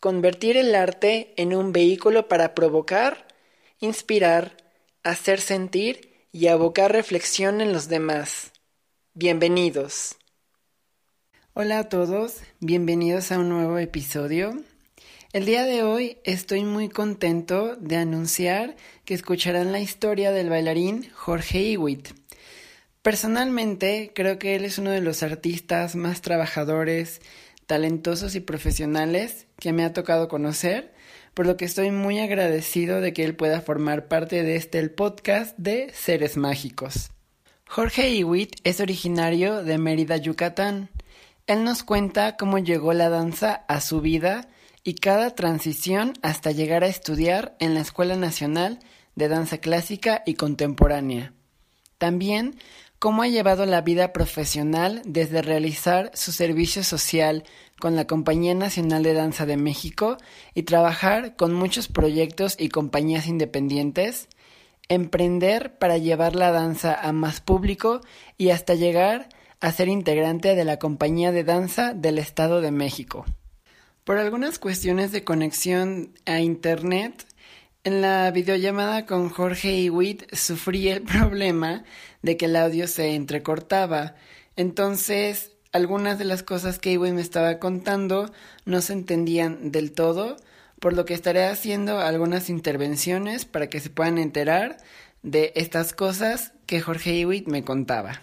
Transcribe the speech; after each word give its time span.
convertir 0.00 0.56
el 0.56 0.74
arte 0.74 1.34
en 1.36 1.54
un 1.54 1.72
vehículo 1.72 2.26
para 2.26 2.54
provocar, 2.54 3.28
inspirar, 3.80 4.56
hacer 5.02 5.42
sentir 5.42 6.10
y 6.32 6.46
abocar 6.46 6.90
reflexión 6.90 7.60
en 7.60 7.74
los 7.74 7.88
demás. 7.88 8.52
Bienvenidos. 9.12 10.16
Hola 11.52 11.80
a 11.80 11.88
todos, 11.90 12.38
bienvenidos 12.60 13.30
a 13.30 13.38
un 13.38 13.50
nuevo 13.50 13.76
episodio. 13.76 14.54
El 15.34 15.44
día 15.44 15.64
de 15.64 15.82
hoy 15.82 16.16
estoy 16.24 16.64
muy 16.64 16.88
contento 16.88 17.76
de 17.76 17.96
anunciar 17.96 18.76
que 19.04 19.12
escucharán 19.12 19.70
la 19.70 19.80
historia 19.80 20.32
del 20.32 20.48
bailarín 20.48 21.10
Jorge 21.12 21.60
Iwit. 21.60 22.08
Personalmente 23.02 24.12
creo 24.14 24.38
que 24.38 24.56
él 24.56 24.64
es 24.64 24.78
uno 24.78 24.90
de 24.90 25.00
los 25.02 25.22
artistas 25.22 25.94
más 25.94 26.22
trabajadores, 26.22 27.20
talentosos 27.70 28.34
y 28.34 28.40
profesionales 28.40 29.46
que 29.60 29.72
me 29.72 29.84
ha 29.84 29.92
tocado 29.92 30.26
conocer, 30.26 30.92
por 31.34 31.46
lo 31.46 31.56
que 31.56 31.64
estoy 31.64 31.92
muy 31.92 32.18
agradecido 32.18 33.00
de 33.00 33.12
que 33.12 33.22
él 33.22 33.36
pueda 33.36 33.60
formar 33.60 34.08
parte 34.08 34.42
de 34.42 34.56
este 34.56 34.80
el 34.80 34.90
podcast 34.90 35.56
de 35.56 35.92
Seres 35.94 36.36
Mágicos. 36.36 37.12
Jorge 37.68 38.10
Iwit 38.10 38.56
es 38.64 38.80
originario 38.80 39.62
de 39.62 39.78
Mérida, 39.78 40.16
Yucatán. 40.16 40.90
Él 41.46 41.62
nos 41.62 41.84
cuenta 41.84 42.36
cómo 42.36 42.58
llegó 42.58 42.92
la 42.92 43.08
danza 43.08 43.64
a 43.68 43.80
su 43.80 44.00
vida 44.00 44.48
y 44.82 44.94
cada 44.94 45.36
transición 45.36 46.14
hasta 46.22 46.50
llegar 46.50 46.82
a 46.82 46.88
estudiar 46.88 47.54
en 47.60 47.74
la 47.74 47.82
Escuela 47.82 48.16
Nacional 48.16 48.80
de 49.14 49.28
Danza 49.28 49.58
Clásica 49.58 50.24
y 50.26 50.34
Contemporánea. 50.34 51.34
También 51.98 52.56
cómo 53.00 53.22
ha 53.22 53.28
llevado 53.28 53.64
la 53.64 53.80
vida 53.80 54.12
profesional 54.12 55.00
desde 55.06 55.40
realizar 55.40 56.10
su 56.12 56.32
servicio 56.32 56.84
social 56.84 57.44
con 57.80 57.96
la 57.96 58.06
Compañía 58.06 58.54
Nacional 58.54 59.02
de 59.02 59.14
Danza 59.14 59.46
de 59.46 59.56
México 59.56 60.18
y 60.54 60.64
trabajar 60.64 61.34
con 61.34 61.54
muchos 61.54 61.88
proyectos 61.88 62.56
y 62.58 62.68
compañías 62.68 63.26
independientes, 63.26 64.28
emprender 64.88 65.78
para 65.78 65.96
llevar 65.96 66.36
la 66.36 66.52
danza 66.52 66.94
a 66.94 67.12
más 67.12 67.40
público 67.40 68.02
y 68.36 68.50
hasta 68.50 68.74
llegar 68.74 69.30
a 69.60 69.72
ser 69.72 69.88
integrante 69.88 70.54
de 70.54 70.64
la 70.66 70.78
Compañía 70.78 71.32
de 71.32 71.42
Danza 71.42 71.94
del 71.94 72.18
Estado 72.18 72.60
de 72.60 72.70
México. 72.70 73.24
Por 74.04 74.18
algunas 74.18 74.58
cuestiones 74.58 75.10
de 75.10 75.24
conexión 75.24 76.12
a 76.26 76.40
Internet, 76.40 77.24
en 77.82 78.02
la 78.02 78.30
videollamada 78.30 79.06
con 79.06 79.30
Jorge 79.30 79.72
Iwit 79.72 80.34
sufrí 80.34 80.88
el 80.88 81.02
problema 81.02 81.84
de 82.22 82.36
que 82.36 82.46
el 82.46 82.56
audio 82.56 82.86
se 82.86 83.14
entrecortaba. 83.14 84.14
Entonces, 84.56 85.52
algunas 85.72 86.18
de 86.18 86.24
las 86.24 86.42
cosas 86.42 86.78
que 86.78 86.92
Iwit 86.92 87.14
me 87.14 87.22
estaba 87.22 87.58
contando 87.58 88.30
no 88.64 88.80
se 88.80 88.92
entendían 88.92 89.72
del 89.72 89.92
todo, 89.92 90.36
por 90.80 90.92
lo 90.92 91.04
que 91.04 91.14
estaré 91.14 91.46
haciendo 91.46 92.00
algunas 92.00 92.50
intervenciones 92.50 93.44
para 93.44 93.68
que 93.68 93.80
se 93.80 93.90
puedan 93.90 94.18
enterar 94.18 94.78
de 95.22 95.52
estas 95.54 95.92
cosas 95.92 96.52
que 96.66 96.80
Jorge 96.80 97.14
Iwit 97.18 97.46
me 97.48 97.64
contaba. 97.64 98.20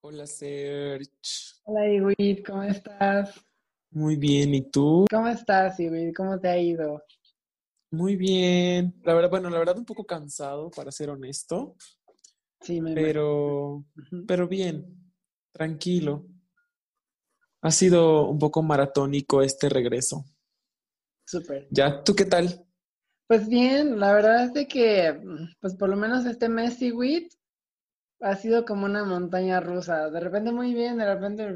Hola 0.00 0.26
Serge. 0.26 1.10
Hola 1.64 1.86
Iwit, 1.86 2.46
¿cómo 2.46 2.62
estás? 2.62 3.47
Muy 3.90 4.16
bien, 4.16 4.54
¿y 4.54 4.70
tú? 4.70 5.06
¿Cómo 5.10 5.28
estás, 5.28 5.80
Ibi? 5.80 6.12
¿Cómo 6.12 6.38
te 6.38 6.48
ha 6.48 6.58
ido? 6.58 7.02
Muy 7.90 8.16
bien. 8.16 8.94
La 9.02 9.14
verdad, 9.14 9.30
bueno, 9.30 9.48
la 9.48 9.58
verdad 9.58 9.78
un 9.78 9.86
poco 9.86 10.04
cansado, 10.04 10.70
para 10.70 10.92
ser 10.92 11.08
honesto. 11.08 11.74
Sí, 12.60 12.80
me 12.80 12.92
Pero, 12.92 13.84
pero 14.26 14.46
bien, 14.46 15.12
tranquilo. 15.52 16.26
Ha 17.62 17.70
sido 17.70 18.28
un 18.28 18.38
poco 18.38 18.62
maratónico 18.62 19.42
este 19.42 19.68
regreso. 19.68 20.24
Súper. 21.24 21.66
¿Ya? 21.70 22.02
¿Tú 22.04 22.14
qué 22.14 22.24
tal? 22.24 22.66
Pues 23.26 23.48
bien, 23.48 23.98
la 23.98 24.12
verdad 24.12 24.44
es 24.44 24.52
de 24.54 24.66
que, 24.66 25.20
pues 25.60 25.74
por 25.76 25.88
lo 25.88 25.96
menos 25.96 26.24
este 26.26 26.48
mes, 26.48 26.80
Iwit, 26.80 27.32
ha 28.20 28.34
sido 28.36 28.64
como 28.64 28.86
una 28.86 29.04
montaña 29.04 29.60
rusa. 29.60 30.10
De 30.10 30.20
repente 30.20 30.52
muy 30.52 30.74
bien, 30.74 30.98
de 30.98 31.14
repente 31.14 31.52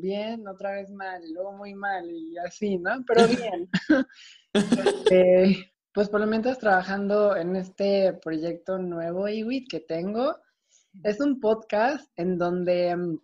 bien, 0.00 0.46
otra 0.46 0.72
vez 0.72 0.90
mal, 0.90 1.22
luego 1.32 1.52
muy 1.52 1.74
mal 1.74 2.08
y 2.10 2.36
así, 2.38 2.78
¿no? 2.78 3.04
Pero 3.06 3.26
bien. 3.28 3.68
Este, 4.52 5.72
pues 5.92 6.08
por 6.08 6.20
lo 6.20 6.26
menos 6.26 6.58
trabajando 6.58 7.36
en 7.36 7.56
este 7.56 8.12
proyecto 8.22 8.78
nuevo, 8.78 9.28
IWIT, 9.28 9.68
que 9.68 9.80
tengo. 9.80 10.36
Es 11.02 11.20
un 11.20 11.40
podcast 11.40 12.10
en 12.16 12.38
donde 12.38 13.18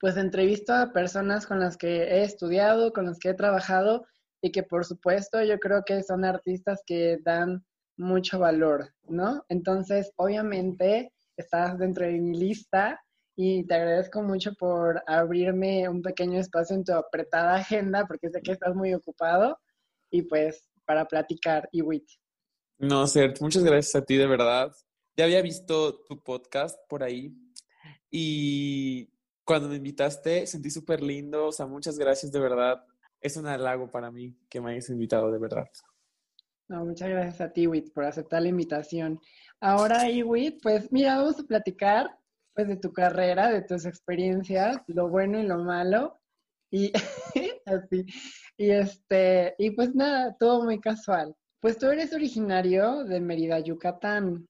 pues 0.00 0.16
entrevisto 0.16 0.74
a 0.74 0.92
personas 0.92 1.46
con 1.46 1.60
las 1.60 1.76
que 1.76 2.02
he 2.02 2.24
estudiado, 2.24 2.92
con 2.92 3.06
las 3.06 3.20
que 3.20 3.28
he 3.28 3.34
trabajado 3.34 4.04
y 4.40 4.50
que 4.50 4.64
por 4.64 4.84
supuesto 4.84 5.40
yo 5.44 5.60
creo 5.60 5.84
que 5.84 6.02
son 6.02 6.24
artistas 6.24 6.82
que 6.84 7.18
dan 7.24 7.64
mucho 7.96 8.40
valor, 8.40 8.92
¿no? 9.04 9.44
Entonces, 9.48 10.12
obviamente, 10.16 11.12
estás 11.36 11.78
dentro 11.78 12.06
de 12.06 12.12
mi 12.12 12.38
lista 12.38 13.00
y 13.34 13.66
te 13.66 13.74
agradezco 13.74 14.22
mucho 14.22 14.52
por 14.54 15.02
abrirme 15.06 15.88
un 15.88 16.02
pequeño 16.02 16.38
espacio 16.38 16.76
en 16.76 16.84
tu 16.84 16.92
apretada 16.92 17.56
agenda 17.56 18.06
porque 18.06 18.28
sé 18.30 18.40
que 18.42 18.52
estás 18.52 18.74
muy 18.74 18.92
ocupado 18.94 19.58
y 20.10 20.22
pues 20.22 20.64
para 20.84 21.06
platicar 21.06 21.68
y 21.72 21.82
wit. 21.82 22.04
No, 22.78 23.06
Cert, 23.06 23.40
muchas 23.40 23.64
gracias 23.64 23.94
a 23.94 24.04
ti 24.04 24.16
de 24.16 24.26
verdad. 24.26 24.72
Ya 25.16 25.24
había 25.24 25.42
visto 25.42 26.02
tu 26.04 26.22
podcast 26.22 26.78
por 26.88 27.02
ahí 27.02 27.34
y 28.10 29.10
cuando 29.44 29.68
me 29.68 29.76
invitaste 29.76 30.46
sentí 30.46 30.70
súper 30.70 31.02
lindo, 31.02 31.46
o 31.46 31.52
sea, 31.52 31.66
muchas 31.66 31.98
gracias 31.98 32.32
de 32.32 32.40
verdad. 32.40 32.84
Es 33.20 33.36
un 33.36 33.46
halago 33.46 33.90
para 33.90 34.10
mí 34.10 34.36
que 34.48 34.60
me 34.60 34.72
hayas 34.72 34.90
invitado 34.90 35.30
de 35.30 35.38
verdad. 35.38 35.68
No, 36.68 36.84
muchas 36.84 37.08
gracias 37.08 37.40
a 37.40 37.52
ti, 37.52 37.66
Wit, 37.66 37.92
por 37.92 38.04
aceptar 38.04 38.42
la 38.42 38.48
invitación. 38.48 39.20
Ahora, 39.64 40.10
Iwi, 40.10 40.58
pues 40.60 40.90
mira, 40.90 41.18
vamos 41.18 41.38
a 41.38 41.44
platicar 41.44 42.18
pues 42.52 42.66
de 42.66 42.76
tu 42.76 42.92
carrera, 42.92 43.48
de 43.48 43.62
tus 43.62 43.86
experiencias, 43.86 44.78
lo 44.88 45.08
bueno 45.08 45.38
y 45.38 45.44
lo 45.44 45.58
malo. 45.58 46.18
Y 46.68 46.92
así. 47.66 48.04
Y 48.56 48.70
este, 48.70 49.54
y 49.58 49.70
pues 49.70 49.94
nada, 49.94 50.34
todo 50.36 50.64
muy 50.64 50.80
casual. 50.80 51.36
Pues 51.60 51.78
tú 51.78 51.86
eres 51.86 52.12
originario 52.12 53.04
de 53.04 53.20
Mérida, 53.20 53.60
Yucatán. 53.60 54.48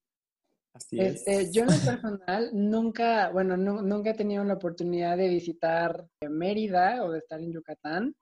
Así 0.72 0.98
es. 0.98 1.26
Este, 1.26 1.52
yo 1.52 1.64
en 1.64 1.68
lo 1.68 1.84
personal 1.84 2.50
nunca, 2.54 3.28
bueno, 3.28 3.58
nunca 3.58 4.12
he 4.12 4.14
tenido 4.14 4.42
la 4.44 4.54
oportunidad 4.54 5.18
de 5.18 5.28
visitar 5.28 6.06
Mérida 6.26 7.04
o 7.04 7.12
de 7.12 7.18
estar 7.18 7.38
en 7.38 7.52
Yucatán. 7.52 8.16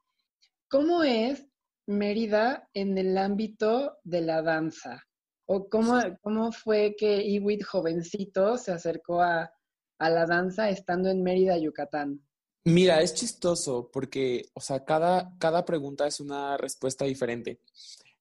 ¿Cómo 0.68 1.04
es 1.04 1.46
Mérida 1.86 2.68
en 2.74 2.98
el 2.98 3.16
ámbito 3.16 3.98
de 4.02 4.22
la 4.22 4.42
danza? 4.42 5.04
¿O 5.52 5.68
cómo, 5.68 6.00
cómo 6.20 6.52
fue 6.52 6.94
que 6.96 7.24
Iwit 7.24 7.64
jovencito 7.64 8.56
se 8.56 8.70
acercó 8.70 9.20
a, 9.20 9.52
la 9.98 10.24
danza 10.24 10.70
estando 10.70 11.10
en 11.10 11.24
Mérida, 11.24 11.58
Yucatán? 11.58 12.24
Mira, 12.62 13.02
es 13.02 13.14
chistoso 13.14 13.90
porque, 13.92 14.44
o 14.54 14.60
sea, 14.60 14.84
cada, 14.84 15.36
cada 15.40 15.64
pregunta 15.64 16.06
es 16.06 16.20
una 16.20 16.56
respuesta 16.56 17.04
diferente. 17.04 17.60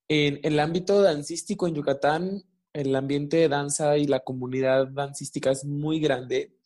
En 0.07 0.39
el 0.41 0.59
ámbito 0.59 1.03
dancístico 1.03 1.67
en 1.67 1.75
Yucatán, 1.75 2.41
el 2.73 2.95
ambiente 2.95 3.37
de 3.37 3.47
danza 3.47 3.95
y 3.95 4.07
la 4.07 4.21
comunidad 4.21 4.87
dancística 4.87 5.51
es 5.51 5.63
muy 5.65 5.99
grande. 5.99 6.57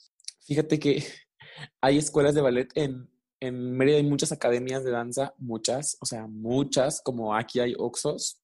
Fíjate 0.45 0.79
que 0.79 1.03
hay 1.81 1.97
escuelas 1.97 2.35
de 2.35 2.41
ballet 2.41 2.69
en, 2.75 3.09
en 3.41 3.75
Mérida, 3.75 3.97
hay 3.97 4.03
muchas 4.03 4.31
academias 4.31 4.85
de 4.85 4.91
danza, 4.91 5.33
muchas, 5.39 5.97
o 5.99 6.05
sea, 6.05 6.25
muchas, 6.25 7.01
como 7.01 7.35
aquí 7.35 7.59
hay 7.59 7.73
Oxos. 7.77 8.41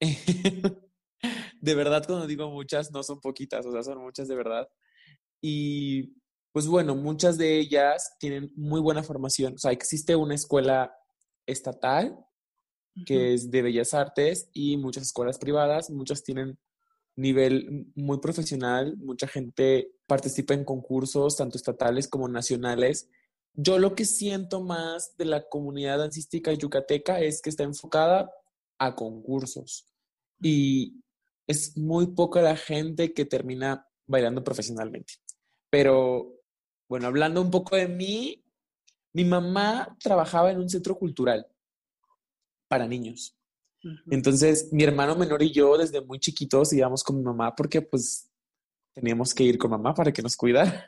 de 1.60 1.74
verdad, 1.74 2.04
cuando 2.06 2.26
digo 2.26 2.50
muchas, 2.50 2.90
no 2.92 3.02
son 3.02 3.20
poquitas, 3.20 3.64
o 3.66 3.72
sea, 3.72 3.82
son 3.82 3.98
muchas 4.02 4.28
de 4.28 4.34
verdad. 4.34 4.68
Y 5.40 6.14
pues 6.52 6.66
bueno, 6.66 6.94
muchas 6.94 7.36
de 7.36 7.58
ellas 7.58 8.16
tienen 8.18 8.52
muy 8.54 8.80
buena 8.80 9.02
formación. 9.02 9.54
O 9.54 9.58
sea, 9.58 9.72
existe 9.72 10.16
una 10.16 10.34
escuela 10.34 10.96
estatal 11.46 12.18
que 13.06 13.34
es 13.34 13.50
de 13.50 13.62
bellas 13.62 13.92
artes 13.92 14.48
y 14.52 14.76
muchas 14.76 15.02
escuelas 15.02 15.38
privadas, 15.38 15.90
muchas 15.90 16.22
tienen 16.22 16.58
nivel 17.16 17.86
muy 17.96 18.18
profesional, 18.18 18.96
mucha 18.98 19.26
gente 19.26 19.92
participa 20.06 20.54
en 20.54 20.64
concursos, 20.64 21.36
tanto 21.36 21.56
estatales 21.56 22.08
como 22.08 22.28
nacionales, 22.28 23.08
yo 23.54 23.78
lo 23.78 23.94
que 23.94 24.04
siento 24.04 24.62
más 24.62 25.16
de 25.16 25.26
la 25.26 25.48
comunidad 25.48 25.98
dancística 25.98 26.52
yucateca 26.52 27.20
es 27.20 27.40
que 27.40 27.50
está 27.50 27.62
enfocada 27.62 28.30
a 28.78 28.94
concursos. 28.96 29.86
Y 30.40 31.03
es 31.46 31.76
muy 31.76 32.08
poca 32.08 32.42
la 32.42 32.56
gente 32.56 33.12
que 33.12 33.24
termina 33.24 33.86
bailando 34.06 34.42
profesionalmente. 34.42 35.14
Pero 35.70 36.40
bueno, 36.88 37.06
hablando 37.06 37.40
un 37.40 37.50
poco 37.50 37.76
de 37.76 37.88
mí, 37.88 38.44
mi 39.12 39.24
mamá 39.24 39.96
trabajaba 40.00 40.50
en 40.50 40.58
un 40.58 40.68
centro 40.68 40.96
cultural 40.96 41.46
para 42.68 42.86
niños. 42.86 43.36
Entonces, 44.10 44.72
mi 44.72 44.82
hermano 44.82 45.14
menor 45.14 45.42
y 45.42 45.52
yo 45.52 45.76
desde 45.76 46.00
muy 46.00 46.18
chiquitos 46.18 46.72
íbamos 46.72 47.04
con 47.04 47.18
mi 47.18 47.22
mamá 47.22 47.54
porque 47.54 47.82
pues 47.82 48.30
teníamos 48.94 49.34
que 49.34 49.44
ir 49.44 49.58
con 49.58 49.70
mamá 49.70 49.92
para 49.92 50.12
que 50.12 50.22
nos 50.22 50.36
cuidara. 50.36 50.86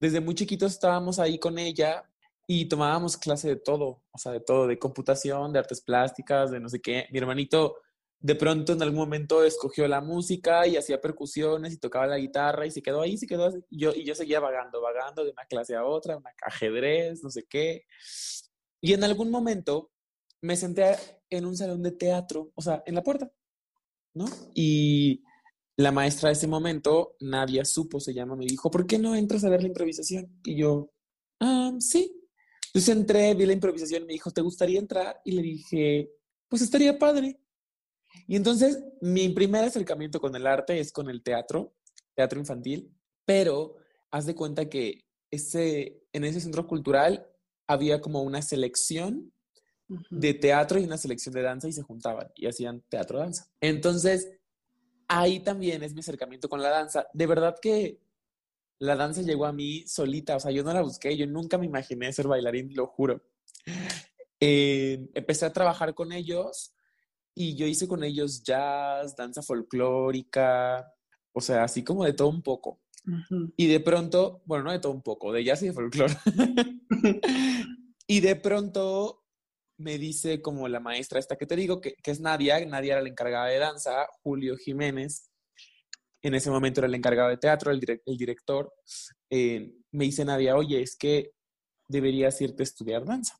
Desde 0.00 0.20
muy 0.20 0.34
chiquitos 0.34 0.72
estábamos 0.72 1.18
ahí 1.18 1.38
con 1.38 1.58
ella 1.58 2.04
y 2.46 2.66
tomábamos 2.66 3.16
clase 3.16 3.48
de 3.48 3.56
todo, 3.56 4.02
o 4.10 4.18
sea, 4.18 4.32
de 4.32 4.40
todo, 4.40 4.66
de 4.66 4.78
computación, 4.78 5.52
de 5.52 5.58
artes 5.58 5.80
plásticas, 5.80 6.50
de 6.50 6.60
no 6.60 6.68
sé 6.68 6.80
qué. 6.80 7.06
Mi 7.12 7.18
hermanito 7.18 7.76
de 8.22 8.34
pronto 8.34 8.74
en 8.74 8.82
algún 8.82 8.98
momento 8.98 9.42
escogió 9.44 9.88
la 9.88 10.02
música 10.02 10.66
y 10.66 10.76
hacía 10.76 11.00
percusiones 11.00 11.72
y 11.72 11.78
tocaba 11.78 12.06
la 12.06 12.18
guitarra 12.18 12.66
y 12.66 12.70
se 12.70 12.82
quedó 12.82 13.00
ahí, 13.00 13.16
se 13.16 13.26
quedó 13.26 13.46
así. 13.46 13.64
Y 13.70 13.80
yo, 13.80 13.92
y 13.94 14.04
yo 14.04 14.14
seguía 14.14 14.40
vagando, 14.40 14.82
vagando 14.82 15.24
de 15.24 15.30
una 15.30 15.44
clase 15.46 15.74
a 15.74 15.84
otra, 15.84 16.18
una 16.18 16.30
ajedrez, 16.46 17.22
no 17.22 17.30
sé 17.30 17.46
qué. 17.48 17.86
Y 18.82 18.92
en 18.92 19.04
algún 19.04 19.30
momento 19.30 19.90
me 20.42 20.56
senté 20.56 20.96
en 21.30 21.46
un 21.46 21.56
salón 21.56 21.82
de 21.82 21.92
teatro, 21.92 22.52
o 22.54 22.62
sea, 22.62 22.82
en 22.86 22.94
la 22.94 23.02
puerta, 23.02 23.30
¿no? 24.14 24.26
Y 24.54 25.22
la 25.76 25.92
maestra 25.92 26.28
de 26.28 26.34
ese 26.34 26.46
momento, 26.46 27.16
Nadia 27.20 27.64
Supo 27.64 28.00
se 28.00 28.12
llama, 28.12 28.36
me 28.36 28.44
dijo, 28.44 28.70
¿por 28.70 28.86
qué 28.86 28.98
no 28.98 29.14
entras 29.14 29.44
a 29.44 29.48
ver 29.48 29.62
la 29.62 29.68
improvisación? 29.68 30.40
Y 30.44 30.56
yo, 30.56 30.92
ah, 31.40 31.72
sí. 31.78 32.14
Entonces 32.66 32.94
entré, 32.94 33.34
vi 33.34 33.46
la 33.46 33.54
improvisación 33.54 34.02
y 34.02 34.06
me 34.06 34.12
dijo, 34.12 34.30
¿te 34.30 34.42
gustaría 34.42 34.78
entrar? 34.78 35.20
Y 35.24 35.32
le 35.32 35.42
dije, 35.42 36.10
pues 36.48 36.60
estaría 36.62 36.98
padre. 36.98 37.40
Y 38.26 38.36
entonces 38.36 38.82
mi 39.00 39.28
primer 39.28 39.64
acercamiento 39.64 40.20
con 40.20 40.34
el 40.36 40.46
arte 40.46 40.78
es 40.78 40.92
con 40.92 41.10
el 41.10 41.22
teatro, 41.22 41.74
teatro 42.14 42.38
infantil, 42.38 42.92
pero 43.24 43.76
haz 44.10 44.26
de 44.26 44.34
cuenta 44.34 44.68
que 44.68 45.04
ese, 45.30 46.02
en 46.12 46.24
ese 46.24 46.40
centro 46.40 46.66
cultural 46.66 47.26
había 47.66 48.00
como 48.00 48.22
una 48.22 48.42
selección 48.42 49.32
de 50.10 50.34
teatro 50.34 50.78
y 50.78 50.84
una 50.84 50.98
selección 50.98 51.34
de 51.34 51.42
danza 51.42 51.68
y 51.68 51.72
se 51.72 51.82
juntaban 51.82 52.30
y 52.36 52.46
hacían 52.46 52.82
teatro-danza. 52.88 53.48
Entonces, 53.60 54.30
ahí 55.08 55.40
también 55.40 55.82
es 55.82 55.94
mi 55.94 56.00
acercamiento 56.00 56.48
con 56.48 56.62
la 56.62 56.70
danza. 56.70 57.06
De 57.12 57.26
verdad 57.26 57.56
que 57.60 58.00
la 58.78 58.96
danza 58.96 59.22
llegó 59.22 59.46
a 59.46 59.52
mí 59.52 59.86
solita, 59.86 60.36
o 60.36 60.40
sea, 60.40 60.52
yo 60.52 60.62
no 60.62 60.72
la 60.72 60.82
busqué, 60.82 61.16
yo 61.16 61.26
nunca 61.26 61.58
me 61.58 61.66
imaginé 61.66 62.12
ser 62.12 62.28
bailarín, 62.28 62.74
lo 62.74 62.86
juro. 62.86 63.22
Eh, 64.40 65.10
empecé 65.14 65.44
a 65.44 65.52
trabajar 65.52 65.94
con 65.94 66.12
ellos 66.12 66.72
y 67.34 67.56
yo 67.56 67.66
hice 67.66 67.88
con 67.88 68.04
ellos 68.04 68.42
jazz, 68.42 69.16
danza 69.16 69.42
folclórica, 69.42 70.92
o 71.32 71.40
sea, 71.40 71.64
así 71.64 71.84
como 71.84 72.04
de 72.04 72.12
todo 72.12 72.28
un 72.28 72.42
poco. 72.42 72.80
Y 73.56 73.66
de 73.66 73.80
pronto, 73.80 74.42
bueno, 74.44 74.64
no 74.64 74.72
de 74.72 74.78
todo 74.78 74.92
un 74.92 75.02
poco, 75.02 75.32
de 75.32 75.42
jazz 75.42 75.62
y 75.62 75.68
de 75.68 75.72
folclore. 75.72 76.14
y 78.06 78.20
de 78.20 78.36
pronto 78.36 79.24
me 79.78 79.96
dice 79.98 80.42
como 80.42 80.68
la 80.68 80.80
maestra 80.80 81.18
esta 81.18 81.36
que 81.36 81.46
te 81.46 81.56
digo, 81.56 81.80
que, 81.80 81.96
es 82.04 82.20
Nadia, 82.20 82.64
Nadia 82.66 82.94
era 82.94 83.02
la 83.02 83.08
encargada 83.08 83.46
de 83.46 83.58
danza, 83.58 84.06
Julio 84.22 84.56
Jiménez, 84.56 85.30
en 86.22 86.34
ese 86.34 86.50
momento 86.50 86.80
era 86.80 86.88
el 86.88 86.94
encargado 86.94 87.30
de 87.30 87.38
teatro, 87.38 87.70
el, 87.70 87.80
director, 88.18 88.74
eh, 89.30 89.72
me 89.92 90.04
dice 90.04 90.24
Nadia, 90.24 90.54
oye, 90.54 90.82
es 90.82 90.96
que 90.96 91.32
deberías 91.88 92.38
irte 92.42 92.62
a 92.62 92.64
estudiar 92.64 93.06
danza. 93.06 93.38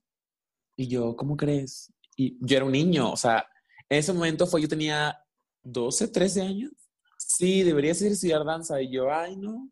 Y 0.76 0.88
yo, 0.88 1.14
¿cómo 1.14 1.36
crees? 1.36 1.92
Y 2.16 2.38
yo 2.40 2.56
era 2.56 2.64
un 2.64 2.72
niño, 2.72 3.12
o 3.12 3.16
sea, 3.16 3.46
en 3.90 3.98
ese 3.98 4.12
momento 4.12 4.46
fue, 4.46 4.62
yo 4.62 4.68
tenía 4.68 5.20
12, 5.64 6.08
13 6.08 6.42
años. 6.42 6.70
Sí, 7.18 7.64
deberías 7.64 8.00
ir 8.00 8.08
a 8.08 8.12
estudiar 8.12 8.44
danza. 8.44 8.80
Y 8.80 8.92
yo, 8.92 9.12
ay, 9.12 9.36
no, 9.36 9.68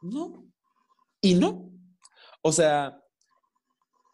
no. 0.00 0.50
Y 1.20 1.34
no. 1.34 1.70
O 2.40 2.50
sea, 2.50 2.98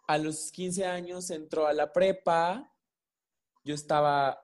a 0.08 0.18
los 0.18 0.50
15 0.50 0.84
años 0.84 1.30
entró 1.30 1.68
a 1.68 1.72
la 1.72 1.92
prepa. 1.92 2.68
Yo 3.64 3.74
estaba, 3.74 4.40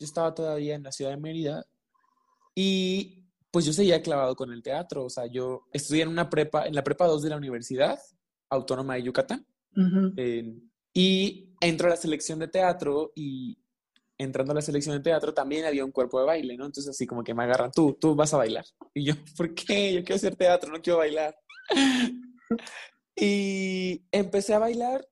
yo 0.00 0.06
estaba 0.06 0.34
todavía 0.34 0.74
en 0.74 0.84
la 0.84 0.92
ciudad 0.92 1.10
de 1.10 1.18
Mérida. 1.18 1.66
Y 2.54 3.26
pues 3.50 3.66
yo 3.66 3.74
seguía 3.74 4.02
clavado 4.02 4.34
con 4.36 4.50
el 4.52 4.62
teatro. 4.62 5.04
O 5.04 5.10
sea, 5.10 5.26
yo 5.26 5.66
estudié 5.70 6.04
en 6.04 6.08
una 6.08 6.30
prepa, 6.30 6.66
en 6.66 6.74
la 6.74 6.82
prepa 6.82 7.06
2 7.06 7.22
de 7.22 7.28
la 7.28 7.36
Universidad 7.36 7.98
Autónoma 8.48 8.94
de 8.94 9.02
Yucatán. 9.02 9.46
y 10.94 11.54
entro 11.60 11.88
a 11.88 11.90
la 11.90 11.96
selección 11.96 12.38
de 12.38 12.48
teatro 12.48 13.12
y 13.14 13.58
entrando 14.18 14.52
a 14.52 14.56
la 14.56 14.62
selección 14.62 14.96
de 14.96 15.02
teatro 15.02 15.32
también 15.32 15.64
había 15.64 15.84
un 15.84 15.92
cuerpo 15.92 16.18
de 16.20 16.26
baile, 16.26 16.56
¿no? 16.56 16.66
Entonces 16.66 16.90
así 16.90 17.06
como 17.06 17.22
que 17.22 17.34
me 17.34 17.44
agarran, 17.44 17.70
tú, 17.70 17.96
tú 17.98 18.14
vas 18.14 18.34
a 18.34 18.38
bailar. 18.38 18.64
Y 18.92 19.04
yo, 19.04 19.14
¿por 19.36 19.54
qué? 19.54 19.94
Yo 19.94 20.00
quiero 20.00 20.16
hacer 20.16 20.36
teatro, 20.36 20.72
no 20.72 20.82
quiero 20.82 20.98
bailar. 20.98 21.36
y 23.16 24.02
empecé 24.10 24.54
a 24.54 24.58
bailar 24.58 25.08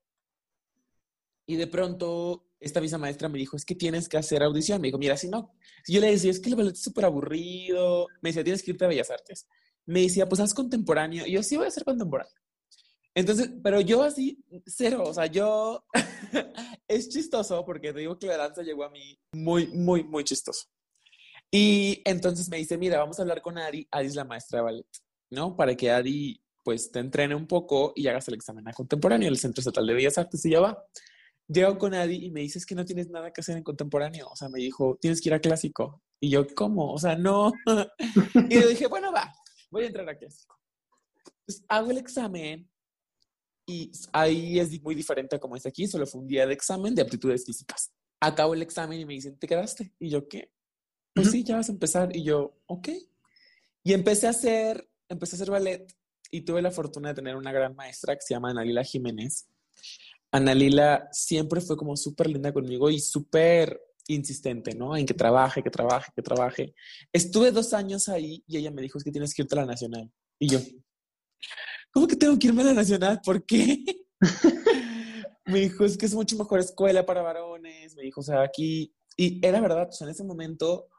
y 1.47 1.57
de 1.57 1.67
pronto 1.69 2.47
esta 2.59 2.81
visa 2.81 2.99
maestra 2.99 3.29
me 3.29 3.39
dijo, 3.39 3.57
es 3.57 3.65
que 3.65 3.75
tienes 3.75 4.09
que 4.09 4.17
hacer 4.17 4.43
audición. 4.43 4.81
Me 4.81 4.89
dijo, 4.89 4.99
mira, 4.99 5.17
si 5.17 5.29
no. 5.29 5.53
yo 5.87 6.01
le 6.01 6.11
decía, 6.11 6.31
es 6.31 6.41
que 6.41 6.49
el 6.49 6.57
ballet 6.57 6.73
es 6.73 6.83
súper 6.83 7.05
aburrido. 7.05 8.09
Me 8.21 8.31
decía, 8.31 8.43
tienes 8.43 8.63
que 8.63 8.73
irte 8.73 8.85
a 8.85 8.89
Bellas 8.89 9.11
Artes. 9.11 9.47
Me 9.85 10.03
decía, 10.03 10.29
pues 10.29 10.41
haz 10.41 10.53
contemporáneo. 10.55 11.27
Y 11.27 11.33
yo, 11.33 11.43
sí 11.43 11.57
voy 11.57 11.67
a 11.67 11.69
hacer 11.69 11.85
contemporáneo. 11.85 12.33
Entonces, 13.17 13.51
pero 13.63 13.81
yo 13.81 14.03
así, 14.03 14.45
cero, 14.67 15.05
o 15.07 15.15
sea, 15.15 15.25
yo, 15.25 15.87
es 16.87 17.09
chistoso 17.09 17.65
porque 17.65 17.95
te 17.95 18.01
digo 18.01 18.19
que 18.19 18.27
la 18.27 18.37
danza 18.37 18.63
llegó 18.63 18.85
a 18.85 18.91
mí 18.91 19.19
muy, 19.33 19.69
muy, 19.69 20.05
muy 20.05 20.23
chistoso. 20.23 20.67
Y 21.51 22.03
entonces 22.05 22.51
me 22.51 22.59
dice, 22.59 22.77
mira, 22.77 22.99
vamos 22.99 23.19
a 23.19 23.23
hablar 23.23 23.41
con 23.41 23.57
Adi, 23.57 23.89
Adi 23.91 24.07
es 24.07 24.17
la 24.17 24.27
maestra 24.27 24.59
de 24.59 24.65
ballet, 24.65 24.87
¿no? 25.31 25.57
Para 25.57 25.75
que 25.75 25.91
Adi, 25.91 26.39
pues, 26.63 26.93
te 26.93 26.99
entrene 26.99 27.35
un 27.35 27.47
poco 27.47 27.95
y 27.97 28.07
hagas 28.07 28.29
el 28.29 28.35
examen 28.35 28.69
a 28.69 28.75
contemporáneo 28.75 29.31
el 29.31 29.39
Centro 29.39 29.61
Estatal 29.61 29.87
de 29.87 29.95
Bellas 29.95 30.19
Artes 30.19 30.45
y 30.45 30.51
ya 30.51 30.61
va. 30.61 30.85
Llego 31.49 31.79
con 31.79 31.95
Adi 31.95 32.27
y 32.27 32.31
me 32.31 32.41
dices 32.41 32.67
que 32.67 32.75
no 32.75 32.85
tienes 32.85 33.09
nada 33.09 33.33
que 33.33 33.41
hacer 33.41 33.57
en 33.57 33.63
contemporáneo. 33.63 34.29
O 34.29 34.37
sea, 34.37 34.51
me 34.51 34.59
dijo, 34.59 34.99
tienes 35.01 35.23
que 35.23 35.31
ir 35.31 35.35
a 35.35 35.41
clásico. 35.41 36.03
Y 36.21 36.29
yo, 36.29 36.47
¿cómo? 36.55 36.93
O 36.93 36.99
sea, 36.99 37.17
no. 37.17 37.51
y 38.51 38.61
yo 38.61 38.69
dije, 38.69 38.89
bueno, 38.89 39.11
va, 39.11 39.33
voy 39.71 39.85
a 39.85 39.87
entrar 39.87 40.07
a 40.07 40.19
clásico. 40.19 40.55
Pues 41.47 41.65
hago 41.67 41.91
el 41.91 41.97
examen 41.97 42.69
y 43.67 43.91
ahí 44.13 44.61
es 44.61 44.81
muy 44.81 44.95
diferente 44.95 45.37
a 45.37 45.41
como 45.41 45.57
es 45.57 45.67
aquí, 45.67 45.89
solo 45.89 46.07
fue 46.07 46.21
un 46.21 46.29
día 46.29 46.47
de 46.47 46.55
examen 46.55 46.95
de 46.95 47.03
aptitudes 47.03 47.45
físicas. 47.45 47.93
Acabo 48.21 48.55
el 48.55 48.63
examen 48.63 49.01
y 49.01 49.05
me 49.05 49.15
dicen, 49.15 49.37
¿te 49.39 49.49
quedaste? 49.49 49.93
Y 49.99 50.09
yo, 50.09 50.29
¿qué? 50.29 50.53
Pues 51.13 51.31
sí, 51.33 51.43
ya 51.43 51.57
vas 51.57 51.69
a 51.69 51.73
empezar. 51.73 52.15
Y 52.15 52.23
yo, 52.23 52.57
ok. 52.67 52.89
Y 53.83 53.93
empecé 53.93 54.29
a 54.29 54.31
hacer, 54.31 54.89
empecé 55.09 55.35
a 55.35 55.37
hacer 55.39 55.51
ballet 55.51 55.93
y 56.31 56.43
tuve 56.43 56.63
la 56.63 56.71
fortuna 56.71 57.09
de 57.09 57.15
tener 57.15 57.37
una 57.37 57.53
gran 57.53 57.75
maestra 57.75 58.15
que 58.15 58.23
se 58.23 58.35
llama 58.35 58.51
Analila 58.51 58.85
Jiménez. 58.85 59.49
Analila 60.31 61.09
siempre 61.13 61.61
fue 61.61 61.77
como 61.77 61.97
súper 61.97 62.29
linda 62.29 62.53
conmigo 62.53 62.89
y 62.91 63.01
súper 63.01 63.81
insistente, 64.09 64.75
¿no? 64.75 64.97
En 64.97 65.07
que 65.07 65.15
trabaje, 65.15 65.63
que 65.63 65.71
trabaje, 65.71 66.13
que 66.15 66.23
trabaje. 66.23 66.75
Estuve 67.13 67.51
dos 67.51 67.73
años 67.73 68.09
ahí 68.09 68.45
y 68.47 68.59
ella 68.59 68.71
me 68.71 68.83
dijo, 68.83 68.99
es 68.99 69.05
que 69.05 69.11
tienes 69.11 69.35
que 69.35 69.43
irte 69.43 69.57
a 69.57 69.63
la 69.63 69.67
nacional. 69.67 70.13
Y 70.39 70.49
yo, 70.49 70.59
¿cómo 71.97 72.07
que 72.07 72.17
tengo 72.17 72.39
que 72.39 72.49
irme 72.49 72.61
a 72.61 72.67
la 72.67 72.75
nacional? 72.75 73.23
¿Por 73.25 73.47
qué? 73.47 73.83
me 75.47 75.61
dijo, 75.61 75.83
es 75.83 75.97
que 75.97 76.05
es 76.05 76.15
mucho 76.15 76.37
mejor 76.37 76.61
escuela 76.61 77.07
para 77.07 77.23
varones. 77.23 77.97
Me 77.97 78.03
dijo, 78.03 78.21
o 78.21 78.23
sea, 78.23 78.43
aquí. 78.43 78.95
Y 79.17 79.41
era 79.43 79.63
verdad, 79.63 79.89
o 79.89 79.93
sea, 79.93 80.07
en 80.07 80.11
ese 80.11 80.23
momento, 80.23 80.91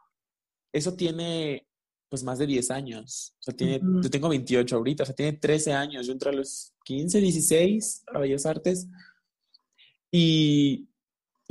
eso 0.73 0.95
tiene 0.95 1.67
pues 2.09 2.23
más 2.23 2.39
de 2.39 2.47
10 2.47 2.71
años. 2.71 3.35
O 3.39 3.43
sea, 3.43 3.55
tiene, 3.55 3.79
yo 4.01 4.09
tengo 4.09 4.27
28 4.27 4.75
ahorita, 4.75 5.03
o 5.03 5.05
sea, 5.05 5.13
tiene 5.13 5.33
13 5.33 5.73
años. 5.73 6.07
Yo 6.07 6.13
entré 6.13 6.31
a 6.31 6.33
los 6.33 6.73
15, 6.85 7.21
16 7.21 8.03
a 8.07 8.17
Bellas 8.17 8.47
Artes. 8.47 8.87
Y, 10.11 10.89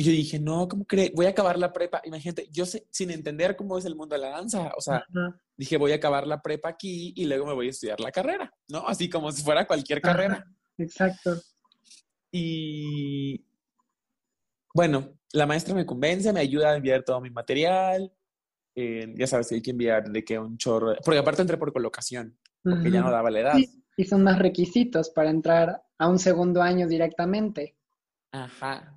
yo 0.04 0.12
dije, 0.12 0.38
no, 0.38 0.68
¿cómo 0.68 0.84
crees? 0.84 1.12
Voy 1.14 1.26
a 1.26 1.30
acabar 1.30 1.58
la 1.58 1.72
prepa. 1.72 2.02
Imagínate, 2.04 2.48
yo 2.50 2.66
sé, 2.66 2.86
sin 2.90 3.10
entender 3.10 3.56
cómo 3.56 3.78
es 3.78 3.84
el 3.86 3.96
mundo 3.96 4.14
de 4.14 4.20
la 4.20 4.28
danza, 4.28 4.72
o 4.76 4.80
sea, 4.80 5.06
dije, 5.56 5.78
voy 5.78 5.92
a 5.92 5.96
acabar 5.96 6.26
la 6.26 6.42
prepa 6.42 6.68
aquí 6.68 7.14
y 7.16 7.24
luego 7.24 7.46
me 7.46 7.54
voy 7.54 7.68
a 7.68 7.70
estudiar 7.70 8.00
la 8.00 8.12
carrera, 8.12 8.52
¿no? 8.68 8.86
Así 8.86 9.08
como 9.08 9.32
si 9.32 9.42
fuera 9.42 9.66
cualquier 9.66 10.02
carrera. 10.02 10.44
exacto. 10.76 11.40
Y 12.30 13.46
bueno, 14.74 15.18
la 15.32 15.46
maestra 15.46 15.74
me 15.74 15.86
convence, 15.86 16.32
me 16.32 16.40
ayuda 16.40 16.72
a 16.72 16.76
enviar 16.76 17.02
todo 17.02 17.20
mi 17.22 17.30
material. 17.30 18.12
Eh, 18.74 19.14
ya 19.16 19.26
sabes, 19.26 19.50
hay 19.52 19.62
que 19.62 19.70
enviar 19.70 20.10
de 20.10 20.22
que 20.22 20.38
un 20.38 20.58
chorro. 20.58 20.94
Porque 21.02 21.18
aparte 21.18 21.40
entré 21.40 21.56
por 21.56 21.72
colocación, 21.72 22.38
porque 22.62 22.90
ya 22.90 23.00
no 23.00 23.10
daba 23.10 23.30
la 23.30 23.40
edad. 23.40 23.54
y 23.96 24.04
son 24.04 24.22
más 24.22 24.38
requisitos 24.38 25.08
para 25.08 25.30
entrar 25.30 25.82
a 25.96 26.08
un 26.08 26.18
segundo 26.18 26.60
año 26.60 26.86
directamente. 26.86 27.78
Ajá. 28.32 28.95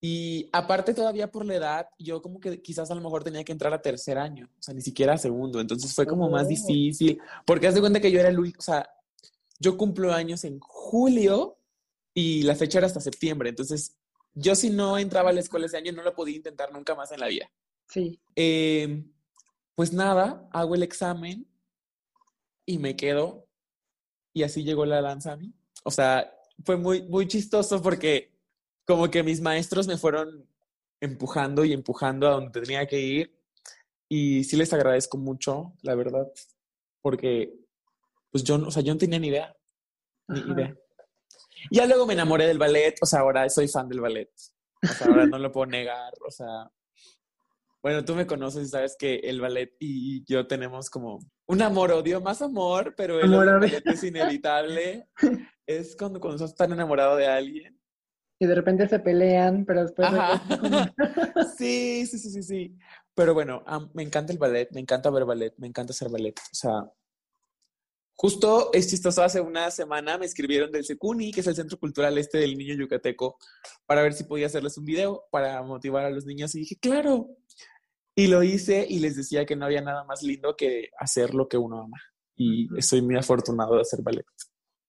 Y 0.00 0.48
aparte 0.52 0.94
todavía 0.94 1.30
por 1.30 1.44
la 1.44 1.56
edad, 1.56 1.88
yo 1.98 2.22
como 2.22 2.38
que 2.38 2.62
quizás 2.62 2.90
a 2.90 2.94
lo 2.94 3.00
mejor 3.00 3.24
tenía 3.24 3.42
que 3.42 3.50
entrar 3.52 3.74
a 3.74 3.82
tercer 3.82 4.16
año, 4.16 4.48
o 4.58 4.62
sea, 4.62 4.72
ni 4.72 4.80
siquiera 4.80 5.14
a 5.14 5.18
segundo, 5.18 5.60
entonces 5.60 5.92
fue 5.92 6.06
como 6.06 6.30
más 6.30 6.44
oh. 6.44 6.48
difícil, 6.48 7.20
porque 7.44 7.66
haz 7.66 7.74
de 7.74 7.80
cuenta 7.80 8.00
que 8.00 8.12
yo 8.12 8.20
era 8.20 8.28
el 8.28 8.38
único, 8.38 8.60
o 8.60 8.62
sea, 8.62 8.88
yo 9.58 9.76
cumplo 9.76 10.12
años 10.12 10.44
en 10.44 10.60
julio 10.60 11.58
y 12.14 12.42
la 12.42 12.54
fecha 12.54 12.78
era 12.78 12.86
hasta 12.86 13.00
septiembre. 13.00 13.48
Entonces, 13.48 13.96
yo 14.34 14.54
si 14.54 14.70
no 14.70 14.98
entraba 14.98 15.30
a 15.30 15.32
la 15.32 15.40
escuela 15.40 15.66
ese 15.66 15.76
año 15.76 15.92
no 15.92 16.02
lo 16.02 16.14
podía 16.14 16.36
intentar 16.36 16.72
nunca 16.72 16.94
más 16.94 17.10
en 17.12 17.20
la 17.20 17.28
vida. 17.28 17.50
Sí. 17.88 18.20
Eh, 18.36 19.04
pues 19.74 19.92
nada, 19.92 20.48
hago 20.52 20.74
el 20.74 20.82
examen 20.82 21.46
y 22.66 22.78
me 22.78 22.96
quedo. 22.96 23.46
Y 24.32 24.42
así 24.42 24.62
llegó 24.62 24.84
la 24.84 25.02
danza 25.02 25.32
a 25.32 25.36
mí. 25.36 25.52
O 25.84 25.90
sea, 25.90 26.32
fue 26.64 26.76
muy, 26.76 27.02
muy 27.02 27.26
chistoso 27.26 27.82
porque 27.82 28.37
como 28.88 29.10
que 29.10 29.22
mis 29.22 29.42
maestros 29.42 29.86
me 29.86 29.98
fueron 29.98 30.48
empujando 30.98 31.62
y 31.66 31.74
empujando 31.74 32.26
a 32.26 32.30
donde 32.30 32.58
tenía 32.58 32.86
que 32.86 32.98
ir. 32.98 33.38
Y 34.08 34.44
sí 34.44 34.56
les 34.56 34.72
agradezco 34.72 35.18
mucho, 35.18 35.74
la 35.82 35.94
verdad, 35.94 36.26
porque 37.02 37.54
pues 38.30 38.42
yo, 38.44 38.56
o 38.56 38.70
sea, 38.70 38.82
yo 38.82 38.94
no 38.94 38.98
tenía 38.98 39.18
ni 39.18 39.28
idea. 39.28 39.54
Ni 40.28 40.40
idea. 40.40 40.74
Ya 41.70 41.86
luego 41.86 42.06
me 42.06 42.14
enamoré 42.14 42.46
del 42.46 42.56
ballet, 42.56 42.94
o 43.02 43.04
sea, 43.04 43.20
ahora 43.20 43.46
soy 43.50 43.68
fan 43.68 43.90
del 43.90 44.00
ballet. 44.00 44.30
O 44.82 44.86
sea, 44.86 45.08
ahora 45.08 45.26
no 45.26 45.38
lo 45.38 45.52
puedo 45.52 45.66
negar, 45.66 46.14
o 46.26 46.30
sea, 46.30 46.70
bueno, 47.82 48.04
tú 48.06 48.14
me 48.14 48.26
conoces 48.26 48.68
y 48.68 48.70
sabes 48.70 48.96
que 48.98 49.16
el 49.16 49.40
ballet 49.42 49.76
y 49.80 50.24
yo 50.24 50.46
tenemos 50.46 50.88
como 50.88 51.18
un 51.46 51.60
amor-odio, 51.60 52.22
más 52.22 52.40
amor, 52.40 52.94
pero 52.96 53.20
el 53.20 53.30
ballet 53.30 53.86
es 53.86 54.02
inevitable. 54.02 55.08
es 55.66 55.94
cuando, 55.94 56.20
cuando 56.20 56.42
estás 56.42 56.56
tan 56.56 56.72
enamorado 56.72 57.16
de 57.16 57.26
alguien. 57.26 57.77
Y 58.40 58.46
de 58.46 58.54
repente 58.54 58.88
se 58.88 59.00
pelean, 59.00 59.64
pero 59.64 59.82
después... 59.82 60.08
sí, 61.58 62.06
sí, 62.06 62.18
sí, 62.18 62.30
sí, 62.30 62.42
sí. 62.42 62.78
Pero 63.14 63.34
bueno, 63.34 63.64
me 63.94 64.02
encanta 64.02 64.32
el 64.32 64.38
ballet, 64.38 64.68
me 64.72 64.80
encanta 64.80 65.10
ver 65.10 65.24
ballet, 65.24 65.54
me 65.58 65.66
encanta 65.66 65.92
hacer 65.92 66.08
ballet. 66.08 66.38
O 66.38 66.54
sea, 66.54 66.92
Justo 68.20 68.70
es 68.72 68.90
chistoso, 68.90 69.22
hace 69.22 69.40
una 69.40 69.70
semana 69.70 70.18
me 70.18 70.26
escribieron 70.26 70.72
del 70.72 70.84
Secuni, 70.84 71.30
que 71.30 71.38
es 71.38 71.46
el 71.46 71.54
Centro 71.54 71.78
Cultural 71.78 72.18
Este 72.18 72.38
del 72.38 72.58
Niño 72.58 72.74
Yucateco, 72.74 73.38
para 73.86 74.02
ver 74.02 74.12
si 74.12 74.24
podía 74.24 74.46
hacerles 74.46 74.76
un 74.76 74.84
video 74.84 75.26
para 75.30 75.62
motivar 75.62 76.04
a 76.04 76.10
los 76.10 76.26
niños. 76.26 76.52
Y 76.56 76.60
dije, 76.60 76.76
claro. 76.80 77.28
Y 78.16 78.26
lo 78.26 78.42
hice 78.42 78.84
y 78.88 78.98
les 78.98 79.14
decía 79.14 79.46
que 79.46 79.54
no 79.54 79.66
había 79.66 79.82
nada 79.82 80.02
más 80.02 80.24
lindo 80.24 80.56
que 80.56 80.90
hacer 80.98 81.32
lo 81.32 81.46
que 81.46 81.58
uno 81.58 81.82
ama. 81.82 82.02
Y 82.34 82.66
estoy 82.76 83.02
muy 83.02 83.14
afortunado 83.16 83.76
de 83.76 83.82
hacer 83.82 84.02
ballet. 84.02 84.26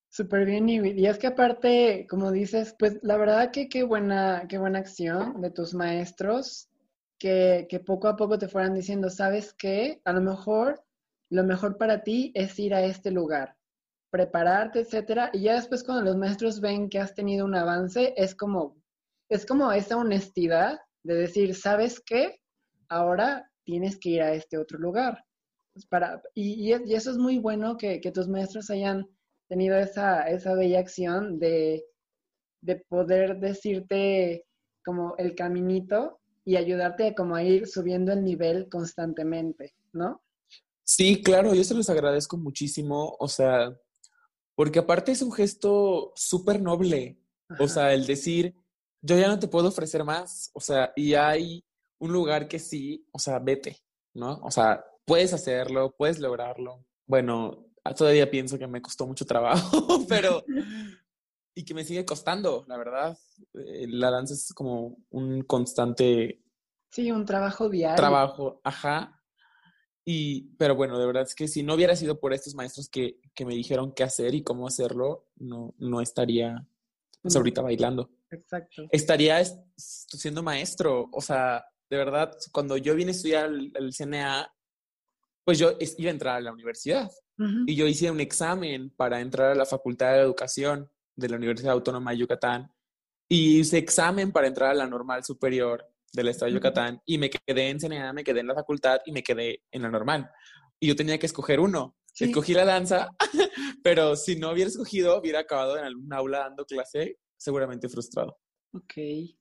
Súper 0.10 0.46
bien, 0.46 0.68
y, 0.70 1.06
es 1.06 1.18
que 1.20 1.28
aparte, 1.28 2.08
como 2.10 2.32
dices, 2.32 2.76
pues 2.78 3.00
la 3.04 3.16
verdad 3.18 3.52
que 3.52 3.70
qué 3.70 3.84
buena, 3.84 4.46
qué 4.50 4.58
buena 4.58 4.80
acción 4.80 5.40
de 5.42 5.52
tus 5.52 5.74
maestros, 5.74 6.68
que, 7.20 7.68
que 7.70 7.80
poco 7.80 8.08
a 8.08 8.16
poco 8.16 8.38
te 8.38 8.48
fueran 8.48 8.74
diciendo, 8.74 9.10
¿sabes 9.10 9.54
qué? 9.54 10.02
A 10.06 10.14
lo 10.14 10.22
mejor 10.22 10.84
lo 11.30 11.44
mejor 11.44 11.78
para 11.78 12.04
ti 12.04 12.32
es 12.34 12.58
ir 12.60 12.74
a 12.74 12.84
este 12.84 13.12
lugar, 13.12 13.56
prepararte, 14.10 14.80
etcétera, 14.80 15.30
y 15.32 15.44
ya 15.44 15.54
después 15.54 15.84
cuando 15.84 16.04
los 16.04 16.18
maestros 16.18 16.60
ven 16.60 16.90
que 16.90 17.00
has 17.00 17.14
tenido 17.14 17.46
un 17.46 17.56
avance, 17.56 18.14
es 18.18 18.34
como, 18.36 18.76
es 19.30 19.46
como 19.46 19.72
esa 19.72 19.98
honestidad 19.98 20.80
de 21.04 21.16
decir, 21.16 21.54
¿sabes 21.56 22.02
qué? 22.04 22.42
Ahora 22.90 23.50
tienes 23.64 23.98
que 24.00 24.10
ir 24.10 24.22
a 24.22 24.34
este 24.34 24.58
otro 24.58 24.80
lugar. 24.80 25.24
Pues 25.74 25.86
para, 25.86 26.22
y, 26.34 26.74
y, 26.74 26.94
eso 26.96 27.12
es 27.12 27.18
muy 27.18 27.38
bueno 27.38 27.78
que, 27.78 28.02
que, 28.02 28.12
tus 28.12 28.28
maestros 28.28 28.72
hayan 28.72 29.08
tenido 29.50 29.78
esa, 29.78 30.30
esa 30.30 30.54
bella 30.54 30.80
acción 30.80 31.40
de, 31.40 31.86
de 32.62 32.78
poder 32.88 33.40
decirte 33.40 34.46
como 34.86 35.16
el 35.18 35.36
caminito 35.36 36.20
y 36.46 36.56
ayudarte 36.56 37.14
como 37.16 37.36
a 37.36 37.44
ir 37.44 37.68
subiendo 37.68 38.14
el 38.14 38.24
nivel 38.24 38.70
constantemente, 38.70 39.76
¿no? 39.92 40.22
Sí, 40.84 41.22
claro, 41.22 41.54
yo 41.54 41.64
se 41.64 41.76
los 41.76 41.90
agradezco 41.90 42.38
muchísimo, 42.38 43.16
o 43.20 43.28
sea, 43.28 43.78
porque 44.56 44.80
aparte 44.80 45.12
es 45.12 45.22
un 45.22 45.32
gesto 45.32 46.12
súper 46.16 46.62
noble, 46.62 47.20
o 47.60 47.68
sea, 47.68 47.94
el 47.94 48.08
decir, 48.08 48.56
yo 49.02 49.18
ya 49.18 49.28
no 49.28 49.38
te 49.38 49.48
puedo 49.48 49.68
ofrecer 49.68 50.04
más, 50.04 50.50
o 50.54 50.60
sea, 50.60 50.92
y 50.96 51.14
hay 51.14 51.64
un 52.00 52.12
lugar 52.12 52.48
que 52.48 52.60
sí, 52.60 53.06
o 53.12 53.20
sea, 53.20 53.40
vete, 53.40 53.78
¿no? 54.14 54.40
O 54.42 54.52
sea, 54.52 54.84
puedes 55.06 55.34
hacerlo, 55.34 55.94
puedes 55.96 56.20
lograrlo. 56.20 56.86
Bueno, 57.06 57.69
todavía 57.96 58.30
pienso 58.30 58.58
que 58.58 58.68
me 58.68 58.82
costó 58.82 59.06
mucho 59.08 59.26
trabajo, 59.26 60.06
pero... 60.10 60.44
y 61.56 61.66
que 61.66 61.74
me 61.74 61.84
sigue 61.84 62.06
costando, 62.06 62.66
la 62.68 62.78
verdad. 62.78 63.18
Eh, 63.54 63.88
la 63.88 64.12
danza 64.12 64.34
es 64.34 64.54
como 64.54 64.98
un 65.10 65.44
constante... 65.44 66.42
Sí, 66.92 67.12
un 67.12 67.26
trabajo 67.26 67.70
diario. 67.70 67.98
Trabajo, 67.98 68.62
ajá. 68.64 69.22
Y, 70.06 70.56
pero 70.58 70.76
bueno, 70.76 70.98
de 70.98 71.06
verdad 71.06 71.24
es 71.24 71.36
que 71.36 71.48
si 71.48 71.62
no 71.62 71.76
hubiera 71.76 71.96
sido 71.96 72.20
por 72.20 72.34
estos 72.34 72.56
maestros 72.56 72.90
que, 72.90 73.20
que 73.36 73.46
me 73.46 73.54
dijeron 73.54 73.94
qué 73.94 74.04
hacer 74.04 74.34
y 74.34 74.44
cómo 74.44 74.68
hacerlo, 74.68 75.28
no, 75.36 75.76
no 75.78 76.02
estaría 76.02 76.68
pues, 77.22 77.36
ahorita 77.36 77.62
bailando. 77.62 78.10
Exacto. 78.32 78.88
Estaría 78.92 79.44
siendo 79.76 80.44
maestro. 80.44 81.10
O 81.12 81.22
sea, 81.22 81.66
de 81.90 81.98
verdad, 81.98 82.36
cuando 82.52 82.78
yo 82.78 82.96
vine 82.96 83.12
a 83.12 83.16
estudiar 83.16 83.50
el, 83.50 83.94
CNA, 83.94 84.54
pues 85.44 85.60
yo 85.60 85.74
iba 85.80 86.10
a 86.10 86.14
entrar 86.14 86.36
a 86.38 86.42
la 86.42 86.54
universidad. 86.54 87.10
Y 87.66 87.76
yo 87.76 87.88
hice 87.88 88.12
un 88.12 88.20
examen 88.20 88.90
para 88.90 89.22
entrar 89.22 89.52
a 89.52 89.56
la 89.56 89.66
Facultad 89.66 90.14
de 90.14 90.20
Educación 90.20 90.90
de 91.16 91.30
la 91.30 91.38
Universidad 91.38 91.72
Autónoma 91.72 92.12
de 92.12 92.18
Yucatán. 92.18 92.72
Y 93.30 93.60
hice 93.60 93.78
examen 93.78 94.32
para 94.32 94.48
entrar 94.48 94.72
a 94.72 94.74
la 94.74 94.88
normal 94.88 95.24
superior 95.24 95.86
del 96.12 96.28
estado 96.28 96.50
de 96.50 96.56
Yucatán 96.56 97.02
y 97.06 97.18
me 97.18 97.30
quedé 97.30 97.70
en 97.70 97.80
CNA, 97.80 98.14
me 98.14 98.24
quedé 98.24 98.40
en 98.40 98.48
la 98.48 98.56
facultad 98.56 99.00
y 99.06 99.12
me 99.12 99.24
quedé 99.24 99.64
en 99.72 99.84
la 99.84 99.90
normal. 99.90 100.30
Y 100.80 100.88
yo 100.88 100.96
tenía 100.96 101.18
que 101.18 101.28
escoger 101.28 101.60
uno. 101.60 101.96
Escogí 102.20 102.54
la 102.54 102.66
danza, 102.66 103.10
pero 103.84 104.18
si 104.18 104.36
no 104.36 104.52
hubiera 104.52 104.70
escogido, 104.70 105.18
hubiera 105.20 105.40
acabado 105.40 105.78
en 105.78 105.86
algún 105.86 106.12
aula 106.12 106.40
dando 106.40 106.66
clase, 106.66 107.18
seguramente 107.38 107.88
frustrado. 107.88 108.38
Ok. 108.74 108.94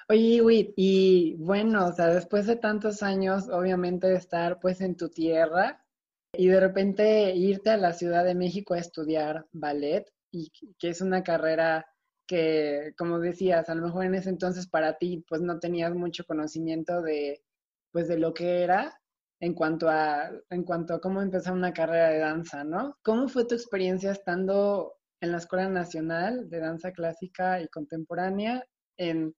Oye, 0.09 0.40
Wit, 0.40 0.73
y 0.76 1.35
bueno, 1.38 1.88
o 1.88 1.93
sea, 1.93 2.07
después 2.07 2.47
de 2.47 2.55
tantos 2.55 3.02
años, 3.02 3.49
obviamente, 3.50 4.07
de 4.07 4.17
estar 4.17 4.61
pues 4.61 4.81
en 4.81 4.97
tu 4.97 5.09
tierra 5.09 5.85
y 6.33 6.49
de 6.49 6.61
repente 6.61 7.35
irte 7.35 7.71
a 7.71 7.77
la 7.77 7.93
Ciudad 7.93 8.25
de 8.25 8.35
México 8.35 8.75
a 8.75 8.79
estudiar 8.79 9.47
ballet, 9.53 10.05
y 10.31 10.51
que 10.79 10.89
es 10.91 11.01
una 11.01 11.23
carrera 11.23 11.87
que, 12.27 12.93
como 12.99 13.19
decías, 13.19 13.69
a 13.69 13.75
lo 13.75 13.83
mejor 13.83 14.05
en 14.05 14.15
ese 14.15 14.29
entonces 14.29 14.69
para 14.69 14.99
ti, 14.99 15.25
pues 15.29 15.41
no 15.41 15.59
tenías 15.59 15.95
mucho 15.95 16.25
conocimiento 16.25 17.01
de, 17.01 17.43
pues 17.91 18.09
de 18.09 18.19
lo 18.19 18.35
que 18.35 18.63
era 18.63 19.01
en 19.41 19.55
cuanto 19.55 19.89
a, 19.89 20.31
en 20.51 20.65
cuanto 20.65 20.95
a 20.95 21.01
cómo 21.01 21.23
empezar 21.23 21.55
una 21.55 21.73
carrera 21.73 22.11
de 22.11 22.19
danza, 22.19 22.65
¿no? 22.65 22.99
¿Cómo 23.03 23.29
fue 23.29 23.47
tu 23.47 23.55
experiencia 23.55 24.13
estando 24.13 24.95
en 25.23 25.33
la 25.33 25.39
Escuela 25.39 25.69
Nacional 25.69 26.51
de 26.51 26.61
Danza 26.61 26.93
Clásica 26.93 27.61
y 27.61 27.69
Contemporánea 27.69 28.65
en, 28.99 29.35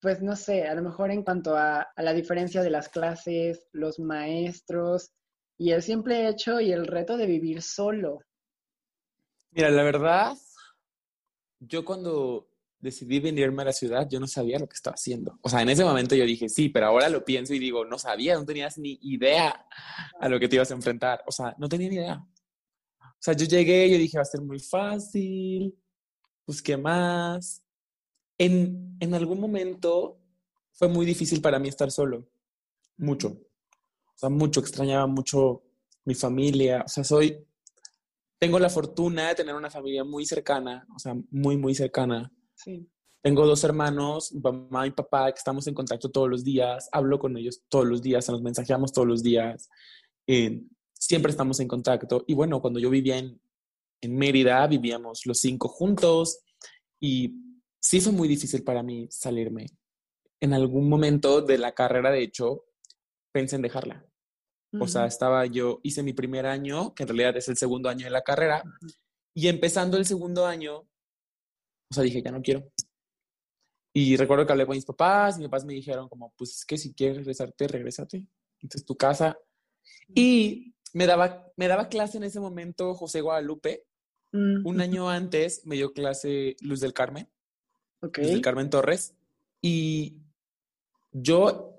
pues 0.00 0.22
no 0.22 0.36
sé, 0.36 0.66
a 0.66 0.74
lo 0.74 0.82
mejor 0.82 1.10
en 1.10 1.22
cuanto 1.22 1.56
a, 1.56 1.82
a 1.82 2.02
la 2.02 2.14
diferencia 2.14 2.62
de 2.62 2.70
las 2.70 2.88
clases, 2.88 3.66
los 3.72 3.98
maestros 3.98 5.12
y 5.58 5.70
el 5.70 5.82
simple 5.82 6.28
hecho 6.28 6.60
y 6.60 6.72
el 6.72 6.86
reto 6.86 7.16
de 7.16 7.26
vivir 7.26 7.62
solo? 7.62 8.20
Mira, 9.50 9.70
la 9.70 9.82
verdad, 9.82 10.36
yo 11.60 11.84
cuando 11.84 12.48
decidí 12.84 13.18
venirme 13.18 13.62
a 13.62 13.66
la 13.66 13.72
ciudad, 13.72 14.06
yo 14.08 14.20
no 14.20 14.26
sabía 14.26 14.58
lo 14.58 14.68
que 14.68 14.74
estaba 14.74 14.94
haciendo. 14.94 15.38
O 15.40 15.48
sea, 15.48 15.62
en 15.62 15.70
ese 15.70 15.84
momento 15.84 16.14
yo 16.14 16.24
dije, 16.26 16.48
sí, 16.48 16.68
pero 16.68 16.86
ahora 16.86 17.08
lo 17.08 17.24
pienso 17.24 17.54
y 17.54 17.58
digo, 17.58 17.84
no 17.84 17.98
sabía, 17.98 18.34
no 18.34 18.44
tenías 18.44 18.76
ni 18.76 18.98
idea 19.02 19.66
a 20.20 20.28
lo 20.28 20.38
que 20.38 20.48
te 20.48 20.56
ibas 20.56 20.70
a 20.70 20.74
enfrentar. 20.74 21.22
O 21.26 21.32
sea, 21.32 21.54
no 21.58 21.68
tenía 21.68 21.88
ni 21.88 21.96
idea. 21.96 22.26
O 23.00 23.20
sea, 23.20 23.34
yo 23.34 23.46
llegué, 23.46 23.90
yo 23.90 23.96
dije, 23.96 24.18
va 24.18 24.22
a 24.22 24.26
ser 24.26 24.42
muy 24.42 24.58
fácil, 24.58 25.74
pues, 26.44 26.60
¿qué 26.60 26.76
más? 26.76 27.62
En, 28.36 28.96
en 29.00 29.14
algún 29.14 29.40
momento 29.40 30.20
fue 30.72 30.88
muy 30.88 31.06
difícil 31.06 31.40
para 31.40 31.58
mí 31.58 31.68
estar 31.68 31.90
solo, 31.90 32.28
mucho. 32.98 33.40
O 34.14 34.18
sea, 34.18 34.28
mucho, 34.28 34.60
extrañaba 34.60 35.06
mucho 35.06 35.62
mi 36.04 36.14
familia. 36.14 36.82
O 36.84 36.88
sea, 36.88 37.04
soy, 37.04 37.38
tengo 38.38 38.58
la 38.58 38.70
fortuna 38.70 39.28
de 39.28 39.34
tener 39.34 39.54
una 39.54 39.70
familia 39.70 40.04
muy 40.04 40.26
cercana, 40.26 40.86
o 40.94 40.98
sea, 40.98 41.16
muy, 41.30 41.56
muy 41.56 41.74
cercana. 41.74 42.32
Sí. 42.54 42.88
Tengo 43.22 43.46
dos 43.46 43.64
hermanos, 43.64 44.34
mamá 44.34 44.86
y 44.86 44.90
papá, 44.90 45.32
que 45.32 45.38
estamos 45.38 45.66
en 45.66 45.74
contacto 45.74 46.10
todos 46.10 46.28
los 46.28 46.44
días, 46.44 46.88
hablo 46.92 47.18
con 47.18 47.36
ellos 47.38 47.62
todos 47.70 47.86
los 47.86 48.02
días, 48.02 48.28
nos 48.28 48.42
mensajeamos 48.42 48.92
todos 48.92 49.08
los 49.08 49.22
días, 49.22 49.70
eh, 50.26 50.62
siempre 50.92 51.30
estamos 51.30 51.58
en 51.60 51.68
contacto. 51.68 52.24
Y 52.26 52.34
bueno, 52.34 52.60
cuando 52.60 52.80
yo 52.80 52.90
vivía 52.90 53.16
en, 53.16 53.40
en 54.02 54.16
Mérida, 54.16 54.66
vivíamos 54.66 55.24
los 55.24 55.38
cinco 55.38 55.68
juntos 55.68 56.40
y 57.00 57.34
sí 57.80 58.00
fue 58.00 58.12
muy 58.12 58.28
difícil 58.28 58.62
para 58.62 58.82
mí 58.82 59.06
salirme. 59.10 59.66
En 60.40 60.52
algún 60.52 60.88
momento 60.88 61.40
de 61.40 61.56
la 61.56 61.72
carrera, 61.72 62.10
de 62.10 62.22
hecho, 62.22 62.66
pensé 63.34 63.56
en 63.56 63.62
dejarla. 63.62 64.06
O 64.80 64.88
sea, 64.88 65.06
estaba 65.06 65.46
yo, 65.46 65.78
hice 65.84 66.02
mi 66.02 66.12
primer 66.12 66.46
año, 66.46 66.94
que 66.94 67.04
en 67.04 67.08
realidad 67.08 67.36
es 67.36 67.48
el 67.48 67.56
segundo 67.56 67.88
año 67.88 68.06
de 68.06 68.10
la 68.10 68.22
carrera, 68.22 68.64
y 69.32 69.46
empezando 69.46 69.96
el 69.96 70.04
segundo 70.04 70.46
año, 70.46 70.78
o 70.78 71.94
sea, 71.94 72.02
dije, 72.02 72.20
ya 72.22 72.32
no 72.32 72.42
quiero. 72.42 72.72
Y 73.92 74.16
recuerdo 74.16 74.44
que 74.44 74.52
hablé 74.52 74.66
con 74.66 74.74
mis 74.74 74.84
papás, 74.84 75.36
y 75.36 75.40
mis 75.40 75.48
papás 75.48 75.64
me 75.64 75.74
dijeron 75.74 76.08
como, 76.08 76.32
pues 76.36 76.56
es 76.56 76.64
que 76.64 76.76
si 76.76 76.92
quieres 76.92 77.18
regresarte, 77.18 77.68
regrésate. 77.68 78.26
Entonces, 78.60 78.84
tu 78.84 78.96
casa. 78.96 79.38
Y 80.12 80.74
me 80.92 81.06
daba, 81.06 81.52
me 81.56 81.68
daba 81.68 81.88
clase 81.88 82.16
en 82.16 82.24
ese 82.24 82.40
momento 82.40 82.94
José 82.94 83.20
Guadalupe, 83.20 83.86
Mm, 84.34 84.66
un 84.66 84.80
año 84.80 85.08
antes 85.08 85.64
me 85.64 85.76
dio 85.76 85.92
clase 85.92 86.56
Luz 86.60 86.80
del 86.80 86.92
Carmen. 86.92 87.30
Luz 88.02 88.12
del 88.12 88.40
Carmen 88.40 88.68
Torres. 88.68 89.14
Y 89.62 90.18
yo 91.12 91.73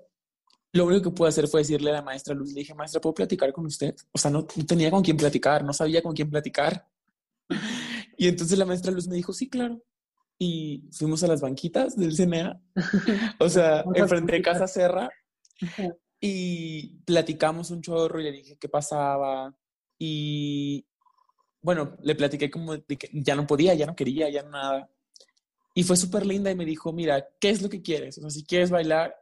lo 0.76 0.86
único 0.86 1.10
que 1.10 1.16
pude 1.16 1.28
hacer 1.28 1.48
fue 1.48 1.60
decirle 1.60 1.90
a 1.90 1.94
la 1.94 2.02
maestra 2.02 2.34
Luz, 2.34 2.52
le 2.52 2.60
dije, 2.60 2.74
maestra, 2.74 3.00
¿puedo 3.00 3.14
platicar 3.14 3.52
con 3.52 3.66
usted? 3.66 3.94
O 4.12 4.18
sea, 4.18 4.30
no, 4.30 4.44
tenía 4.44 4.90
con 4.90 5.02
quién 5.02 5.16
platicar, 5.16 5.64
no 5.64 5.72
sabía 5.72 6.02
con 6.02 6.14
quién 6.14 6.30
platicar. 6.30 6.86
Y 8.18 8.28
entonces 8.28 8.56
la 8.56 8.64
maestra 8.64 8.90
Luz 8.92 9.06
me 9.08 9.16
dijo, 9.16 9.34
sí, 9.34 9.46
claro. 9.46 9.82
Y 10.38 10.88
fuimos 10.90 11.22
a 11.22 11.26
las 11.26 11.42
banquitas 11.42 11.96
del 11.96 12.16
CNA, 12.16 12.58
o 13.38 13.48
sea, 13.50 13.84
enfrente 13.94 14.32
de 14.32 14.40
Casa 14.42 14.66
Serra, 14.66 15.10
y 16.18 16.96
platicamos 17.04 17.70
un 17.70 17.82
chorro 17.82 18.18
y 18.20 18.24
le 18.24 18.32
dije 18.32 18.56
qué 18.58 18.70
pasaba. 18.70 19.54
Y 19.98 20.86
bueno, 21.60 21.96
le 22.02 22.14
platiqué 22.14 22.50
como 22.50 22.76
de 22.76 22.96
que 22.96 23.10
ya 23.12 23.34
no 23.34 23.46
podía, 23.46 23.74
ya 23.74 23.84
no 23.84 23.94
quería, 23.94 24.30
ya 24.30 24.42
nada. 24.44 24.90
Y 25.74 25.82
fue 25.82 25.96
súper 25.96 26.24
linda 26.24 26.50
y 26.50 26.54
me 26.54 26.64
dijo, 26.64 26.92
mira, 26.92 27.28
¿qué 27.38 27.50
es 27.50 27.60
lo 27.60 27.68
que 27.68 27.82
quieres? 27.82 28.16
O 28.16 28.22
sea, 28.22 28.30
si 28.30 28.44
quieres 28.44 28.70
bailar, 28.70 29.14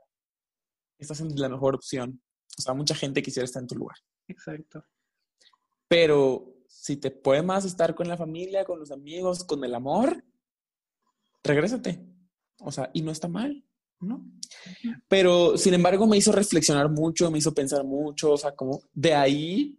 estás 0.99 1.21
en 1.21 1.39
la 1.39 1.49
mejor 1.49 1.75
opción. 1.75 2.23
O 2.59 2.63
sea, 2.63 2.75
mucha 2.75 2.95
gente 2.95 3.23
quisiera 3.23 3.45
estar 3.45 3.63
en 3.63 3.69
tu 3.69 3.75
lugar. 3.75 3.97
Exacto. 4.29 4.85
Pero 5.89 6.55
si 6.69 6.97
te 6.97 7.11
puede 7.11 7.43
más 7.43 7.65
estar 7.65 7.95
con 7.95 8.09
la 8.09 8.17
familia, 8.17 8.65
con 8.65 8.79
los 8.79 8.91
amigos, 8.91 9.45
con 9.45 9.65
el 9.65 9.75
amor, 9.75 10.25
regrésate. 11.43 12.05
O 12.61 12.73
sea, 12.73 12.91
y 12.93 13.03
no 13.03 13.11
está 13.11 13.29
mal, 13.29 13.65
¿no? 14.01 14.25
Pero, 15.09 15.57
sin 15.57 15.75
embargo, 15.75 16.07
me 16.07 16.17
hizo 16.17 16.33
reflexionar 16.33 16.89
mucho, 16.91 17.31
me 17.31 17.39
hizo 17.39 17.55
pensar 17.55 17.85
mucho, 17.85 18.33
o 18.33 18.37
sea, 18.37 18.55
como 18.55 18.81
de 18.93 19.15
ahí 19.15 19.79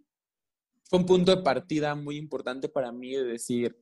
fue 0.83 0.99
un 0.99 1.05
punto 1.05 1.35
de 1.35 1.41
partida 1.41 1.95
muy 1.95 2.17
importante 2.17 2.69
para 2.69 2.91
mí 2.91 3.11
de 3.11 3.23
decir, 3.23 3.75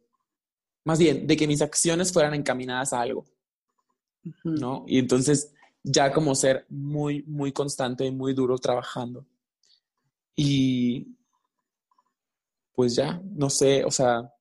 más 0.85 0.99
bien, 0.99 1.27
de 1.27 1.35
que 1.35 1.47
mis 1.47 1.61
acciones 1.61 2.13
fueran 2.13 2.33
encaminadas 2.33 2.93
a 2.93 3.01
algo, 3.01 3.25
¿no? 4.43 4.85
Y 4.87 4.99
entonces 4.99 5.53
ya 5.83 6.13
como 6.13 6.33
ser 6.33 6.65
muy, 6.69 7.23
muy 7.23 7.51
constante 7.51 8.05
y 8.05 8.11
muy 8.11 8.33
duro 8.33 8.57
trabajando. 8.57 9.25
Y 10.35 11.15
pues 12.73 12.95
ya, 12.95 13.21
no 13.23 13.49
sé, 13.49 13.83
o 13.83 13.91
sea, 13.91 14.33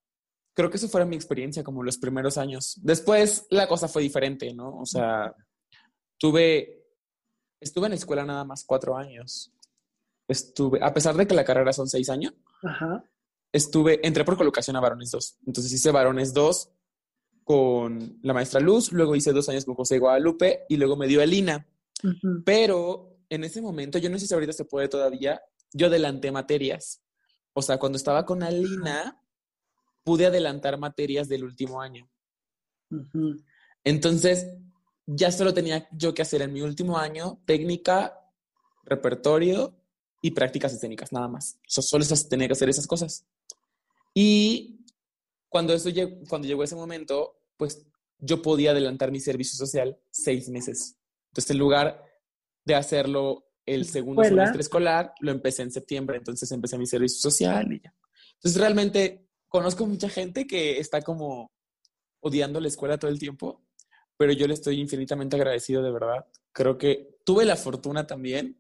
creo 0.54 0.70
que 0.70 0.76
eso 0.76 0.88
fue 0.88 1.04
mi 1.04 1.16
experiencia 1.16 1.64
como 1.64 1.82
los 1.82 1.98
primeros 1.98 2.38
años. 2.38 2.78
Después 2.82 3.46
la 3.50 3.68
cosa 3.68 3.88
fue 3.88 4.02
diferente, 4.02 4.54
¿no? 4.54 4.78
O 4.78 4.86
sea, 4.86 5.34
tuve, 6.18 6.86
estuve 7.60 7.86
en 7.86 7.90
la 7.90 7.96
escuela 7.96 8.24
nada 8.24 8.44
más 8.44 8.64
cuatro 8.64 8.96
años. 8.96 9.52
Estuve, 10.28 10.78
a 10.82 10.94
pesar 10.94 11.16
de 11.16 11.26
que 11.26 11.34
la 11.34 11.44
carrera 11.44 11.72
son 11.72 11.88
seis 11.88 12.08
años, 12.08 12.32
estuve, 13.52 14.06
entré 14.06 14.24
por 14.24 14.36
colocación 14.36 14.76
a 14.76 14.80
varones 14.80 15.10
2. 15.10 15.38
Entonces 15.46 15.72
hice 15.72 15.90
varones 15.90 16.32
2 16.32 16.70
con 17.44 18.18
la 18.22 18.34
maestra 18.34 18.60
Luz, 18.60 18.92
luego 18.92 19.16
hice 19.16 19.32
dos 19.32 19.48
años 19.48 19.64
con 19.64 19.74
José 19.74 19.98
Guadalupe 19.98 20.64
y 20.68 20.76
luego 20.76 20.96
me 20.96 21.06
dio 21.06 21.20
Elina. 21.22 21.66
Pero 22.44 23.18
en 23.28 23.44
ese 23.44 23.60
momento, 23.60 23.98
yo 23.98 24.10
no 24.10 24.18
sé 24.18 24.26
si 24.26 24.34
ahorita 24.34 24.52
se 24.52 24.64
puede 24.64 24.88
todavía, 24.88 25.40
yo 25.72 25.86
adelanté 25.86 26.30
materias. 26.30 27.02
O 27.54 27.62
sea, 27.62 27.78
cuando 27.78 27.96
estaba 27.96 28.24
con 28.24 28.42
Alina, 28.42 29.20
pude 30.04 30.26
adelantar 30.26 30.78
materias 30.78 31.28
del 31.28 31.44
último 31.44 31.80
año. 31.80 32.08
Entonces, 33.84 34.46
ya 35.06 35.32
solo 35.32 35.54
tenía 35.54 35.88
yo 35.92 36.14
que 36.14 36.22
hacer 36.22 36.42
en 36.42 36.52
mi 36.52 36.60
último 36.62 36.98
año 36.98 37.40
técnica, 37.44 38.18
repertorio 38.84 39.74
y 40.20 40.30
prácticas 40.32 40.72
escénicas, 40.72 41.12
nada 41.12 41.28
más. 41.28 41.58
solo 41.66 42.04
tenía 42.28 42.46
que 42.46 42.52
hacer 42.52 42.68
esas 42.68 42.86
cosas. 42.86 43.26
Y 44.14 44.81
cuando, 45.52 45.74
eso 45.74 45.90
cuando 46.30 46.48
llegó 46.48 46.64
ese 46.64 46.74
momento, 46.74 47.36
pues 47.58 47.86
yo 48.18 48.40
podía 48.40 48.70
adelantar 48.70 49.12
mi 49.12 49.20
servicio 49.20 49.54
social 49.54 49.98
seis 50.10 50.48
meses. 50.48 50.96
Entonces, 51.30 51.50
en 51.50 51.58
lugar 51.58 52.02
de 52.64 52.74
hacerlo 52.74 53.44
el 53.66 53.84
segundo 53.84 54.24
semestre 54.24 54.62
escolar, 54.62 55.12
lo 55.20 55.30
empecé 55.30 55.60
en 55.62 55.70
septiembre, 55.70 56.16
entonces 56.16 56.50
empecé 56.52 56.78
mi 56.78 56.86
servicio 56.86 57.20
social 57.20 57.70
y 57.70 57.82
ya. 57.82 57.94
Entonces, 58.36 58.58
realmente 58.58 59.28
conozco 59.46 59.86
mucha 59.86 60.08
gente 60.08 60.46
que 60.46 60.78
está 60.80 61.02
como 61.02 61.52
odiando 62.20 62.58
la 62.58 62.68
escuela 62.68 62.98
todo 62.98 63.10
el 63.10 63.18
tiempo, 63.18 63.62
pero 64.16 64.32
yo 64.32 64.48
le 64.48 64.54
estoy 64.54 64.80
infinitamente 64.80 65.36
agradecido 65.36 65.82
de 65.82 65.92
verdad. 65.92 66.26
Creo 66.52 66.78
que 66.78 67.18
tuve 67.26 67.44
la 67.44 67.56
fortuna 67.56 68.06
también, 68.06 68.56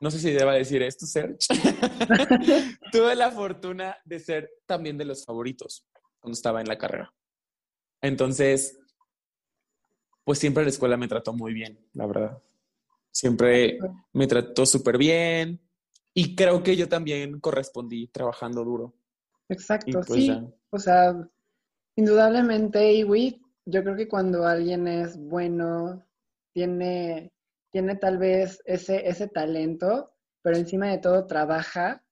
no 0.00 0.10
sé 0.10 0.20
si 0.20 0.30
deba 0.30 0.54
decir 0.54 0.82
esto, 0.82 1.04
Serge, 1.04 1.36
tuve 2.92 3.14
la 3.14 3.30
fortuna 3.30 3.94
de 4.06 4.20
ser 4.20 4.50
también 4.64 4.96
de 4.96 5.04
los 5.04 5.26
favoritos 5.26 5.86
cuando 6.20 6.34
estaba 6.34 6.60
en 6.60 6.68
la 6.68 6.78
carrera. 6.78 7.12
Entonces, 8.00 8.78
pues 10.24 10.38
siempre 10.38 10.62
la 10.62 10.70
escuela 10.70 10.96
me 10.96 11.08
trató 11.08 11.32
muy 11.32 11.54
bien, 11.54 11.78
la 11.94 12.06
verdad. 12.06 12.42
Siempre 13.10 13.78
me 14.12 14.26
trató 14.26 14.66
súper 14.66 14.98
bien 14.98 15.60
y 16.14 16.36
creo 16.36 16.62
que 16.62 16.76
yo 16.76 16.88
también 16.88 17.40
correspondí 17.40 18.08
trabajando 18.08 18.64
duro. 18.64 18.94
Exacto, 19.48 20.00
pues 20.06 20.24
sí. 20.24 20.38
O 20.70 20.78
sea, 20.78 21.14
indudablemente, 21.96 22.92
Iwi, 22.92 23.40
yo 23.64 23.82
creo 23.82 23.96
que 23.96 24.08
cuando 24.08 24.46
alguien 24.46 24.86
es 24.86 25.16
bueno, 25.16 26.04
tiene, 26.52 27.32
tiene 27.70 27.96
tal 27.96 28.18
vez 28.18 28.60
ese, 28.64 29.08
ese 29.08 29.28
talento, 29.28 30.12
pero 30.42 30.56
encima 30.56 30.88
de 30.88 30.98
todo 30.98 31.26
trabaja, 31.26 32.04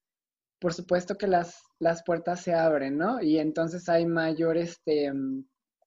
por 0.59 0.73
supuesto 0.73 1.17
que 1.17 1.27
las, 1.27 1.61
las 1.79 2.03
puertas 2.03 2.41
se 2.41 2.53
abren, 2.53 2.97
¿no? 2.97 3.21
Y 3.21 3.39
entonces 3.39 3.87
hay 3.89 4.05
mayor, 4.05 4.57
este, 4.57 5.11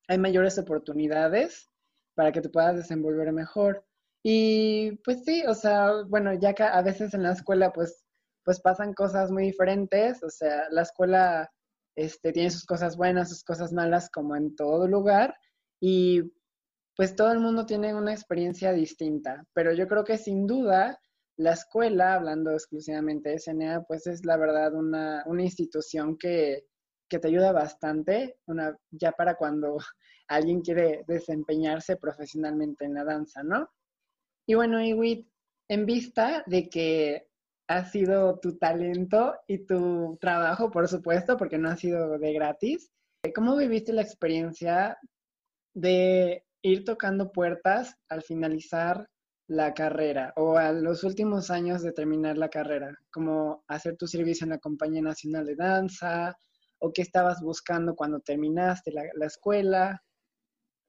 hay 0.09 0.19
mayores 0.19 0.59
oportunidades 0.59 1.69
para 2.15 2.33
que 2.33 2.41
te 2.41 2.49
puedas 2.49 2.77
desenvolver 2.77 3.33
mejor. 3.33 3.85
Y 4.23 4.93
pues 5.05 5.25
sí, 5.25 5.43
o 5.47 5.55
sea, 5.55 6.03
bueno, 6.09 6.35
ya 6.35 6.55
que 6.55 6.63
a 6.63 6.83
veces 6.83 7.15
en 7.15 7.23
la 7.23 7.33
escuela 7.33 7.73
pues, 7.73 8.05
pues 8.45 8.61
pasan 8.61 8.95
cosas 8.95 9.31
muy 9.31 9.45
diferentes, 9.45 10.23
o 10.23 10.31
sea, 10.31 10.65
la 10.71 10.83
escuela 10.83 11.51
este, 11.97 12.33
tiene 12.33 12.51
sus 12.51 12.65
cosas 12.65 12.97
buenas, 12.97 13.31
sus 13.31 13.45
cosas 13.45 13.73
malas 13.73 14.11
como 14.11 14.37
en 14.37 14.55
todo 14.57 14.87
lugar 14.89 15.35
y 15.81 16.23
pues 16.97 17.17
todo 17.17 17.33
el 17.33 17.41
mundo 17.41 17.65
tiene 17.67 17.95
una 17.95 18.13
experiencia 18.13 18.73
distinta, 18.73 19.45
pero 19.55 19.73
yo 19.73 19.89
creo 19.89 20.05
que 20.05 20.19
sin 20.19 20.47
duda 20.47 21.01
la 21.41 21.53
escuela, 21.53 22.17
hablando 22.17 22.53
exclusivamente 22.53 23.31
de 23.31 23.39
SNA, 23.39 23.85
pues 23.85 24.07
es 24.07 24.27
la 24.27 24.37
verdad 24.37 24.75
una, 24.75 25.25
institución 25.39 26.19
que, 26.19 26.67
te 27.09 27.27
ayuda 27.27 27.51
bastante, 27.51 28.37
una, 28.47 28.77
ya 28.91 29.13
para 29.13 29.37
cuando 29.37 29.79
alguien 30.29 30.61
quiere 30.61 31.03
desempeñarse 31.09 31.97
profesionalmente 31.97 32.85
en 32.85 32.95
la 32.95 33.05
danza, 33.05 33.43
¿no? 33.43 33.71
Y 34.47 34.55
bueno, 34.55 34.83
Iwit, 34.85 35.27
en 35.69 35.87
vista 35.87 36.45
de 36.47 36.69
que 36.69 37.27
ha 37.69 37.87
sido 37.87 38.39
tu 38.39 38.59
talento 38.59 39.35
y 39.47 39.65
tu 39.65 40.19
trabajo, 40.21 40.71
por 40.71 40.89
supuesto, 40.89 41.39
porque 41.39 41.57
no 41.57 41.71
ha 41.71 41.77
sido 41.77 42.19
de 42.19 42.33
gratis, 42.35 42.91
¿cómo 43.35 43.57
viviste 43.57 43.95
la 43.95 44.03
experiencia 44.03 44.99
de 45.75 46.45
ir 46.63 46.85
tocando 46.85 47.33
puertas 47.33 47.97
al 48.11 48.23
finalizar 48.23 49.09
la 49.51 49.75
carrera 49.75 50.33
o 50.37 50.57
a 50.57 50.71
los 50.71 51.03
últimos 51.03 51.51
años 51.51 51.83
de 51.83 51.91
terminar 51.91 52.39
la 52.39 52.49
carrera, 52.49 52.97
como 53.11 53.65
hacer 53.67 53.97
tu 53.97 54.07
servicio 54.07 54.45
en 54.45 54.51
la 54.51 54.59
Compañía 54.59 55.03
Nacional 55.03 55.45
de 55.45 55.57
Danza 55.57 56.39
o 56.79 56.93
qué 56.93 57.03
estabas 57.03 57.41
buscando 57.43 57.97
cuando 57.97 58.21
terminaste 58.21 58.93
la, 58.93 59.03
la 59.15 59.27
escuela. 59.27 60.05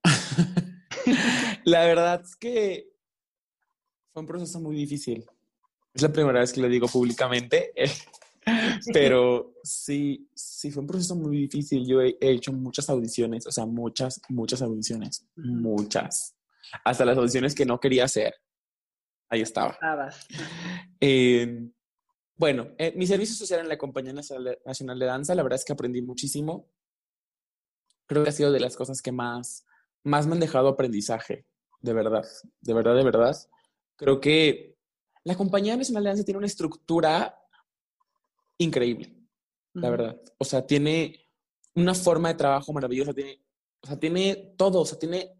la 1.65 1.85
verdad 1.85 2.21
es 2.23 2.35
que 2.35 2.87
fue 4.13 4.21
un 4.21 4.27
proceso 4.27 4.59
muy 4.59 4.75
difícil. 4.75 5.25
Es 5.91 6.03
la 6.03 6.13
primera 6.13 6.41
vez 6.41 6.53
que 6.53 6.61
lo 6.61 6.69
digo 6.69 6.87
públicamente, 6.87 7.73
pero 8.93 9.55
sí, 9.63 10.29
sí 10.35 10.69
fue 10.69 10.81
un 10.81 10.87
proceso 10.87 11.15
muy 11.15 11.35
difícil. 11.35 11.87
Yo 11.87 11.99
he 11.99 12.15
hecho 12.19 12.53
muchas 12.53 12.91
audiciones, 12.91 13.47
o 13.47 13.51
sea, 13.51 13.65
muchas, 13.65 14.21
muchas 14.29 14.61
audiciones, 14.61 15.25
muchas. 15.35 16.35
Hasta 16.85 17.05
las 17.05 17.17
audiciones 17.17 17.55
que 17.55 17.65
no 17.65 17.79
quería 17.79 18.03
hacer 18.03 18.35
ahí 19.31 19.41
estaba. 19.41 19.77
Eh, 20.99 21.67
bueno, 22.35 22.67
eh, 22.77 22.93
mi 22.95 23.07
servicio 23.07 23.35
social 23.35 23.61
en 23.61 23.69
la 23.69 23.77
Compañía 23.77 24.13
Nacional 24.13 24.99
de 24.99 25.05
Danza, 25.05 25.33
la 25.33 25.41
verdad 25.41 25.57
es 25.57 25.65
que 25.65 25.73
aprendí 25.73 26.01
muchísimo. 26.01 26.69
Creo 28.05 28.23
que 28.23 28.29
ha 28.29 28.33
sido 28.33 28.51
de 28.51 28.59
las 28.59 28.75
cosas 28.75 29.01
que 29.01 29.11
más, 29.11 29.65
más 30.03 30.27
me 30.27 30.33
han 30.33 30.41
dejado 30.41 30.67
aprendizaje, 30.67 31.45
de 31.79 31.93
verdad, 31.93 32.25
de 32.59 32.73
verdad, 32.73 32.95
de 32.95 33.03
verdad. 33.03 33.37
Creo 33.95 34.19
que 34.19 34.75
la 35.23 35.35
Compañía 35.35 35.77
Nacional 35.77 36.03
de 36.03 36.09
Danza 36.09 36.25
tiene 36.25 36.39
una 36.39 36.47
estructura 36.47 37.39
increíble, 38.57 39.15
la 39.73 39.89
verdad. 39.89 40.21
O 40.37 40.43
sea, 40.43 40.67
tiene 40.67 41.29
una 41.73 41.93
forma 41.93 42.29
de 42.29 42.35
trabajo 42.35 42.73
maravillosa, 42.73 43.13
tiene, 43.13 43.41
o 43.81 43.87
sea, 43.87 43.97
tiene 43.97 44.53
todo, 44.57 44.81
o 44.81 44.85
sea, 44.85 44.99
tiene 44.99 45.37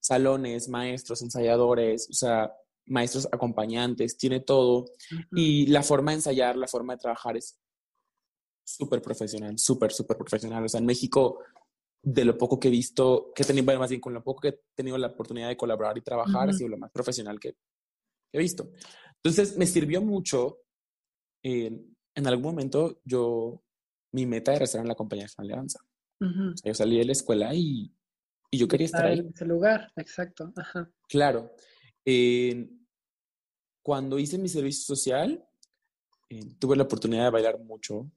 salones, 0.00 0.68
maestros, 0.68 1.20
ensayadores, 1.20 2.08
o 2.10 2.14
sea, 2.14 2.52
maestros 2.88 3.28
acompañantes, 3.30 4.16
tiene 4.16 4.40
todo. 4.40 4.86
Y 5.32 5.66
la 5.66 5.82
forma 5.82 6.12
de 6.12 6.16
ensayar, 6.16 6.56
la 6.56 6.68
forma 6.68 6.94
de 6.94 7.00
trabajar 7.00 7.36
es 7.36 7.58
súper 8.64 9.00
profesional, 9.00 9.58
súper, 9.58 9.92
súper 9.92 10.16
profesional. 10.16 10.64
O 10.64 10.68
sea, 10.68 10.80
en 10.80 10.86
México, 10.86 11.40
de 12.02 12.24
lo 12.24 12.36
poco 12.36 12.60
que 12.60 12.68
he 12.68 12.70
visto, 12.70 13.32
que 13.34 13.42
he 13.42 13.46
tenido, 13.46 13.64
bueno, 13.64 13.80
más 13.80 13.90
bien 13.90 14.00
con 14.00 14.12
lo 14.12 14.22
poco 14.22 14.42
que 14.42 14.48
he 14.48 14.60
tenido 14.74 14.98
la 14.98 15.08
oportunidad 15.08 15.48
de 15.48 15.56
colaborar 15.56 15.96
y 15.96 16.02
trabajar, 16.02 16.50
ha 16.50 16.52
sido 16.52 16.68
lo 16.68 16.78
más 16.78 16.90
profesional 16.90 17.40
que 17.40 17.56
he 18.32 18.38
visto. 18.38 18.70
Entonces, 19.16 19.56
me 19.56 19.66
sirvió 19.66 20.02
mucho. 20.02 20.58
en 21.42 22.26
algún 22.26 22.44
momento, 22.44 23.00
yo, 23.04 23.62
mi 24.12 24.26
meta 24.26 24.54
era 24.54 24.64
estar 24.64 24.80
en 24.80 24.88
la 24.88 24.94
compañía 24.94 25.26
de 25.38 25.48
danza. 25.48 25.80
yo 26.64 26.74
salí 26.74 26.98
de 26.98 27.04
la 27.04 27.12
escuela 27.12 27.54
y, 27.54 27.92
y 28.50 28.58
yo 28.58 28.68
quería 28.68 28.86
estar 28.86 29.06
ahí. 29.06 29.20
En 29.20 29.28
ese 29.28 29.44
lugar, 29.44 29.92
exacto. 29.96 30.52
Claro. 31.08 31.52
Cuando 33.82 34.18
hice 34.18 34.38
mi 34.38 34.48
servicio 34.48 34.84
social, 34.94 35.44
eh, 36.30 36.54
tuve 36.58 36.76
la 36.76 36.82
oportunidad 36.84 37.24
de 37.24 37.30
bailar 37.30 37.58
mucho, 37.60 38.10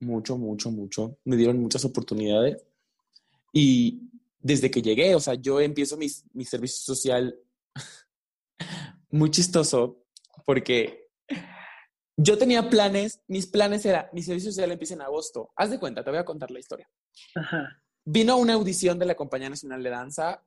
mucho, 0.00 0.38
mucho, 0.38 0.70
mucho. 0.70 1.18
Me 1.24 1.36
dieron 1.36 1.60
muchas 1.60 1.84
oportunidades. 1.84 2.64
Y 3.52 4.10
desde 4.38 4.70
que 4.70 4.82
llegué, 4.82 5.14
o 5.14 5.20
sea, 5.20 5.34
yo 5.34 5.60
empiezo 5.60 5.96
mi, 5.96 6.06
mi 6.32 6.44
servicio 6.44 6.94
social 6.94 7.36
muy 9.10 9.30
chistoso 9.30 10.04
porque 10.46 11.08
yo 12.16 12.38
tenía 12.38 12.68
planes, 12.68 13.20
mis 13.28 13.46
planes 13.46 13.84
era, 13.86 14.10
mi 14.12 14.22
servicio 14.22 14.50
social 14.50 14.72
empieza 14.72 14.94
en 14.94 15.02
agosto. 15.02 15.50
Haz 15.56 15.70
de 15.70 15.78
cuenta, 15.78 16.02
te 16.02 16.10
voy 16.10 16.18
a 16.18 16.24
contar 16.24 16.50
la 16.50 16.58
historia. 16.58 16.88
Ajá. 17.34 17.82
Vino 18.04 18.36
una 18.36 18.54
audición 18.54 18.98
de 18.98 19.06
la 19.06 19.14
Compañía 19.14 19.50
Nacional 19.50 19.82
de 19.82 19.90
Danza. 19.90 20.44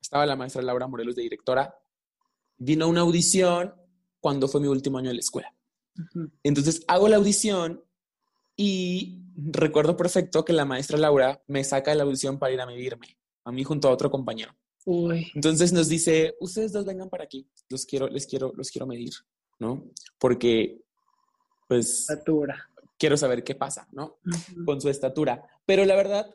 Estaba 0.00 0.26
la 0.26 0.36
maestra 0.36 0.62
Laura 0.62 0.86
Morelos 0.86 1.16
de 1.16 1.22
directora. 1.22 1.78
Vino 2.56 2.88
una 2.88 3.00
audición 3.02 3.74
cuando 4.20 4.48
fue 4.48 4.60
mi 4.60 4.68
último 4.68 4.98
año 4.98 5.08
de 5.08 5.14
la 5.14 5.20
escuela. 5.20 5.54
Entonces 6.42 6.84
hago 6.86 7.08
la 7.08 7.16
audición 7.16 7.82
y 8.56 9.22
recuerdo 9.36 9.96
perfecto 9.96 10.44
que 10.44 10.52
la 10.52 10.64
maestra 10.64 10.98
Laura 10.98 11.42
me 11.46 11.64
saca 11.64 11.90
de 11.90 11.96
la 11.96 12.04
audición 12.04 12.38
para 12.38 12.52
ir 12.52 12.60
a 12.60 12.66
medirme, 12.66 13.18
a 13.44 13.52
mí 13.52 13.64
junto 13.64 13.88
a 13.88 13.92
otro 13.92 14.10
compañero. 14.10 14.54
Entonces 15.34 15.72
nos 15.72 15.88
dice, 15.88 16.36
ustedes 16.40 16.72
dos 16.72 16.84
vengan 16.84 17.10
para 17.10 17.24
aquí, 17.24 17.46
los 17.68 17.84
quiero, 17.84 18.08
les 18.08 18.26
quiero, 18.26 18.52
los 18.56 18.70
quiero 18.70 18.86
medir, 18.86 19.12
¿no? 19.58 19.84
Porque, 20.18 20.82
pues... 21.68 22.00
Estatura. 22.00 22.70
Quiero 22.96 23.16
saber 23.16 23.44
qué 23.44 23.54
pasa, 23.54 23.86
¿no? 23.92 24.18
Con 24.64 24.80
su 24.80 24.88
estatura. 24.88 25.44
Pero 25.66 25.84
la 25.84 25.94
verdad, 25.94 26.34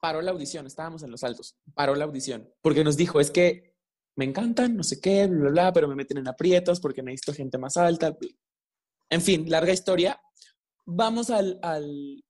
paró 0.00 0.22
la 0.22 0.30
audición, 0.30 0.66
estábamos 0.66 1.02
en 1.02 1.10
los 1.10 1.24
altos, 1.24 1.56
paró 1.74 1.94
la 1.94 2.04
audición, 2.04 2.52
porque 2.60 2.84
nos 2.84 2.96
dijo, 2.96 3.20
es 3.20 3.30
que 3.30 3.76
me 4.16 4.24
encantan, 4.24 4.76
no 4.76 4.82
sé 4.82 5.00
qué, 5.00 5.26
bla, 5.26 5.38
bla, 5.38 5.50
bla, 5.50 5.72
pero 5.72 5.88
me 5.88 5.94
meten 5.94 6.18
en 6.18 6.28
aprietos 6.28 6.80
porque 6.80 7.02
necesito 7.02 7.32
gente 7.32 7.56
más 7.56 7.76
alta. 7.76 8.16
En 9.08 9.22
fin, 9.22 9.48
larga 9.48 9.72
historia. 9.72 10.20
Vamos 10.84 11.30
al, 11.30 11.60
al, 11.62 12.24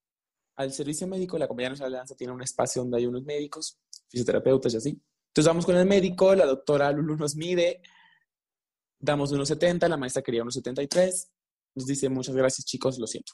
al 0.56 0.72
servicio 0.72 1.06
médico, 1.06 1.38
la 1.38 1.48
Compañía 1.48 1.70
de 1.70 1.90
Danza 1.90 2.14
tiene 2.14 2.32
un 2.32 2.42
espacio 2.42 2.82
donde 2.82 2.98
hay 2.98 3.06
unos 3.06 3.22
médicos, 3.24 3.78
fisioterapeutas 4.08 4.74
y 4.74 4.76
así. 4.76 5.02
Entonces 5.28 5.48
vamos 5.48 5.64
con 5.64 5.76
el 5.76 5.86
médico, 5.86 6.34
la 6.34 6.46
doctora 6.46 6.90
Lulu 6.92 7.16
nos 7.16 7.36
mide, 7.36 7.80
damos 8.98 9.32
unos 9.32 9.48
70, 9.48 9.88
la 9.88 9.96
maestra 9.96 10.22
quería 10.22 10.42
unos 10.42 10.54
73, 10.54 11.30
nos 11.74 11.86
dice 11.86 12.08
muchas 12.08 12.34
gracias 12.34 12.66
chicos, 12.66 12.98
lo 12.98 13.06
siento. 13.06 13.32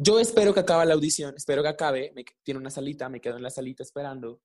Yo 0.00 0.20
espero 0.20 0.54
que 0.54 0.60
acabe 0.60 0.86
la 0.86 0.94
audición, 0.94 1.34
espero 1.36 1.60
que 1.60 1.68
acabe, 1.68 2.12
me, 2.14 2.24
tiene 2.44 2.60
una 2.60 2.70
salita, 2.70 3.08
me 3.08 3.20
quedo 3.20 3.36
en 3.36 3.42
la 3.42 3.50
salita 3.50 3.82
esperando 3.82 4.40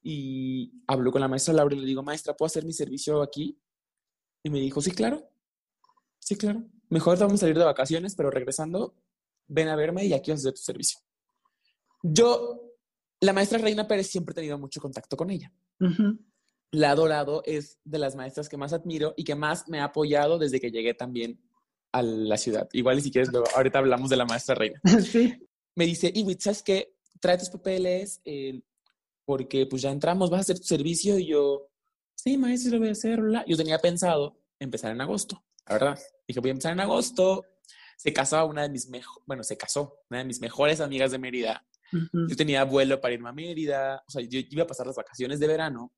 y 0.00 0.80
hablo 0.86 1.10
con 1.10 1.20
la 1.20 1.26
maestra 1.26 1.52
Laura 1.52 1.74
y 1.74 1.80
le 1.80 1.86
digo, 1.86 2.04
maestra, 2.04 2.36
¿puedo 2.36 2.46
hacer 2.46 2.64
mi 2.64 2.72
servicio 2.72 3.20
aquí? 3.20 3.60
Y 4.44 4.50
me 4.50 4.60
dijo, 4.60 4.80
sí, 4.80 4.92
claro, 4.92 5.28
sí, 6.20 6.36
claro. 6.36 6.64
Mejor 6.88 7.18
vamos 7.18 7.34
a 7.34 7.38
salir 7.38 7.58
de 7.58 7.64
vacaciones, 7.64 8.14
pero 8.14 8.30
regresando, 8.30 8.94
ven 9.48 9.66
a 9.66 9.74
verme 9.74 10.04
y 10.04 10.12
aquí 10.12 10.30
vas 10.30 10.38
a 10.38 10.42
hacer 10.42 10.54
tu 10.54 10.62
servicio. 10.62 11.00
Yo 12.04 12.66
la 13.20 13.32
maestra 13.32 13.58
Reina 13.58 13.88
Pérez 13.88 14.06
siempre 14.06 14.32
he 14.32 14.36
tenido 14.36 14.56
mucho 14.56 14.80
contacto 14.80 15.16
con 15.16 15.30
ella. 15.30 15.52
La 16.70 16.90
adorado, 16.92 17.42
es 17.44 17.80
de 17.82 17.98
las 17.98 18.14
maestras 18.14 18.48
que 18.48 18.56
más 18.56 18.72
admiro 18.72 19.14
y 19.16 19.24
que 19.24 19.34
más 19.34 19.68
me 19.68 19.80
ha 19.80 19.84
apoyado 19.84 20.38
desde 20.38 20.60
que 20.60 20.70
llegué 20.70 20.94
también 20.94 21.40
a 21.98 22.02
la 22.02 22.36
ciudad. 22.36 22.68
Igual, 22.72 22.98
y 22.98 23.02
si 23.02 23.10
quieres, 23.10 23.30
luego, 23.30 23.46
ahorita 23.54 23.78
hablamos 23.78 24.10
de 24.10 24.16
la 24.16 24.24
maestra 24.24 24.54
Reina. 24.54 24.80
Sí. 25.02 25.34
Me 25.74 25.84
dice, 25.84 26.10
Iwit, 26.14 26.40
¿sabes 26.40 26.62
qué? 26.62 26.94
Trae 27.20 27.36
tus 27.38 27.50
papeles 27.50 28.20
eh, 28.24 28.60
porque 29.24 29.66
pues 29.66 29.82
ya 29.82 29.90
entramos, 29.90 30.30
vas 30.30 30.38
a 30.38 30.40
hacer 30.42 30.58
tu 30.58 30.64
servicio. 30.64 31.18
Y 31.18 31.26
yo, 31.26 31.68
sí, 32.14 32.38
maestra, 32.38 32.72
lo 32.72 32.78
voy 32.78 32.88
a 32.88 32.92
hacer. 32.92 33.20
Yo 33.46 33.56
tenía 33.56 33.78
pensado 33.78 34.38
empezar 34.58 34.92
en 34.92 35.00
agosto, 35.00 35.44
la 35.66 35.74
verdad. 35.74 35.98
Dije, 36.26 36.40
voy 36.40 36.50
a 36.50 36.52
empezar 36.52 36.72
en 36.72 36.80
agosto. 36.80 37.44
Se 37.98 38.12
casó 38.12 38.46
una 38.46 38.62
de 38.62 38.68
mis 38.70 38.88
mejores, 38.88 39.24
bueno, 39.26 39.42
se 39.42 39.56
casó 39.56 40.00
una 40.10 40.20
de 40.20 40.26
mis 40.26 40.40
mejores 40.40 40.80
amigas 40.80 41.10
de 41.10 41.18
Mérida 41.18 41.66
yo 41.92 42.36
tenía 42.36 42.64
vuelo 42.64 43.00
para 43.00 43.14
irme 43.14 43.28
a 43.28 43.32
Mérida, 43.32 44.02
o 44.06 44.10
sea, 44.10 44.22
yo 44.22 44.40
iba 44.50 44.64
a 44.64 44.66
pasar 44.66 44.86
las 44.86 44.96
vacaciones 44.96 45.38
de 45.38 45.46
verano, 45.46 45.92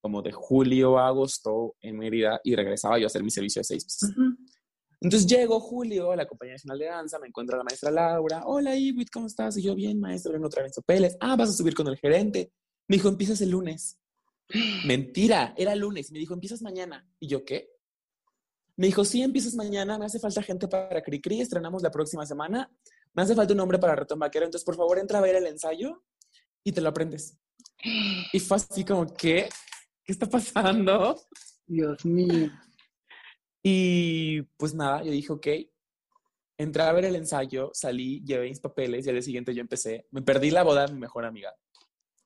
como 0.00 0.20
de 0.22 0.32
julio 0.32 0.98
a 0.98 1.08
agosto 1.08 1.76
en 1.80 1.98
Mérida, 1.98 2.40
y 2.44 2.54
regresaba 2.54 2.98
yo 2.98 3.06
a 3.06 3.08
hacer 3.08 3.22
mi 3.22 3.30
servicio 3.30 3.60
de 3.60 3.64
seis 3.64 3.84
meses. 3.84 4.14
Entonces 5.02 5.26
llego 5.26 5.60
julio 5.60 6.12
a 6.12 6.16
la 6.16 6.26
Compañía 6.26 6.54
Nacional 6.54 6.78
de 6.78 6.86
Danza, 6.86 7.18
me 7.18 7.28
encuentra 7.28 7.58
la 7.58 7.64
maestra 7.64 7.90
Laura. 7.90 8.42
Hola, 8.46 8.76
Ibit, 8.76 9.10
¿cómo 9.10 9.26
estás? 9.26 9.56
Y 9.56 9.62
yo, 9.62 9.74
bien, 9.74 10.00
maestro, 10.00 10.32
vengo 10.32 10.46
otra 10.46 10.62
vez 10.62 10.74
papeles. 10.74 11.16
Ah, 11.20 11.36
vas 11.36 11.50
a 11.50 11.52
subir 11.52 11.74
con 11.74 11.88
el 11.88 11.96
gerente. 11.96 12.52
Me 12.88 12.96
dijo, 12.96 13.08
empiezas 13.08 13.40
el 13.40 13.50
lunes. 13.50 13.98
Mentira, 14.86 15.54
era 15.56 15.74
lunes. 15.74 16.12
Me 16.12 16.18
dijo, 16.18 16.34
empiezas 16.34 16.62
mañana. 16.62 17.06
Y 17.18 17.28
yo, 17.28 17.44
¿qué? 17.44 17.70
Me 18.76 18.86
dijo, 18.86 19.04
sí, 19.04 19.22
empiezas 19.22 19.54
mañana, 19.54 19.98
me 19.98 20.06
hace 20.06 20.18
falta 20.18 20.42
gente 20.42 20.66
para 20.66 21.02
Cricri, 21.02 21.40
estrenamos 21.40 21.82
la 21.82 21.90
próxima 21.90 22.24
semana 22.24 22.70
me 23.14 23.22
hace 23.22 23.34
falta 23.34 23.52
un 23.52 23.58
nombre 23.58 23.78
para 23.78 23.94
Ratón 23.94 24.18
Vaquero, 24.18 24.44
entonces 24.44 24.64
por 24.64 24.76
favor 24.76 24.98
entra 24.98 25.18
a 25.18 25.22
ver 25.22 25.36
el 25.36 25.46
ensayo 25.46 26.02
y 26.64 26.72
te 26.72 26.80
lo 26.80 26.88
aprendes. 26.88 27.36
Y 28.32 28.40
fue 28.40 28.56
así 28.56 28.84
como, 28.84 29.06
¿qué? 29.12 29.48
¿Qué 30.04 30.12
está 30.12 30.26
pasando? 30.26 31.20
Dios 31.66 32.04
mío. 32.04 32.50
Y 33.62 34.42
pues 34.56 34.74
nada, 34.74 35.02
yo 35.02 35.10
dije, 35.10 35.32
ok, 35.32 35.46
entré 36.58 36.82
a 36.82 36.92
ver 36.92 37.04
el 37.04 37.16
ensayo, 37.16 37.70
salí, 37.72 38.22
llevé 38.24 38.48
mis 38.48 38.60
papeles 38.60 39.06
y 39.06 39.08
al 39.08 39.16
día 39.16 39.22
siguiente 39.22 39.54
yo 39.54 39.60
empecé. 39.60 40.06
Me 40.10 40.22
perdí 40.22 40.50
la 40.50 40.62
boda 40.62 40.86
de 40.86 40.92
mi 40.92 41.00
mejor 41.00 41.24
amiga. 41.24 41.54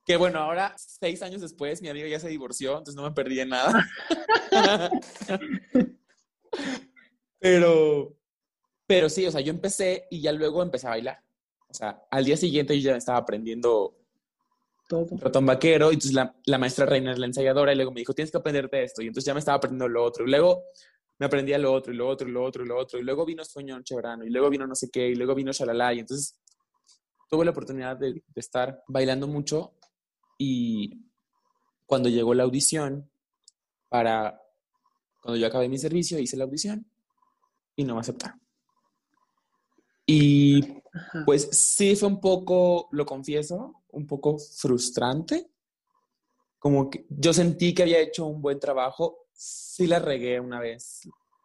Que 0.04 0.16
bueno, 0.16 0.38
ahora, 0.38 0.74
seis 0.78 1.20
años 1.22 1.40
después, 1.40 1.82
mi 1.82 1.88
amiga 1.88 2.06
ya 2.06 2.20
se 2.20 2.28
divorció, 2.28 2.78
entonces 2.78 2.94
no 2.94 3.02
me 3.02 3.10
perdí 3.10 3.40
en 3.40 3.48
nada. 3.50 3.72
Pero, 7.38 8.16
pero 8.86 9.08
sí, 9.08 9.26
o 9.26 9.30
sea, 9.30 9.40
yo 9.40 9.50
empecé 9.50 10.06
y 10.10 10.20
ya 10.20 10.32
luego 10.32 10.62
empecé 10.62 10.86
a 10.86 10.90
bailar. 10.90 11.22
O 11.68 11.74
sea, 11.74 12.02
al 12.10 12.24
día 12.24 12.36
siguiente 12.36 12.80
yo 12.80 12.90
ya 12.90 12.96
estaba 12.96 13.18
aprendiendo 13.18 13.94
todo. 14.88 15.06
Ratón 15.18 15.46
vaquero, 15.46 15.90
y 15.90 15.94
entonces 15.94 16.14
la, 16.14 16.34
la, 16.46 16.58
maestra 16.58 16.86
Reina 16.86 17.12
es 17.12 17.18
la 17.18 17.26
ensayadora, 17.26 17.72
y 17.72 17.76
luego 17.76 17.92
me 17.92 18.00
dijo, 18.00 18.14
tienes 18.14 18.30
que 18.30 18.38
aprenderte 18.38 18.82
esto, 18.82 19.02
y 19.02 19.08
entonces 19.08 19.26
ya 19.26 19.34
me 19.34 19.40
estaba 19.40 19.58
aprendiendo 19.58 19.88
lo 19.88 20.02
otro, 20.02 20.24
y 20.24 20.30
luego 20.30 20.64
me 21.18 21.26
aprendía 21.26 21.58
lo 21.58 21.72
otro, 21.72 21.92
y 21.92 21.96
lo 21.96 22.08
otro, 22.08 22.28
y 22.28 22.32
lo 22.32 22.44
otro, 22.44 22.64
y 22.64 22.66
lo 22.68 22.76
otro, 22.78 22.98
y 22.98 23.02
luego 23.02 23.24
vino 23.24 23.44
Sueño 23.44 23.76
Noche 23.76 23.96
Verano, 23.96 24.24
y 24.24 24.30
luego 24.30 24.50
vino 24.50 24.66
no 24.66 24.74
sé 24.74 24.90
qué, 24.90 25.08
y 25.08 25.14
luego 25.14 25.34
vino 25.34 25.52
Shalala, 25.52 25.94
y 25.94 26.00
entonces 26.00 26.38
tuve 27.28 27.44
la 27.44 27.50
oportunidad 27.50 27.96
de, 27.96 28.12
de 28.12 28.22
estar 28.36 28.82
bailando 28.88 29.26
mucho, 29.26 29.74
y 30.38 31.06
cuando 31.86 32.08
llegó 32.08 32.34
la 32.34 32.42
audición, 32.44 33.10
para, 33.88 34.40
cuando 35.22 35.38
yo 35.38 35.46
acabé 35.46 35.68
mi 35.68 35.78
servicio, 35.78 36.18
hice 36.18 36.36
la 36.36 36.44
audición, 36.44 36.90
y 37.76 37.84
no 37.84 37.94
me 37.94 38.00
aceptaron. 38.00 38.40
Y 40.06 40.62
pues 41.24 41.48
sí 41.50 41.96
fue 41.96 42.08
un 42.08 42.20
poco, 42.20 42.88
lo 42.92 43.04
confieso, 43.04 43.82
un 43.90 44.06
poco 44.06 44.38
frustrante. 44.38 45.50
Como 46.60 46.88
que 46.88 47.04
yo 47.10 47.32
sentí 47.32 47.74
que 47.74 47.82
había 47.82 47.98
hecho 47.98 48.26
un 48.26 48.40
buen 48.40 48.60
trabajo. 48.60 49.25
Sí 49.36 49.86
la 49.86 49.98
regué 49.98 50.40
una 50.40 50.58
vez, 50.60 51.02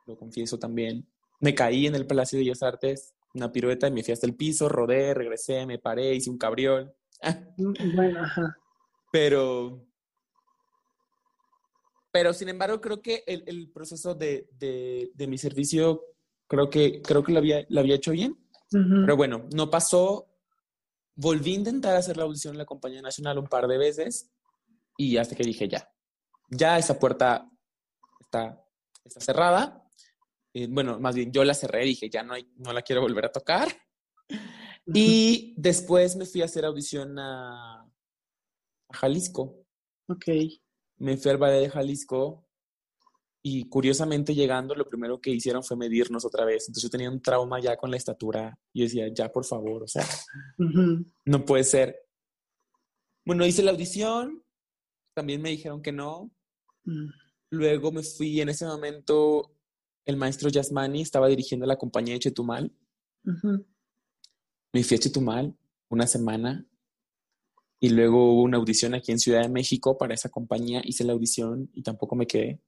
lo 0.07 0.17
confieso 0.17 0.57
también. 0.57 1.07
Me 1.39 1.53
caí 1.53 1.87
en 1.87 1.95
el 1.95 2.07
Palacio 2.07 2.37
de 2.37 2.45
Bellas 2.45 2.63
Artes, 2.63 3.13
una 3.33 3.51
pirueta 3.51 3.87
y 3.87 3.91
me 3.91 4.03
fui 4.03 4.13
hasta 4.13 4.27
el 4.27 4.35
piso, 4.35 4.69
rodé, 4.69 5.13
regresé, 5.13 5.65
me 5.65 5.77
paré, 5.77 6.15
hice 6.15 6.29
un 6.29 6.37
cabriol. 6.37 6.93
Mm, 7.57 7.95
bueno, 7.95 8.23
ajá. 8.23 8.57
Pero, 9.11 9.85
pero 12.11 12.33
sin 12.33 12.49
embargo, 12.49 12.79
creo 12.79 13.01
que 13.01 13.23
el, 13.27 13.43
el 13.45 13.69
proceso 13.71 14.15
de, 14.15 14.47
de, 14.57 15.11
de, 15.13 15.27
mi 15.27 15.37
servicio, 15.37 16.03
creo 16.47 16.69
que, 16.69 17.01
creo 17.01 17.23
que 17.23 17.31
lo, 17.31 17.39
había, 17.39 17.65
lo 17.69 17.81
había 17.81 17.95
hecho 17.95 18.11
bien. 18.11 18.37
Pero 18.71 19.17
bueno, 19.17 19.49
no 19.53 19.69
pasó. 19.69 20.29
Volví 21.15 21.51
a 21.51 21.57
intentar 21.57 21.95
hacer 21.97 22.15
la 22.15 22.23
audición 22.23 22.53
en 22.53 22.59
la 22.59 22.65
compañía 22.65 23.01
nacional 23.01 23.37
un 23.37 23.47
par 23.47 23.67
de 23.67 23.77
veces 23.77 24.31
y 24.97 25.17
hasta 25.17 25.35
que 25.35 25.43
dije 25.43 25.67
ya, 25.67 25.91
ya 26.49 26.77
esa 26.77 26.97
puerta 26.97 27.51
está, 28.31 28.63
está 29.03 29.19
cerrada. 29.19 29.83
Eh, 30.53 30.67
bueno, 30.69 30.99
más 30.99 31.15
bien 31.15 31.31
yo 31.31 31.43
la 31.43 31.53
cerré, 31.53 31.85
dije 31.85 32.09
ya 32.09 32.23
no, 32.23 32.33
hay, 32.33 32.49
no 32.57 32.73
la 32.73 32.81
quiero 32.81 33.01
volver 33.01 33.25
a 33.25 33.31
tocar. 33.31 33.67
Y 34.85 35.53
después 35.57 36.15
me 36.15 36.25
fui 36.25 36.41
a 36.41 36.45
hacer 36.45 36.65
audición 36.65 37.19
a, 37.19 37.81
a 37.81 38.93
Jalisco. 38.93 39.65
Ok. 40.07 40.25
Me 40.97 41.17
fui 41.17 41.31
al 41.31 41.37
ballet 41.37 41.61
de 41.61 41.69
Jalisco 41.69 42.47
y 43.43 43.67
curiosamente 43.69 44.35
llegando, 44.35 44.75
lo 44.75 44.87
primero 44.87 45.19
que 45.19 45.31
hicieron 45.31 45.63
fue 45.63 45.77
medirnos 45.77 46.25
otra 46.25 46.45
vez. 46.45 46.63
Entonces 46.67 46.83
yo 46.83 46.89
tenía 46.89 47.09
un 47.09 47.21
trauma 47.21 47.59
ya 47.59 47.75
con 47.75 47.91
la 47.91 47.97
estatura 47.97 48.57
y 48.73 48.83
decía, 48.83 49.07
ya 49.13 49.31
por 49.31 49.45
favor, 49.45 49.83
o 49.83 49.87
sea, 49.87 50.05
no 51.25 51.45
puede 51.45 51.63
ser. 51.63 51.95
Bueno, 53.25 53.45
hice 53.45 53.63
la 53.63 53.71
audición, 53.71 54.43
también 55.13 55.41
me 55.41 55.49
dijeron 55.49 55.81
que 55.81 55.91
no. 55.91 56.31
Mm. 56.85 57.09
Luego 57.51 57.91
me 57.91 58.01
fui, 58.01 58.39
en 58.39 58.49
ese 58.49 58.65
momento 58.65 59.53
el 60.05 60.15
maestro 60.15 60.49
Yasmani 60.49 61.01
estaba 61.01 61.27
dirigiendo 61.27 61.65
la 61.65 61.77
compañía 61.77 62.13
de 62.13 62.21
Chetumal. 62.21 62.73
Me 64.73 64.83
fui 64.83 64.95
a 64.95 64.99
Chetumal 64.99 65.55
una 65.89 66.07
semana 66.07 66.65
y 67.79 67.89
luego 67.89 68.33
hubo 68.33 68.43
una 68.43 68.57
audición 68.57 68.93
aquí 68.93 69.11
en 69.11 69.19
Ciudad 69.19 69.41
de 69.41 69.49
México 69.49 69.97
para 69.97 70.13
esa 70.13 70.29
compañía. 70.29 70.81
Hice 70.83 71.03
la 71.03 71.13
audición 71.13 71.69
y 71.73 71.83
tampoco 71.83 72.15
me 72.15 72.25
quedé. 72.25 72.61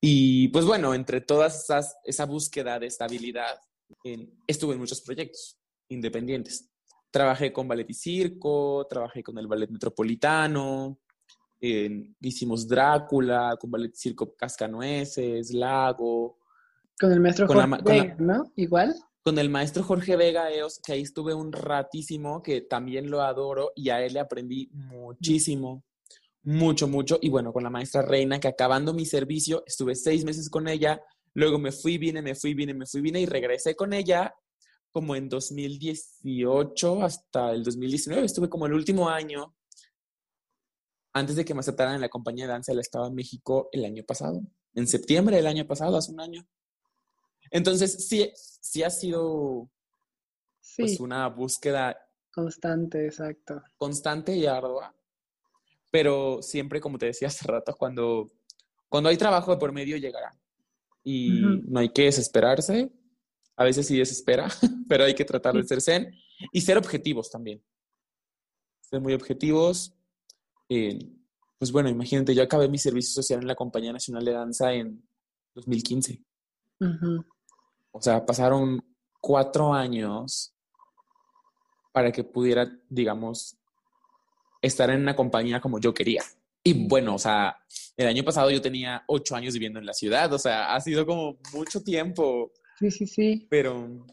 Y 0.00 0.48
pues 0.48 0.64
bueno, 0.64 0.94
entre 0.94 1.20
todas 1.20 1.64
esas, 1.64 1.96
esa 2.04 2.24
búsqueda 2.24 2.78
de 2.78 2.86
estabilidad, 2.86 3.58
estuve 4.46 4.74
en 4.74 4.80
muchos 4.80 5.00
proyectos 5.00 5.58
independientes. 5.88 6.70
Trabajé 7.10 7.52
con 7.52 7.66
Ballet 7.66 7.88
y 7.88 7.94
Circo, 7.94 8.86
trabajé 8.88 9.22
con 9.22 9.38
el 9.38 9.46
Ballet 9.46 9.70
Metropolitano, 9.70 11.00
hicimos 12.20 12.66
Drácula, 12.66 13.56
con 13.58 13.70
Ballet 13.70 13.94
Circo 13.94 14.34
Cascanueces, 14.34 15.52
Lago. 15.52 16.38
Con 16.98 17.12
el 17.12 17.20
maestro 17.20 17.46
Jorge 17.46 17.82
Vega, 17.84 18.16
¿no? 18.18 18.52
Igual. 18.56 18.94
Con 19.22 19.38
el 19.38 19.48
maestro 19.48 19.82
Jorge 19.82 20.16
Vega 20.16 20.50
Eos, 20.50 20.80
que 20.84 20.92
ahí 20.92 21.02
estuve 21.02 21.32
un 21.34 21.52
ratísimo, 21.52 22.42
que 22.42 22.60
también 22.60 23.10
lo 23.10 23.22
adoro 23.22 23.72
y 23.74 23.88
a 23.88 24.04
él 24.04 24.14
le 24.14 24.20
aprendí 24.20 24.68
muchísimo 24.72 25.84
mucho, 26.44 26.86
mucho. 26.86 27.18
Y 27.20 27.30
bueno, 27.30 27.52
con 27.52 27.64
la 27.64 27.70
maestra 27.70 28.02
Reina, 28.02 28.38
que 28.38 28.48
acabando 28.48 28.92
mi 28.92 29.06
servicio, 29.06 29.64
estuve 29.66 29.94
seis 29.94 30.24
meses 30.24 30.48
con 30.48 30.68
ella, 30.68 31.02
luego 31.32 31.58
me 31.58 31.72
fui, 31.72 31.98
vine, 31.98 32.22
me 32.22 32.34
fui, 32.34 32.54
vine, 32.54 32.74
me 32.74 32.86
fui, 32.86 33.00
vine 33.00 33.20
y 33.20 33.26
regresé 33.26 33.74
con 33.74 33.92
ella 33.92 34.34
como 34.90 35.16
en 35.16 35.28
2018 35.28 37.02
hasta 37.02 37.50
el 37.50 37.64
2019. 37.64 38.24
Estuve 38.24 38.48
como 38.48 38.66
el 38.66 38.74
último 38.74 39.08
año, 39.08 39.54
antes 41.14 41.36
de 41.36 41.44
que 41.44 41.54
me 41.54 41.60
aceptaran 41.60 41.94
en 41.94 42.02
la 42.02 42.10
compañía 42.10 42.44
de 42.44 42.52
danza 42.52 42.72
del 42.72 42.80
Estado 42.80 43.08
de 43.08 43.14
México 43.14 43.70
el 43.72 43.86
año 43.86 44.04
pasado, 44.04 44.42
en 44.74 44.86
septiembre 44.86 45.36
del 45.36 45.46
año 45.46 45.66
pasado, 45.66 45.96
hace 45.96 46.12
un 46.12 46.20
año. 46.20 46.46
Entonces, 47.50 48.06
sí, 48.06 48.30
sí 48.34 48.82
ha 48.82 48.90
sido 48.90 49.70
pues, 50.76 51.00
una 51.00 51.28
búsqueda 51.28 51.96
constante, 52.30 53.06
exacto. 53.06 53.62
Constante 53.78 54.36
y 54.36 54.44
ardua 54.44 54.94
pero 55.94 56.42
siempre, 56.42 56.80
como 56.80 56.98
te 56.98 57.06
decía 57.06 57.28
hace 57.28 57.46
rato, 57.46 57.72
cuando, 57.78 58.32
cuando 58.88 59.10
hay 59.10 59.16
trabajo 59.16 59.52
de 59.52 59.58
por 59.58 59.70
medio 59.70 59.96
llegará. 59.96 60.36
Y 61.04 61.40
no 61.68 61.78
hay 61.78 61.90
que 61.90 62.06
desesperarse. 62.06 62.90
A 63.54 63.62
veces 63.62 63.86
sí 63.86 63.96
desespera, 63.96 64.48
pero 64.88 65.04
hay 65.04 65.14
que 65.14 65.24
tratar 65.24 65.54
de 65.54 65.62
ser 65.62 65.80
zen 65.80 66.12
y 66.50 66.62
ser 66.62 66.78
objetivos 66.78 67.30
también. 67.30 67.62
Ser 68.80 69.00
muy 69.00 69.14
objetivos. 69.14 69.94
Eh, 70.68 70.98
pues 71.58 71.72
bueno, 71.72 71.88
imagínate, 71.88 72.34
yo 72.34 72.42
acabé 72.42 72.68
mi 72.68 72.78
servicio 72.78 73.12
social 73.14 73.40
en 73.40 73.48
la 73.48 73.54
Compañía 73.54 73.92
Nacional 73.92 74.24
de 74.24 74.32
Danza 74.32 74.72
en 74.72 75.02
2015. 75.54 76.22
O 77.92 78.02
sea, 78.02 78.24
pasaron 78.26 78.84
cuatro 79.20 79.72
años 79.72 80.52
para 81.92 82.10
que 82.10 82.24
pudiera, 82.24 82.70
digamos, 82.88 83.56
estar 84.60 84.90
en 84.90 85.00
una 85.02 85.14
compañía 85.14 85.60
como 85.60 85.78
yo 85.78 85.94
quería. 85.94 86.22
Y 86.62 86.88
bueno, 86.88 87.14
o 87.14 87.18
sea, 87.18 87.56
el 87.96 88.08
año 88.08 88.24
pasado 88.24 88.50
yo 88.50 88.60
tenía 88.60 89.04
ocho 89.06 89.36
años 89.36 89.54
viviendo 89.54 89.78
en 89.78 89.86
la 89.86 89.92
ciudad, 89.92 90.32
o 90.32 90.38
sea, 90.38 90.74
ha 90.74 90.80
sido 90.80 91.06
como 91.06 91.38
mucho 91.52 91.82
tiempo. 91.82 92.52
Sí, 92.78 92.90
sí, 92.90 93.06
sí. 93.06 93.46
Pero, 93.48 94.06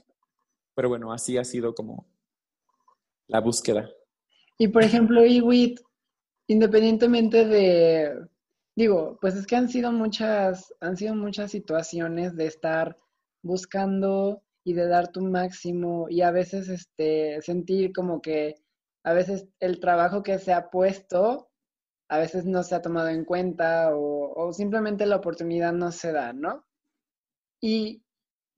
pero 0.75 0.89
bueno, 0.89 1.11
así 1.11 1.37
ha 1.37 1.43
sido 1.43 1.73
como 1.73 2.07
la 3.27 3.39
búsqueda. 3.39 3.89
Y 4.57 4.67
por 4.67 4.83
ejemplo, 4.83 5.25
Iwit, 5.25 5.79
independientemente 6.51 7.45
de, 7.45 8.27
digo, 8.75 9.17
pues 9.21 9.35
es 9.35 9.47
que 9.47 9.55
han 9.55 9.69
sido 9.69 9.93
muchas, 9.93 10.73
han 10.81 10.97
sido 10.97 11.15
muchas 11.15 11.49
situaciones 11.49 12.35
de 12.35 12.47
estar 12.47 12.97
buscando 13.41 14.43
y 14.65 14.73
de 14.73 14.85
dar 14.87 15.13
tu 15.13 15.21
máximo 15.21 16.07
y 16.09 16.21
a 16.21 16.31
veces 16.31 16.67
este 16.67 17.41
sentir 17.41 17.93
como 17.93 18.21
que 18.21 18.55
a 19.03 19.13
veces 19.13 19.47
el 19.61 19.79
trabajo 19.79 20.23
que 20.23 20.39
se 20.39 20.51
ha 20.51 20.69
puesto, 20.69 21.49
a 22.09 22.17
veces 22.17 22.45
no 22.45 22.63
se 22.63 22.75
ha 22.75 22.81
tomado 22.81 23.07
en 23.07 23.23
cuenta 23.23 23.91
o, 23.93 24.51
simplemente 24.51 25.05
la 25.05 25.15
oportunidad 25.15 25.71
no 25.71 25.93
se 25.93 26.11
da, 26.11 26.33
¿no? 26.33 26.65
Y, 27.61 28.03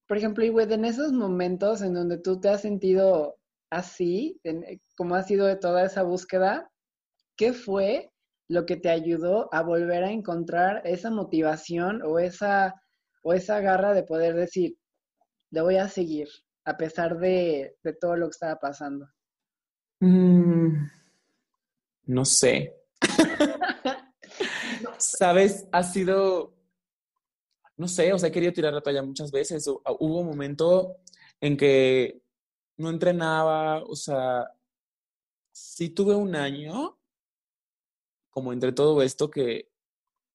por 0.07 0.17
ejemplo, 0.17 0.43
en 0.43 0.85
esos 0.85 1.11
momentos 1.11 1.83
en 1.83 1.93
donde 1.93 2.17
tú 2.17 2.39
te 2.39 2.49
has 2.49 2.61
sentido 2.61 3.37
así, 3.69 4.41
como 4.97 5.13
ha 5.13 5.21
sido 5.23 5.45
de 5.45 5.57
toda 5.57 5.85
esa 5.85 6.01
búsqueda, 6.01 6.72
¿qué 7.35 7.53
fue 7.53 8.11
lo 8.47 8.65
que 8.65 8.77
te 8.77 8.89
ayudó 8.89 9.49
a 9.53 9.61
volver 9.61 10.03
a 10.03 10.11
encontrar 10.11 10.81
esa 10.85 11.09
motivación 11.09 12.01
o 12.03 12.19
esa, 12.19 12.75
o 13.23 13.33
esa 13.33 13.59
garra 13.61 13.93
de 13.93 14.03
poder 14.03 14.35
decir, 14.35 14.77
le 15.51 15.61
voy 15.61 15.77
a 15.77 15.87
seguir, 15.87 16.27
a 16.65 16.77
pesar 16.77 17.17
de, 17.19 17.77
de 17.83 17.93
todo 17.93 18.15
lo 18.15 18.27
que 18.27 18.31
estaba 18.31 18.59
pasando? 18.59 19.07
Mm, 19.99 20.87
no 22.05 22.25
sé. 22.25 22.75
Sabes, 24.97 25.67
ha 25.71 25.83
sido, 25.83 26.53
no 27.77 27.87
sé, 27.87 28.13
o 28.13 28.17
sea, 28.17 28.29
he 28.29 28.31
querido 28.31 28.53
tirar 28.53 28.73
la 28.73 28.81
toalla 28.81 29.03
muchas 29.03 29.31
veces. 29.31 29.67
Hubo 29.67 30.19
un 30.19 30.27
momento 30.27 30.97
en 31.39 31.57
que 31.57 32.21
no 32.77 32.89
entrenaba, 32.89 33.83
o 33.83 33.95
sea, 33.95 34.49
sí 35.51 35.89
tuve 35.89 36.15
un 36.15 36.35
año, 36.35 36.97
como 38.33 38.51
entre 38.51 38.71
todo 38.71 39.01
esto, 39.01 39.29
que 39.29 39.69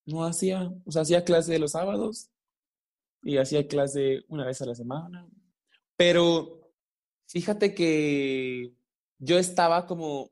no 0.06 0.24
hacía, 0.24 0.72
o 0.86 0.92
sea, 0.92 1.02
hacía 1.02 1.24
clase 1.24 1.52
de 1.52 1.58
los 1.58 1.72
sábados 1.72 2.30
y 3.22 3.36
hacía 3.36 3.66
clase 3.66 4.24
una 4.28 4.46
vez 4.46 4.62
a 4.62 4.66
la 4.66 4.74
semana. 4.74 5.28
Pero 5.96 6.72
fíjate 7.26 7.74
que 7.74 8.72
yo 9.18 9.38
estaba 9.38 9.86
como 9.86 10.30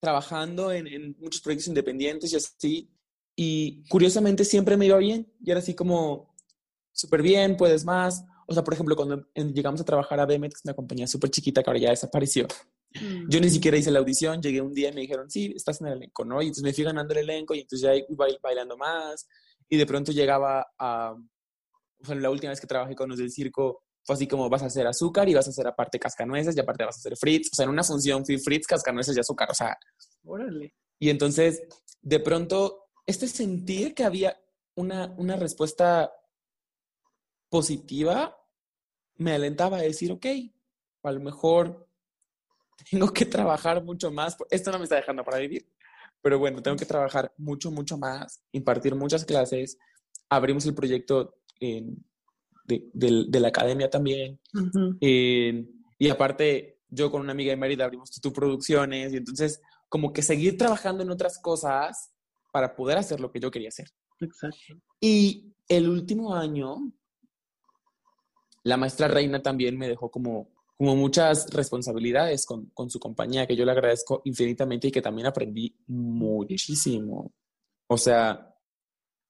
trabajando 0.00 0.70
en, 0.70 1.16
muchos 1.18 1.40
proyectos 1.40 1.68
independientes 1.68 2.32
y 2.32 2.36
así, 2.36 2.90
y 3.34 3.82
curiosamente 3.88 4.44
siempre 4.44 4.76
me 4.76 4.86
iba 4.86 4.98
bien, 4.98 5.32
y 5.42 5.50
era 5.50 5.60
así 5.60 5.74
como, 5.74 6.34
súper 6.92 7.22
bien, 7.22 7.56
puedes 7.56 7.84
más. 7.84 8.24
O 8.46 8.52
sea, 8.52 8.62
por 8.62 8.74
ejemplo, 8.74 8.94
cuando 8.96 9.26
llegamos 9.34 9.80
a 9.80 9.84
trabajar 9.84 10.20
a 10.20 10.26
Bemex, 10.26 10.60
una 10.64 10.74
compañía 10.74 11.06
súper 11.06 11.30
chiquita 11.30 11.62
que 11.62 11.70
ahora 11.70 11.80
ya 11.80 11.90
desapareció, 11.90 12.46
mm. 12.94 13.28
yo 13.28 13.40
ni 13.40 13.50
siquiera 13.50 13.76
hice 13.76 13.90
la 13.90 13.98
audición, 13.98 14.40
llegué 14.40 14.60
un 14.60 14.72
día 14.72 14.90
y 14.90 14.92
me 14.92 15.00
dijeron, 15.02 15.30
sí, 15.30 15.52
estás 15.54 15.80
en 15.80 15.88
el 15.88 15.94
elenco, 15.94 16.24
¿no? 16.24 16.40
Y 16.40 16.46
entonces 16.46 16.64
me 16.64 16.72
fui 16.72 16.84
ganando 16.84 17.14
el 17.14 17.20
elenco 17.20 17.54
y 17.54 17.60
entonces 17.60 17.80
ya 17.86 17.94
iba 17.94 18.26
bailando 18.42 18.76
más, 18.76 19.26
y 19.68 19.76
de 19.76 19.86
pronto 19.86 20.12
llegaba 20.12 20.66
a, 20.78 21.14
o 22.00 22.04
sea, 22.04 22.14
la 22.14 22.30
última 22.30 22.50
vez 22.50 22.60
que 22.60 22.66
trabajé 22.66 22.94
con 22.94 23.08
los 23.08 23.18
del 23.18 23.30
circo, 23.30 23.82
fue 24.04 24.14
así 24.14 24.26
como 24.26 24.48
vas 24.48 24.62
a 24.62 24.66
hacer 24.66 24.86
azúcar 24.86 25.28
y 25.28 25.34
vas 25.34 25.46
a 25.46 25.50
hacer 25.50 25.66
aparte 25.66 25.98
cascanueces 25.98 26.56
y 26.56 26.60
aparte 26.60 26.84
vas 26.84 26.96
a 26.96 27.00
hacer 27.00 27.16
fritz. 27.16 27.50
O 27.52 27.54
sea, 27.54 27.64
en 27.64 27.70
una 27.70 27.84
función 27.84 28.24
fui 28.24 28.38
fritz, 28.38 28.66
cascanueces 28.66 29.14
y 29.14 29.20
azúcar. 29.20 29.50
O 29.50 29.54
sea, 29.54 29.76
órale. 30.24 30.74
Y 30.98 31.10
entonces, 31.10 31.62
de 32.00 32.18
pronto, 32.20 32.86
este 33.04 33.28
sentir 33.28 33.94
que 33.94 34.04
había 34.04 34.40
una, 34.76 35.14
una 35.18 35.36
respuesta 35.36 36.10
positiva 37.50 38.34
me 39.16 39.32
alentaba 39.32 39.78
a 39.78 39.82
decir, 39.82 40.12
ok, 40.12 40.26
a 41.02 41.12
lo 41.12 41.20
mejor 41.20 41.87
tengo 42.90 43.12
que 43.12 43.26
trabajar 43.26 43.82
mucho 43.82 44.10
más. 44.10 44.36
Esto 44.50 44.72
no 44.72 44.78
me 44.78 44.84
está 44.84 44.96
dejando 44.96 45.24
para 45.24 45.38
vivir. 45.38 45.66
Pero 46.20 46.38
bueno, 46.38 46.62
tengo 46.62 46.76
que 46.76 46.86
trabajar 46.86 47.32
mucho, 47.36 47.70
mucho 47.70 47.96
más, 47.96 48.42
impartir 48.52 48.94
muchas 48.94 49.24
clases. 49.24 49.78
Abrimos 50.28 50.66
el 50.66 50.74
proyecto 50.74 51.36
en 51.60 52.04
de, 52.68 53.40
la 53.40 53.48
academia 53.48 53.88
también. 53.88 54.38
Eh, 55.00 55.64
y 55.98 56.08
aparte, 56.08 56.80
yo 56.88 57.10
con 57.10 57.22
una 57.22 57.32
amiga 57.32 57.50
de 57.50 57.56
Mérida 57.56 57.84
abrimos 57.84 58.10
tu 58.10 58.32
Producciones 58.32 59.12
y 59.12 59.16
entonces 59.16 59.60
como 59.88 60.12
que 60.12 60.22
seguir 60.22 60.58
trabajando 60.58 61.02
en 61.02 61.10
otras 61.10 61.38
cosas 61.38 62.12
para 62.52 62.76
poder 62.76 62.98
hacer 62.98 63.20
lo 63.20 63.30
que 63.30 63.40
yo 63.40 63.50
quería 63.50 63.68
hacer. 63.68 63.88
Exacto. 64.20 64.74
Y 65.00 65.54
el 65.68 65.88
último 65.88 66.34
año, 66.34 66.92
la 68.64 68.76
maestra 68.76 69.08
Reina 69.08 69.42
también 69.42 69.78
me 69.78 69.88
dejó 69.88 70.10
como, 70.10 70.50
como 70.78 70.96
muchas 70.96 71.50
responsabilidades 71.50 72.46
con, 72.46 72.70
con 72.70 72.88
su 72.88 72.98
compañía, 72.98 73.46
que 73.46 73.56
yo 73.56 73.66
le 73.66 73.72
agradezco 73.72 74.22
infinitamente 74.24 74.88
y 74.88 74.92
que 74.92 75.02
también 75.02 75.26
aprendí 75.26 75.76
muchísimo. 75.86 77.32
O 77.88 77.98
sea, 77.98 78.48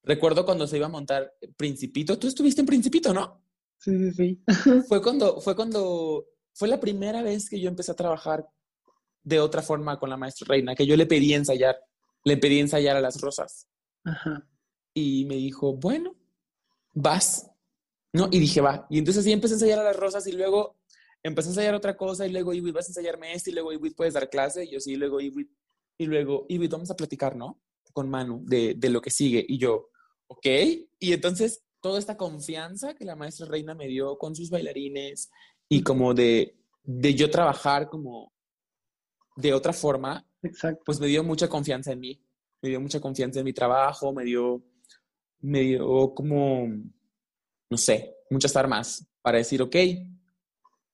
Recuerdo 0.08 0.46
cuando 0.46 0.66
se 0.66 0.78
iba 0.78 0.87
a 0.87 0.90
montar 0.90 1.34
Principito. 1.54 2.18
Tú 2.18 2.28
estuviste 2.28 2.62
en 2.62 2.66
Principito, 2.66 3.12
¿no? 3.12 3.44
Sí, 3.78 3.92
sí, 3.98 4.12
sí. 4.12 4.44
fue 4.88 5.02
cuando, 5.02 5.38
fue 5.42 5.54
cuando, 5.54 6.24
fue 6.54 6.66
la 6.66 6.80
primera 6.80 7.22
vez 7.22 7.50
que 7.50 7.61
yo 7.61 7.68
empecé 7.68 7.92
a 7.92 7.96
trabajar 7.96 8.48
de 9.22 9.38
otra 9.38 9.61
forma 9.61 9.98
con 9.98 10.08
la 10.08 10.16
maestra 10.16 10.46
Reina, 10.48 10.74
que 10.74 10.87
yo 10.87 10.96
le 10.96 11.04
pedí 11.04 11.34
ensayar, 11.34 11.76
le 12.24 12.38
pedí 12.38 12.58
ensayar 12.58 12.96
a 12.96 13.02
las 13.02 13.20
rosas. 13.20 13.68
Ajá. 14.04 14.48
Y 14.94 15.26
me 15.26 15.34
dijo, 15.34 15.74
bueno, 15.74 16.16
vas, 16.94 17.50
¿no? 18.14 18.28
Y 18.32 18.38
dije, 18.38 18.62
va. 18.62 18.87
Y 18.88 18.98
entonces 18.98 19.20
así 19.20 19.32
empecé 19.32 19.54
a 19.54 19.56
ensayar 19.56 19.80
a 19.80 19.84
las 19.84 19.96
rosas 19.96 20.26
y 20.26 20.32
luego 20.32 20.77
empecé 21.22 21.48
a 21.48 21.52
ensayar 21.52 21.74
otra 21.74 21.96
cosa 21.96 22.26
y 22.26 22.33
luego, 22.33 22.52
Ibit, 22.52 22.74
vas 22.74 22.87
a 22.87 22.90
ensayarme 22.90 23.33
esto 23.33 23.50
y 23.50 23.54
luego, 23.54 23.72
Ibit, 23.72 23.96
puedes 23.96 24.14
dar 24.14 24.28
clase. 24.31 24.64
Y 24.64 24.70
yo 24.70 24.81
sí, 24.81 24.96
luego, 24.96 25.20
Ibit, 25.20 25.50
y 25.98 26.07
luego, 26.07 26.46
Ibit, 26.48 26.70
vamos 26.70 26.90
a 26.90 26.96
platicar, 26.96 27.37
¿no? 27.37 27.61
Con 27.92 28.09
Manu 28.09 28.44
de, 28.44 28.74
de 28.74 28.90
lo 28.90 29.00
que 29.00 29.11
sigue. 29.11 29.44
Y 29.48 29.59
yo, 29.59 29.90
ok. 30.28 30.46
Y 30.98 31.12
entonces 31.12 31.64
toda 31.81 31.98
esta 31.98 32.16
confianza 32.16 32.94
que 32.94 33.04
la 33.04 33.16
maestra 33.16 33.46
Reina 33.46 33.74
me 33.74 33.87
dio 33.87 34.18
con 34.18 34.35
sus 34.35 34.50
bailarines 34.50 35.31
y 35.68 35.83
como 35.83 36.14
de, 36.14 36.59
de 36.83 37.14
yo 37.14 37.31
trabajar 37.31 37.88
como 37.88 38.33
de 39.37 39.52
otra 39.52 39.72
forma, 39.72 40.26
Exacto. 40.42 40.83
pues 40.85 40.98
me 40.98 41.07
dio 41.07 41.22
mucha 41.22 41.48
confianza 41.48 41.92
en 41.92 42.00
mí. 42.00 42.24
Me 42.61 42.70
dio 42.70 42.81
mucha 42.81 43.00
confianza 43.00 43.38
en 43.38 43.44
mi 43.44 43.52
trabajo, 43.52 44.12
me 44.12 44.24
dio, 44.24 44.64
me 45.40 45.61
dio 45.61 46.12
como, 46.12 46.66
no 47.70 47.76
sé, 47.76 48.16
muchas 48.31 48.57
armas 48.57 49.07
para 49.22 49.38
decir, 49.38 49.62
ok, 49.62 49.76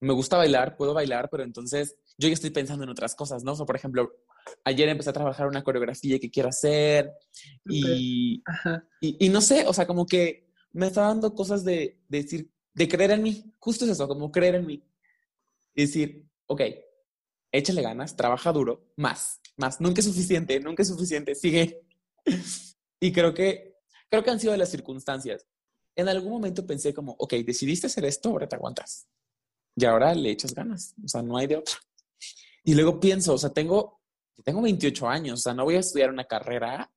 me 0.04 0.12
gusta 0.12 0.36
bailar, 0.36 0.76
puedo 0.76 0.94
bailar, 0.94 1.28
pero 1.30 1.42
entonces 1.42 1.96
yo 2.18 2.28
ya 2.28 2.34
estoy 2.34 2.50
pensando 2.50 2.84
en 2.84 2.90
otras 2.90 3.14
cosas, 3.14 3.42
¿no? 3.44 3.52
O 3.52 3.56
sea, 3.56 3.66
por 3.66 3.76
ejemplo, 3.76 4.12
ayer 4.64 4.88
empecé 4.88 5.10
a 5.10 5.14
trabajar 5.14 5.46
una 5.46 5.64
coreografía 5.64 6.18
que 6.18 6.30
quiero 6.30 6.48
hacer 6.48 7.12
y, 7.66 8.42
Ajá. 8.46 8.86
y, 9.00 9.26
y 9.26 9.28
no 9.28 9.40
sé, 9.40 9.66
o 9.66 9.72
sea, 9.72 9.86
como 9.86 10.06
que 10.06 10.50
me 10.72 10.88
está 10.88 11.02
dando 11.02 11.34
cosas 11.34 11.64
de, 11.64 12.00
de 12.08 12.22
decir, 12.22 12.50
de 12.74 12.88
creer 12.88 13.12
en 13.12 13.22
mí. 13.22 13.54
Justo 13.58 13.84
es 13.84 13.92
eso, 13.92 14.06
como 14.08 14.30
creer 14.30 14.56
en 14.56 14.66
mí. 14.66 14.84
Y 15.74 15.82
decir, 15.82 16.28
ok, 16.46 16.60
échale 17.52 17.82
ganas, 17.82 18.16
trabaja 18.16 18.52
duro, 18.52 18.92
más, 18.96 19.40
más. 19.56 19.80
Nunca 19.80 20.00
es 20.00 20.06
suficiente, 20.06 20.60
nunca 20.60 20.82
es 20.82 20.88
suficiente, 20.88 21.34
sigue. 21.34 21.82
Y 23.00 23.12
creo 23.12 23.34
que, 23.34 23.76
creo 24.08 24.24
que 24.24 24.30
han 24.30 24.40
sido 24.40 24.52
de 24.52 24.58
las 24.58 24.70
circunstancias. 24.70 25.46
En 25.94 26.08
algún 26.08 26.32
momento 26.32 26.66
pensé 26.66 26.94
como, 26.94 27.14
ok, 27.18 27.34
decidiste 27.44 27.86
hacer 27.86 28.06
esto, 28.06 28.30
ahora 28.30 28.48
te 28.48 28.56
aguantas. 28.56 29.08
Y 29.76 29.84
ahora 29.84 30.14
le 30.14 30.30
echas 30.30 30.54
ganas, 30.54 30.94
o 31.04 31.08
sea, 31.08 31.22
no 31.22 31.36
hay 31.36 31.46
de 31.46 31.56
otra. 31.56 31.76
Y 32.64 32.74
luego 32.74 33.00
pienso, 33.00 33.34
o 33.34 33.38
sea, 33.38 33.50
tengo, 33.50 34.00
tengo 34.44 34.62
28 34.62 35.08
años, 35.08 35.40
o 35.40 35.42
sea, 35.42 35.54
no 35.54 35.64
voy 35.64 35.76
a 35.76 35.80
estudiar 35.80 36.10
una 36.10 36.24
carrera 36.24 36.90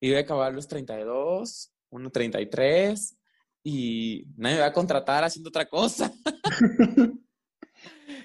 y 0.00 0.08
voy 0.08 0.18
a 0.18 0.20
acabar 0.20 0.52
los 0.52 0.68
32, 0.68 1.72
uno 1.90 2.10
33 2.10 3.16
y 3.64 4.24
nadie 4.36 4.56
me 4.56 4.60
va 4.62 4.66
a 4.66 4.72
contratar 4.72 5.24
haciendo 5.24 5.48
otra 5.48 5.68
cosa. 5.68 6.12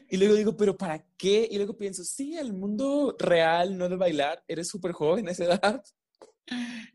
y 0.09 0.17
luego 0.17 0.35
digo, 0.35 0.55
pero 0.55 0.77
¿para 0.77 1.05
qué? 1.17 1.47
Y 1.49 1.57
luego 1.57 1.75
pienso, 1.75 2.03
sí, 2.03 2.37
el 2.37 2.53
mundo 2.53 3.15
real, 3.19 3.77
no 3.77 3.89
de 3.89 3.95
bailar, 3.95 4.43
eres 4.47 4.67
súper 4.67 4.93
joven 4.93 5.27
a 5.27 5.31
esa 5.31 5.45
edad. 5.45 5.83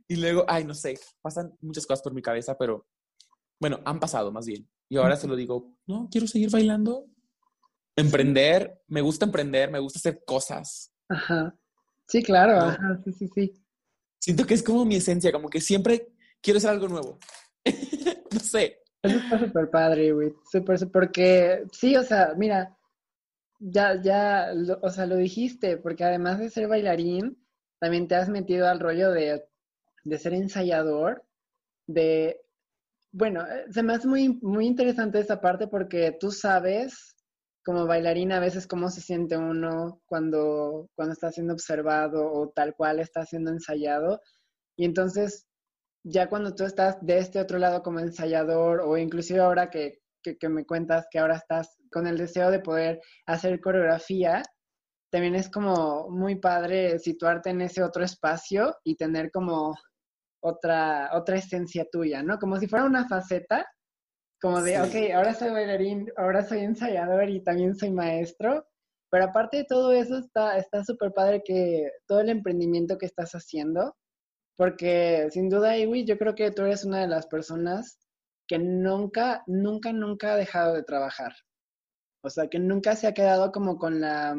Y 0.09 0.17
luego, 0.17 0.45
ay, 0.49 0.65
no 0.65 0.75
sé, 0.75 0.99
pasan 1.21 1.55
muchas 1.61 1.87
cosas 1.87 2.03
por 2.03 2.15
mi 2.15 2.23
cabeza, 2.23 2.57
pero 2.57 2.87
bueno, 3.62 3.79
han 3.85 4.01
pasado 4.01 4.33
más 4.33 4.44
bien. 4.44 4.68
Y 4.88 4.96
ahora 4.96 5.14
se 5.14 5.29
lo 5.29 5.37
digo, 5.37 5.79
no, 5.87 6.09
quiero 6.11 6.27
seguir 6.27 6.51
bailando. 6.51 7.07
Emprender, 7.96 8.83
me 8.88 9.01
gusta 9.01 9.25
emprender, 9.25 9.70
me 9.70 9.79
gusta 9.79 10.01
hacer 10.01 10.25
cosas. 10.27 10.92
Ajá. 11.09 11.55
Sí, 12.09 12.22
claro, 12.25 12.55
¿no? 12.57 12.66
ajá, 12.70 12.98
sí, 13.05 13.12
sí, 13.12 13.29
sí. 13.29 13.55
Siento 14.18 14.44
que 14.46 14.55
es 14.55 14.62
como 14.64 14.85
mi 14.85 14.96
esencia, 14.96 15.31
como 15.31 15.48
que 15.48 15.61
siempre 15.61 16.09
quiero 16.40 16.59
hacer 16.59 16.70
algo 16.70 16.88
nuevo. 16.88 17.18
no 18.33 18.40
sé. 18.40 18.83
Eso 19.01 19.18
está 19.18 19.38
súper 19.38 19.70
padre, 19.70 20.12
güey. 20.12 20.35
Súper, 20.51 20.90
porque 20.90 21.64
sí, 21.72 21.96
o 21.96 22.03
sea, 22.03 22.35
mira, 22.37 22.77
ya, 23.61 24.01
ya, 24.03 24.53
lo- 24.55 24.81
o 24.83 24.90
sea, 24.90 25.07
lo 25.07 25.14
dijiste, 25.16 25.77
porque 25.77 26.03
además 26.05 26.40
de 26.40 26.51
ser 26.51 26.66
bailarín, 26.66 27.38
también 27.79 28.09
te 28.09 28.16
has 28.16 28.29
metido 28.29 28.68
al 28.68 28.81
rollo 28.81 29.12
de, 29.12 29.44
de 30.05 30.18
ser 30.18 30.35
ensayador, 30.35 31.25
de, 31.87 32.40
bueno, 33.12 33.46
eh, 33.46 33.66
se 33.70 33.83
me 33.83 33.94
hace 33.94 34.09
muy, 34.09 34.38
muy 34.42 34.66
interesante 34.66 35.20
esa 35.20 35.40
parte 35.40 35.68
porque 35.68 36.16
tú 36.18 36.31
sabes, 36.31 37.14
como 37.64 37.87
bailarín, 37.87 38.33
a 38.33 38.40
veces 38.40 38.66
cómo 38.66 38.88
se 38.90 39.03
siente 39.03 39.37
uno 39.37 40.01
cuando, 40.07 40.88
cuando 40.94 41.12
está 41.12 41.31
siendo 41.31 41.53
observado 41.53 42.33
o 42.33 42.51
tal 42.51 42.75
cual 42.75 43.01
está 43.01 43.25
siendo 43.27 43.51
ensayado. 43.51 44.20
Y 44.77 44.87
entonces, 44.87 45.46
ya 46.05 46.29
cuando 46.29 46.55
tú 46.55 46.64
estás 46.64 46.96
de 47.03 47.18
este 47.18 47.40
otro 47.40 47.59
lado 47.59 47.83
como 47.83 48.01
ensayador 48.01 48.81
o 48.81 48.96
inclusive 48.96 49.40
ahora 49.40 49.70
que, 49.70 50.01
que, 50.22 50.37
que 50.38 50.48
me 50.48 50.64
cuentas 50.64 51.07
que 51.11 51.18
ahora 51.18 51.37
estás 51.37 51.77
con 51.92 52.07
el 52.07 52.16
deseo 52.18 52.51
de 52.51 52.61
poder 52.61 53.01
hacer 53.27 53.61
coreografía, 53.61 54.42
también 55.11 55.35
es 55.35 55.51
como 55.51 56.09
muy 56.09 56.37
padre 56.37 56.98
situarte 56.98 57.51
en 57.51 57.61
ese 57.61 57.83
otro 57.83 58.03
espacio 58.03 58.75
y 58.83 58.96
tener 58.96 59.31
como 59.31 59.75
otra, 60.42 61.11
otra 61.14 61.37
esencia 61.37 61.87
tuya, 61.90 62.22
¿no? 62.22 62.38
Como 62.38 62.59
si 62.59 62.66
fuera 62.68 62.85
una 62.85 63.09
faceta, 63.09 63.66
como 64.40 64.61
de, 64.62 64.76
Sí. 64.76 65.09
ok, 65.09 65.14
ahora 65.14 65.35
soy 65.35 65.50
bailarín, 65.50 66.11
ahora 66.16 66.42
soy 66.44 66.61
ensayador 66.61 67.31
y 67.31 67.42
también 67.44 67.74
soy 67.76 67.92
maestro, 67.92 68.66
pero 69.11 69.26
aparte 69.26 69.59
de 69.59 69.64
todo 69.64 69.92
eso 69.92 70.18
está 70.18 70.59
está 70.59 70.85
súper 70.85 71.12
padre 71.12 71.42
que 71.44 71.90
todo 72.07 72.20
el 72.20 72.28
emprendimiento 72.31 72.98
que 72.98 73.07
estás 73.07 73.33
haciendo, 73.33 73.94
porque 74.57 75.28
sin 75.31 75.48
duda, 75.48 75.76
Iwi, 75.78 76.05
yo 76.05 76.18
creo 76.18 76.35
que 76.35 76.50
tú 76.50 76.62
eres 76.62 76.85
una 76.85 77.00
de 77.00 77.09
las 77.09 77.26
personas 77.26 77.98
que 78.48 78.59
nunca, 78.59 79.42
nunca, 79.46 79.92
nunca 79.92 80.33
ha 80.33 80.37
dejado 80.37 80.74
de 80.74 80.83
trabajar. 80.83 81.33
O 82.24 82.31
sea, 82.31 82.48
que 82.48 82.59
nunca 82.59 82.96
se 82.96 83.07
ha 83.07 83.14
quedado 83.14 83.52
como 83.52 83.78
con 83.78 84.00
la, 84.00 84.37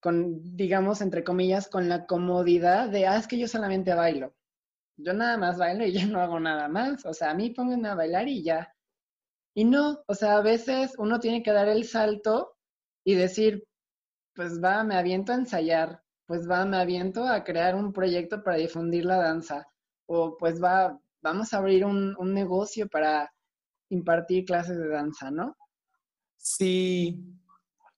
con, 0.00 0.56
digamos, 0.56 1.00
entre 1.00 1.24
comillas, 1.24 1.68
con 1.68 1.88
la 1.88 2.06
comodidad 2.06 2.88
de, 2.88 3.06
ah, 3.06 3.16
es 3.18 3.26
que 3.26 3.38
yo 3.38 3.48
solamente 3.48 3.94
bailo. 3.94 4.34
Yo 4.98 5.12
nada 5.14 5.38
más 5.38 5.56
bailo 5.56 5.86
y 5.86 5.92
ya 5.94 6.06
no 6.06 6.20
hago 6.20 6.38
nada 6.38 6.68
más. 6.68 7.06
O 7.06 7.14
sea, 7.14 7.30
a 7.30 7.34
mí 7.34 7.50
pónganme 7.50 7.88
a 7.88 7.94
bailar 7.94 8.28
y 8.28 8.42
ya. 8.42 8.74
Y 9.54 9.64
no, 9.64 10.02
o 10.06 10.14
sea, 10.14 10.36
a 10.36 10.42
veces 10.42 10.92
uno 10.98 11.18
tiene 11.18 11.42
que 11.42 11.52
dar 11.52 11.68
el 11.68 11.84
salto 11.84 12.56
y 13.04 13.14
decir, 13.14 13.64
pues 14.34 14.62
va, 14.62 14.84
me 14.84 14.96
aviento 14.96 15.32
a 15.32 15.36
ensayar, 15.36 16.02
pues 16.26 16.48
va, 16.48 16.64
me 16.64 16.76
aviento 16.76 17.26
a 17.26 17.42
crear 17.42 17.74
un 17.74 17.92
proyecto 17.92 18.42
para 18.42 18.58
difundir 18.58 19.04
la 19.04 19.16
danza, 19.16 19.66
o 20.06 20.36
pues 20.36 20.62
va, 20.62 21.00
vamos 21.22 21.52
a 21.52 21.56
abrir 21.56 21.84
un, 21.84 22.14
un 22.18 22.34
negocio 22.34 22.88
para 22.88 23.32
impartir 23.90 24.44
clases 24.44 24.78
de 24.78 24.88
danza, 24.88 25.30
¿no? 25.30 25.56
Sí, 26.36 27.18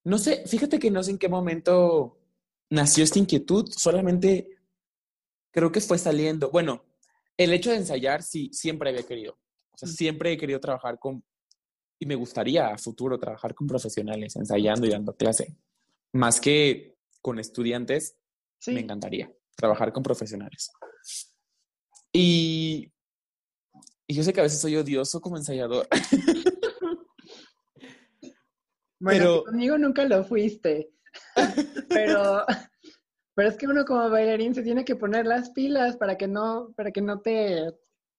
no 0.04 0.16
sé, 0.16 0.46
fíjate 0.46 0.78
que 0.78 0.90
no 0.90 1.02
sé 1.02 1.10
en 1.10 1.18
qué 1.18 1.28
momento 1.28 2.18
nació 2.70 3.04
esta 3.04 3.18
inquietud, 3.18 3.68
solamente 3.70 4.48
creo 5.50 5.70
que 5.70 5.80
fue 5.80 5.98
saliendo. 5.98 6.50
Bueno, 6.50 6.84
el 7.36 7.52
hecho 7.52 7.70
de 7.70 7.76
ensayar, 7.76 8.22
sí, 8.22 8.50
siempre 8.52 8.90
había 8.90 9.02
querido. 9.04 9.38
O 9.72 9.78
sea, 9.78 9.88
Mm. 9.88 9.92
siempre 9.92 10.32
he 10.32 10.36
querido 10.38 10.60
trabajar 10.60 10.98
con, 10.98 11.24
y 11.98 12.06
me 12.06 12.14
gustaría 12.14 12.68
a 12.68 12.78
futuro 12.78 13.18
trabajar 13.18 13.54
con 13.54 13.66
profesionales, 13.66 14.36
ensayando 14.36 14.86
y 14.86 14.90
dando 14.90 15.14
clase. 15.16 15.56
Más 16.12 16.40
que 16.40 16.96
con 17.22 17.38
estudiantes, 17.38 18.16
Sí, 18.58 18.72
me 18.72 18.80
encantaría 18.80 19.32
trabajar 19.56 19.92
con 19.92 20.02
profesionales. 20.02 20.70
Y, 22.12 22.92
y 24.06 24.14
yo 24.14 24.22
sé 24.22 24.32
que 24.32 24.40
a 24.40 24.42
veces 24.42 24.60
soy 24.60 24.76
odioso 24.76 25.20
como 25.20 25.36
ensayador. 25.38 25.88
bueno, 28.98 29.18
pero- 29.18 29.44
conmigo 29.44 29.78
nunca 29.78 30.04
lo 30.04 30.24
fuiste, 30.24 30.90
pero, 31.88 32.44
pero 33.40 33.48
es 33.48 33.56
que 33.56 33.66
uno 33.66 33.86
como 33.86 34.10
bailarín 34.10 34.54
se 34.54 34.62
tiene 34.62 34.84
que 34.84 34.96
poner 34.96 35.24
las 35.24 35.48
pilas 35.48 35.96
para 35.96 36.18
que 36.18 36.28
no, 36.28 36.74
para 36.76 36.90
que 36.90 37.00
no 37.00 37.22
te, 37.22 37.72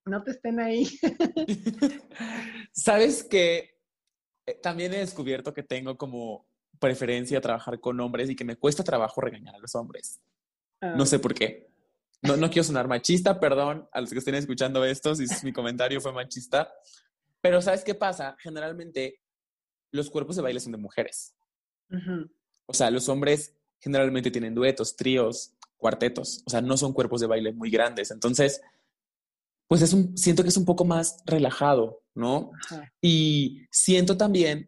no 0.04 0.24
te 0.24 0.32
estén 0.32 0.60
ahí. 0.60 0.88
Sabes 2.74 3.24
que 3.24 3.78
eh, 4.48 4.56
también 4.64 4.92
he 4.96 4.98
descubierto 4.98 5.54
que 5.54 5.62
tengo 5.62 5.96
como 5.96 6.48
preferencia 6.80 7.38
a 7.38 7.42
trabajar 7.42 7.80
con 7.80 8.00
hombres 8.00 8.32
y 8.32 8.36
que 8.36 8.44
me 8.44 8.56
cuesta 8.56 8.84
trabajo 8.84 9.22
regañar 9.22 9.54
a 9.54 9.60
los 9.60 9.76
hombres. 9.76 10.20
No 10.82 11.06
sé 11.06 11.20
por 11.20 11.36
qué. 11.36 11.70
No, 12.24 12.36
no 12.36 12.50
quiero 12.50 12.64
sonar 12.64 12.88
machista, 12.88 13.40
perdón 13.40 13.88
a 13.92 14.02
los 14.02 14.10
que 14.10 14.18
estén 14.18 14.34
escuchando 14.34 14.84
esto 14.86 15.14
si 15.14 15.28
mi 15.46 15.54
comentario 15.54 16.02
fue 16.02 16.14
machista. 16.14 16.74
Pero 17.42 17.62
¿sabes 17.62 17.84
qué 17.84 17.94
pasa? 17.94 18.36
Generalmente 18.40 19.22
los 19.92 20.10
cuerpos 20.10 20.36
de 20.36 20.42
baile 20.42 20.60
son 20.60 20.72
de 20.72 20.80
mujeres. 20.80 21.36
Ujú, 21.92 22.28
O 22.66 22.74
sea, 22.74 22.90
los 22.90 23.08
hombres 23.08 23.56
generalmente 23.82 24.32
tienen 24.32 24.56
duetos, 24.56 24.96
tríos, 24.96 25.54
cuartetos. 25.78 26.44
O 26.46 26.50
sea, 26.50 26.62
no 26.62 26.78
son 26.78 26.94
cuerpos 26.94 27.20
de 27.22 27.28
baile 27.28 27.52
muy 27.52 27.70
grandes. 27.70 28.12
Entonces, 28.12 28.62
pues 29.68 29.82
es 29.82 29.94
un, 29.94 30.18
siento 30.18 30.44
que 30.44 30.50
es 30.50 30.58
un 30.58 30.66
poco 30.66 30.86
más 30.86 31.18
relajado, 31.26 32.04
¿no? 32.14 32.52
ajá. 32.66 32.94
Y 33.02 33.62
siento 33.72 34.16
también 34.18 34.68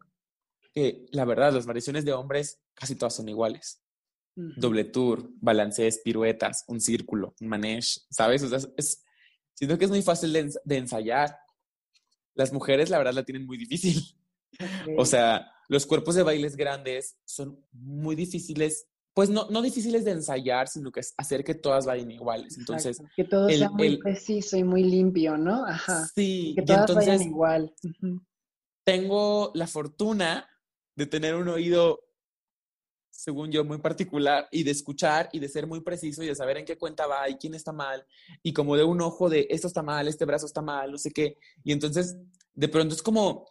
que, 0.74 1.06
la 1.12 1.24
verdad, 1.24 1.52
las 1.52 1.66
variaciones 1.66 2.04
de 2.04 2.12
hombres 2.12 2.60
casi 2.74 2.96
todas 2.96 3.14
son 3.14 3.28
iguales. 3.28 3.80
Doble 4.36 4.82
tour, 4.82 5.30
balances, 5.40 6.00
piruetas, 6.04 6.64
un 6.66 6.80
círculo, 6.80 7.36
un 7.40 7.46
manege, 7.48 8.00
¿sabes? 8.10 8.42
O 8.42 8.48
sea, 8.48 8.58
es- 8.76 9.04
siento 9.54 9.78
que 9.78 9.84
es 9.84 9.90
muy 9.92 10.02
fácil 10.02 10.32
de, 10.32 10.52
de 10.64 10.76
ensayar. 10.76 11.36
Las 12.34 12.52
mujeres, 12.52 12.90
la 12.90 12.98
verdad, 12.98 13.12
la 13.14 13.24
tienen 13.24 13.46
muy 13.46 13.56
difícil. 13.56 14.02
O 14.96 15.02
Ok. 15.02 15.06
sea, 15.06 15.50
los 15.68 15.84
cuerpos 15.84 16.14
de 16.14 16.22
bailes 16.22 16.54
grandes 16.56 17.16
son 17.24 17.64
muy 17.72 18.14
difíciles 18.14 18.86
pues 19.14 19.30
no, 19.30 19.48
no 19.48 19.62
difíciles 19.62 20.04
de 20.04 20.10
ensayar, 20.10 20.66
sino 20.66 20.90
que 20.90 21.00
es 21.00 21.14
hacer 21.16 21.44
que 21.44 21.54
todas 21.54 21.86
vayan 21.86 22.10
iguales. 22.10 22.58
Entonces, 22.58 23.00
que 23.16 23.22
todo 23.22 23.48
sea 23.48 23.70
muy 23.70 23.96
preciso 23.98 24.56
y 24.56 24.64
muy 24.64 24.82
limpio, 24.82 25.38
¿no? 25.38 25.64
Ajá. 25.64 26.08
Sí, 26.14 26.52
que 26.56 26.62
todas 26.62 26.92
vayan 26.92 27.22
igual. 27.22 27.72
Tengo 28.84 29.52
la 29.54 29.68
fortuna 29.68 30.48
de 30.96 31.06
tener 31.06 31.36
un 31.36 31.48
oído, 31.48 32.00
según 33.08 33.52
yo, 33.52 33.64
muy 33.64 33.78
particular 33.78 34.48
y 34.50 34.64
de 34.64 34.72
escuchar 34.72 35.28
y 35.32 35.38
de 35.38 35.48
ser 35.48 35.68
muy 35.68 35.80
preciso 35.80 36.24
y 36.24 36.26
de 36.26 36.34
saber 36.34 36.56
en 36.56 36.64
qué 36.64 36.76
cuenta 36.76 37.06
va 37.06 37.28
y 37.30 37.36
quién 37.36 37.54
está 37.54 37.72
mal 37.72 38.04
y 38.42 38.52
como 38.52 38.76
de 38.76 38.82
un 38.82 39.00
ojo 39.00 39.30
de 39.30 39.46
esto 39.48 39.68
está 39.68 39.82
mal, 39.82 40.08
este 40.08 40.24
brazo 40.24 40.46
está 40.46 40.60
mal, 40.60 40.90
no 40.90 40.98
sé 40.98 41.12
qué. 41.12 41.38
Y 41.62 41.72
entonces, 41.72 42.16
de 42.52 42.68
pronto 42.68 42.96
es 42.96 43.02
como, 43.02 43.46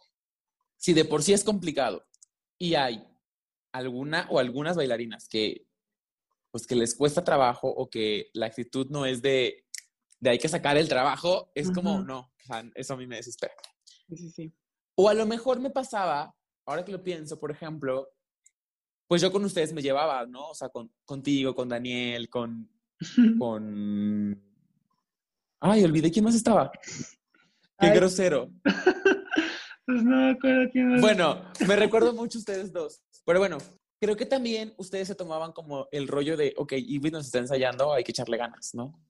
si 0.76 0.92
de 0.92 1.06
por 1.06 1.22
sí 1.22 1.32
es 1.32 1.42
complicado 1.42 2.04
y 2.58 2.74
hay 2.74 3.02
alguna 3.74 4.26
o 4.30 4.38
algunas 4.38 4.76
bailarinas 4.76 5.28
que 5.28 5.66
pues 6.50 6.68
que 6.68 6.76
les 6.76 6.94
cuesta 6.94 7.24
trabajo 7.24 7.68
o 7.68 7.90
que 7.90 8.30
la 8.32 8.46
actitud 8.46 8.86
no 8.88 9.06
es 9.06 9.20
de, 9.20 9.66
de 10.20 10.30
hay 10.30 10.38
que 10.38 10.48
sacar 10.48 10.76
el 10.76 10.88
trabajo, 10.88 11.50
es 11.52 11.68
como, 11.72 12.00
no, 12.04 12.32
eso 12.76 12.94
a 12.94 12.96
mí 12.96 13.08
me 13.08 13.16
desespera. 13.16 13.54
Sí, 14.08 14.30
sí. 14.30 14.54
O 14.94 15.08
a 15.08 15.14
lo 15.14 15.26
mejor 15.26 15.58
me 15.58 15.70
pasaba, 15.70 16.32
ahora 16.64 16.84
que 16.84 16.92
lo 16.92 17.02
pienso, 17.02 17.40
por 17.40 17.50
ejemplo, 17.50 18.08
pues 19.08 19.20
yo 19.20 19.32
con 19.32 19.44
ustedes 19.44 19.72
me 19.72 19.82
llevaba, 19.82 20.24
¿no? 20.26 20.50
O 20.50 20.54
sea, 20.54 20.68
con, 20.68 20.92
contigo, 21.04 21.56
con 21.56 21.68
Daniel, 21.68 22.28
con, 22.28 22.70
con... 23.40 24.40
Ay, 25.58 25.82
olvidé 25.82 26.12
quién 26.12 26.24
más 26.24 26.36
estaba. 26.36 26.70
Qué 27.80 27.90
grosero. 27.90 28.52
Pues 29.86 30.02
no 30.02 30.16
me 30.16 30.30
acuerdo 30.30 30.70
quién 30.72 30.88
más. 30.88 31.00
Bueno, 31.02 31.44
me 31.68 31.76
recuerdo 31.76 32.14
mucho 32.14 32.38
ustedes 32.38 32.72
dos. 32.72 33.02
Pero 33.24 33.38
bueno, 33.38 33.58
creo 34.00 34.16
que 34.16 34.26
también 34.26 34.74
ustedes 34.76 35.08
se 35.08 35.14
tomaban 35.14 35.52
como 35.52 35.88
el 35.90 36.08
rollo 36.08 36.36
de, 36.36 36.54
ok, 36.56 36.72
Ivy 36.76 37.10
nos 37.10 37.26
está 37.26 37.38
ensayando, 37.38 37.92
hay 37.92 38.04
que 38.04 38.12
echarle 38.12 38.36
ganas, 38.36 38.74
¿no? 38.74 39.00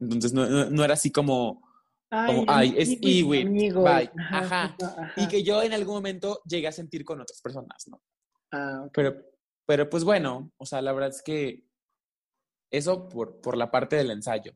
Entonces 0.00 0.32
no, 0.32 0.70
no, 0.70 0.84
era 0.84 0.94
así 0.94 1.10
como, 1.10 1.62
ay, 2.10 2.44
ay 2.48 2.74
es 2.78 2.98
bye, 3.00 4.10
ajá, 4.30 4.76
Y 5.16 5.28
que 5.28 5.42
yo 5.42 5.62
en 5.62 5.74
algún 5.74 5.96
momento 5.96 6.40
llegué 6.46 6.68
a 6.68 6.72
sentir 6.72 7.04
con 7.04 7.20
otras 7.20 7.40
personas, 7.42 7.86
¿no? 7.88 8.02
Ah, 8.52 8.88
pero, 8.94 9.14
pero 9.66 9.90
pues 9.90 10.04
bueno, 10.04 10.50
o 10.56 10.64
sea, 10.64 10.80
la 10.80 10.92
verdad 10.92 11.10
es 11.10 11.22
que 11.22 11.66
eso 12.70 13.08
por, 13.08 13.42
por 13.42 13.58
la 13.58 13.70
parte 13.70 13.96
del 13.96 14.10
ensayo. 14.10 14.54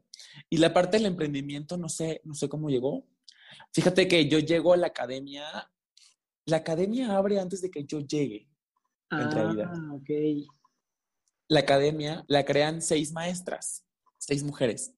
Y 0.48 0.56
la 0.56 0.72
parte 0.72 0.96
del 0.96 1.06
emprendimiento, 1.06 1.76
no 1.76 1.90
sé, 1.90 2.22
no 2.24 2.34
sé 2.34 2.48
cómo 2.48 2.70
llegó. 2.70 3.06
Fíjate 3.72 4.08
que 4.08 4.28
yo 4.28 4.38
llego 4.38 4.72
a 4.72 4.78
la 4.78 4.86
academia, 4.86 5.70
la 6.46 6.56
academia 6.56 7.16
abre 7.16 7.38
antes 7.38 7.60
de 7.60 7.70
que 7.70 7.84
yo 7.84 8.00
llegue 8.00 8.48
en 9.10 9.30
realidad. 9.30 9.70
Ah, 9.72 9.94
ok. 9.94 10.10
La 11.48 11.60
academia 11.60 12.24
la 12.28 12.44
crean 12.44 12.80
seis 12.80 13.12
maestras, 13.12 13.84
seis 14.18 14.42
mujeres, 14.42 14.94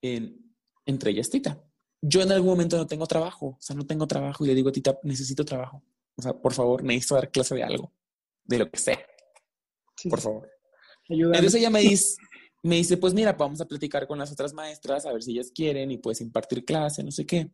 entre 0.00 1.10
ellas 1.10 1.30
Tita. 1.30 1.62
Yo 2.00 2.22
en 2.22 2.32
algún 2.32 2.50
momento 2.50 2.76
no 2.76 2.86
tengo 2.86 3.06
trabajo, 3.06 3.46
o 3.46 3.60
sea, 3.60 3.76
no 3.76 3.86
tengo 3.86 4.06
trabajo 4.06 4.44
y 4.44 4.48
le 4.48 4.54
digo 4.54 4.70
a 4.70 4.72
Tita, 4.72 4.98
necesito 5.02 5.44
trabajo. 5.44 5.82
O 6.16 6.22
sea, 6.22 6.32
por 6.32 6.52
favor, 6.52 6.82
necesito 6.82 7.14
dar 7.14 7.30
clase 7.30 7.54
de 7.54 7.62
algo, 7.62 7.92
de 8.44 8.58
lo 8.58 8.70
que 8.70 8.78
sea. 8.78 8.98
Por 10.08 10.20
favor. 10.20 10.50
Entonces 11.08 11.54
ella 11.54 11.70
me 11.70 11.80
dice, 11.80 12.16
me 12.62 12.76
dice, 12.76 12.96
pues 12.96 13.14
mira, 13.14 13.32
vamos 13.32 13.60
a 13.60 13.66
platicar 13.66 14.06
con 14.06 14.18
las 14.18 14.30
otras 14.32 14.52
maestras 14.52 15.06
a 15.06 15.12
ver 15.12 15.22
si 15.22 15.32
ellas 15.32 15.50
quieren 15.54 15.90
y 15.90 15.98
puedes 15.98 16.20
impartir 16.20 16.64
clase, 16.64 17.02
no 17.02 17.10
sé 17.10 17.26
qué. 17.26 17.50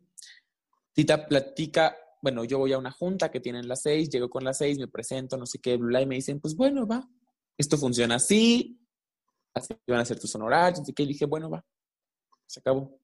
Tita 0.93 1.27
platica 1.27 1.97
bueno, 2.21 2.43
yo 2.43 2.57
voy 2.57 2.73
a 2.73 2.77
una 2.77 2.91
junta 2.91 3.31
que 3.31 3.39
tienen 3.39 3.67
las 3.67 3.83
seis, 3.83 4.09
llego 4.09 4.29
con 4.29 4.43
las 4.43 4.57
seis, 4.57 4.77
me 4.77 4.87
presento, 4.87 5.37
no 5.37 5.45
sé 5.45 5.59
qué, 5.59 5.73
y 5.73 5.79
me 5.79 6.15
dicen, 6.15 6.39
pues 6.39 6.55
bueno, 6.55 6.85
va, 6.85 7.07
esto 7.57 7.77
funciona 7.77 8.15
así, 8.15 8.79
así 9.53 9.73
van 9.87 9.99
a 9.99 10.05
ser 10.05 10.19
tus 10.19 10.33
honorarios, 10.35 10.81
así 10.81 10.93
que 10.93 11.05
dije, 11.05 11.25
bueno, 11.25 11.49
va, 11.49 11.65
se 12.45 12.59
acabó. 12.59 12.99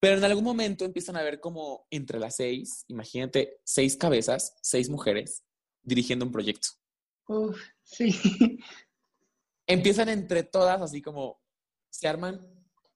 Pero 0.00 0.16
en 0.16 0.24
algún 0.24 0.44
momento 0.44 0.84
empiezan 0.84 1.16
a 1.16 1.22
ver 1.22 1.40
como 1.40 1.86
entre 1.90 2.18
las 2.18 2.36
seis, 2.36 2.84
imagínate, 2.88 3.60
seis 3.64 3.96
cabezas, 3.96 4.56
seis 4.62 4.88
mujeres 4.88 5.44
dirigiendo 5.82 6.24
un 6.24 6.32
proyecto. 6.32 6.68
Uf, 7.26 7.60
sí. 7.82 8.14
Empiezan 9.66 10.08
entre 10.08 10.44
todas 10.44 10.80
así 10.80 11.02
como, 11.02 11.40
se 11.90 12.08
arman 12.08 12.46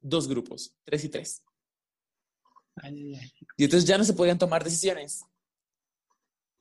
dos 0.01 0.29
grupos, 0.29 0.77
tres 0.85 1.05
y 1.05 1.09
tres. 1.09 1.45
Y 3.57 3.64
entonces 3.64 3.87
ya 3.87 3.99
no 3.99 4.05
se 4.05 4.14
podían 4.14 4.39
tomar 4.39 4.64
decisiones. 4.64 5.25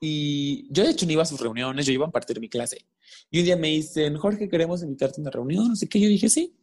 Y 0.00 0.66
yo 0.72 0.82
de 0.82 0.90
hecho 0.90 1.06
no 1.06 1.12
iba 1.12 1.22
a 1.22 1.26
sus 1.26 1.40
reuniones, 1.40 1.86
yo 1.86 1.92
iba 1.92 2.06
a 2.06 2.10
partir 2.10 2.40
mi 2.40 2.48
clase. 2.48 2.84
Y 3.30 3.38
un 3.38 3.44
día 3.44 3.56
me 3.56 3.68
dicen, 3.68 4.16
Jorge, 4.16 4.48
queremos 4.48 4.82
invitarte 4.82 5.20
a 5.20 5.22
una 5.22 5.30
reunión, 5.30 5.68
no 5.68 5.76
sé 5.76 5.88
qué. 5.88 6.00
Yo 6.00 6.08
dije, 6.08 6.28
sí, 6.28 6.56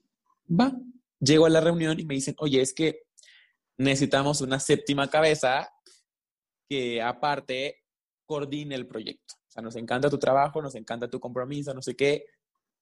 va. 0.49 0.77
Llego 1.19 1.45
a 1.45 1.49
la 1.49 1.61
reunión 1.61 1.99
y 1.99 2.05
me 2.05 2.15
dicen, 2.15 2.35
oye, 2.39 2.61
es 2.61 2.73
que 2.73 3.03
necesitamos 3.77 4.41
una 4.41 4.59
séptima 4.59 5.09
cabeza 5.09 5.69
que 6.67 7.01
aparte 7.01 7.77
coordine 8.25 8.75
el 8.75 8.87
proyecto. 8.87 9.35
O 9.47 9.51
sea, 9.51 9.63
nos 9.63 9.75
encanta 9.77 10.09
tu 10.09 10.19
trabajo, 10.19 10.61
nos 10.61 10.75
encanta 10.75 11.09
tu 11.09 11.19
compromiso, 11.19 11.73
no 11.73 11.81
sé 11.81 11.95
qué. 11.95 12.25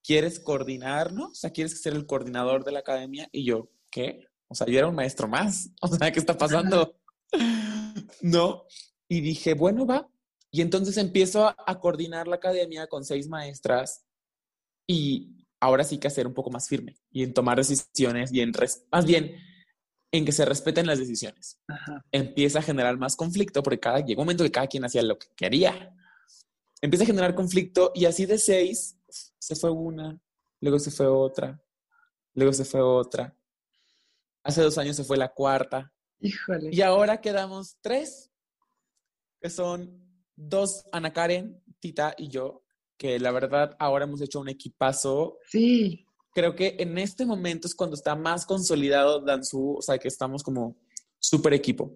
¿Quieres 0.04 0.40
coordinarnos? 0.40 1.32
O 1.32 1.36
sea, 1.36 1.52
¿quieres 1.52 1.82
ser 1.82 1.94
el 1.94 2.06
coordinador 2.06 2.64
de 2.64 2.72
la 2.72 2.80
academia? 2.80 3.30
Y 3.32 3.46
yo, 3.46 3.70
¿qué? 3.92 4.26
O 4.48 4.56
sea, 4.56 4.68
yo 4.68 4.78
era 4.78 4.88
un 4.88 4.96
maestro 4.96 5.28
más. 5.28 5.70
O 5.82 5.88
sea, 5.88 6.12
¿qué 6.12 6.20
está 6.20 6.38
pasando? 6.38 6.96
no. 8.22 8.64
Y 9.08 9.22
dije, 9.22 9.54
bueno, 9.54 9.86
va. 9.86 10.10
Y 10.52 10.62
entonces 10.62 10.98
empiezo 10.98 11.48
a, 11.48 11.80
coordinar 11.80 12.28
la 12.28 12.38
academia 12.38 12.88
con 12.88 13.04
seis 13.04 13.28
maestras 13.28 14.06
y 14.88 15.46
ahora 15.60 15.84
sí 15.84 15.98
que 15.98 16.08
hacer 16.08 16.26
un 16.26 16.34
poco 16.34 16.50
más 16.50 16.68
firme 16.68 16.96
y 17.12 17.24
en 17.24 17.34
tomar 17.34 17.58
decisiones 17.58 18.32
y 18.34 18.42
en, 18.42 18.54
más 18.92 19.06
bien, 19.06 19.36
en 20.12 20.26
que 20.26 20.32
se 20.32 20.46
respeten 20.46 20.88
las 20.88 21.00
decisiones. 21.00 21.60
Empieza 22.12 22.60
a 22.60 22.64
generar 22.64 22.98
más 22.98 23.16
conflicto 23.16 23.62
porque 23.62 23.80
cada, 23.80 24.00
llegó 24.00 24.22
un 24.22 24.28
momento 24.28 24.44
que 24.44 24.52
cada 24.52 24.68
quien 24.68 24.86
hacía 24.86 25.04
lo 25.04 25.20
que 25.20 25.28
quería. 25.36 25.94
Empieza 26.82 27.04
a 27.04 27.08
generar 27.08 27.36
conflicto 27.36 27.92
y 27.94 28.06
así 28.06 28.26
de 28.26 28.38
seis 28.38 28.98
se 29.10 29.56
fue 29.56 29.72
una, 29.72 30.20
luego 30.62 30.80
se 30.80 30.92
fue 30.92 31.08
otra, 31.08 31.62
luego 32.34 32.54
se 32.54 32.66
fue 32.66 32.82
otra. 32.82 33.37
Hace 34.48 34.62
dos 34.62 34.78
años 34.78 34.96
se 34.96 35.04
fue 35.04 35.18
la 35.18 35.34
cuarta. 35.34 35.92
Híjole. 36.22 36.70
Y 36.72 36.82
ahora 36.82 37.20
quedamos 37.20 37.78
tres, 37.82 38.32
que 39.42 39.50
son 39.50 40.02
dos, 40.38 40.86
Ana 40.94 41.12
Karen, 41.12 41.62
Tita 41.82 42.16
y 42.18 42.30
yo, 42.30 42.64
que 42.96 43.20
la 43.20 43.32
verdad 43.32 43.76
ahora 43.78 44.06
hemos 44.06 44.22
hecho 44.22 44.40
un 44.40 44.48
equipazo. 44.48 45.38
Sí. 45.50 46.06
Creo 46.34 46.56
que 46.56 46.78
en 46.80 46.98
este 46.98 47.26
momento 47.26 47.68
es 47.68 47.76
cuando 47.76 47.98
está 47.98 48.16
más 48.16 48.46
consolidado 48.46 49.20
Danzu, 49.20 49.80
o 49.80 49.82
sea, 49.82 49.98
que 49.98 50.08
estamos 50.08 50.44
como 50.44 50.78
súper 51.20 51.54
equipo. 51.54 51.94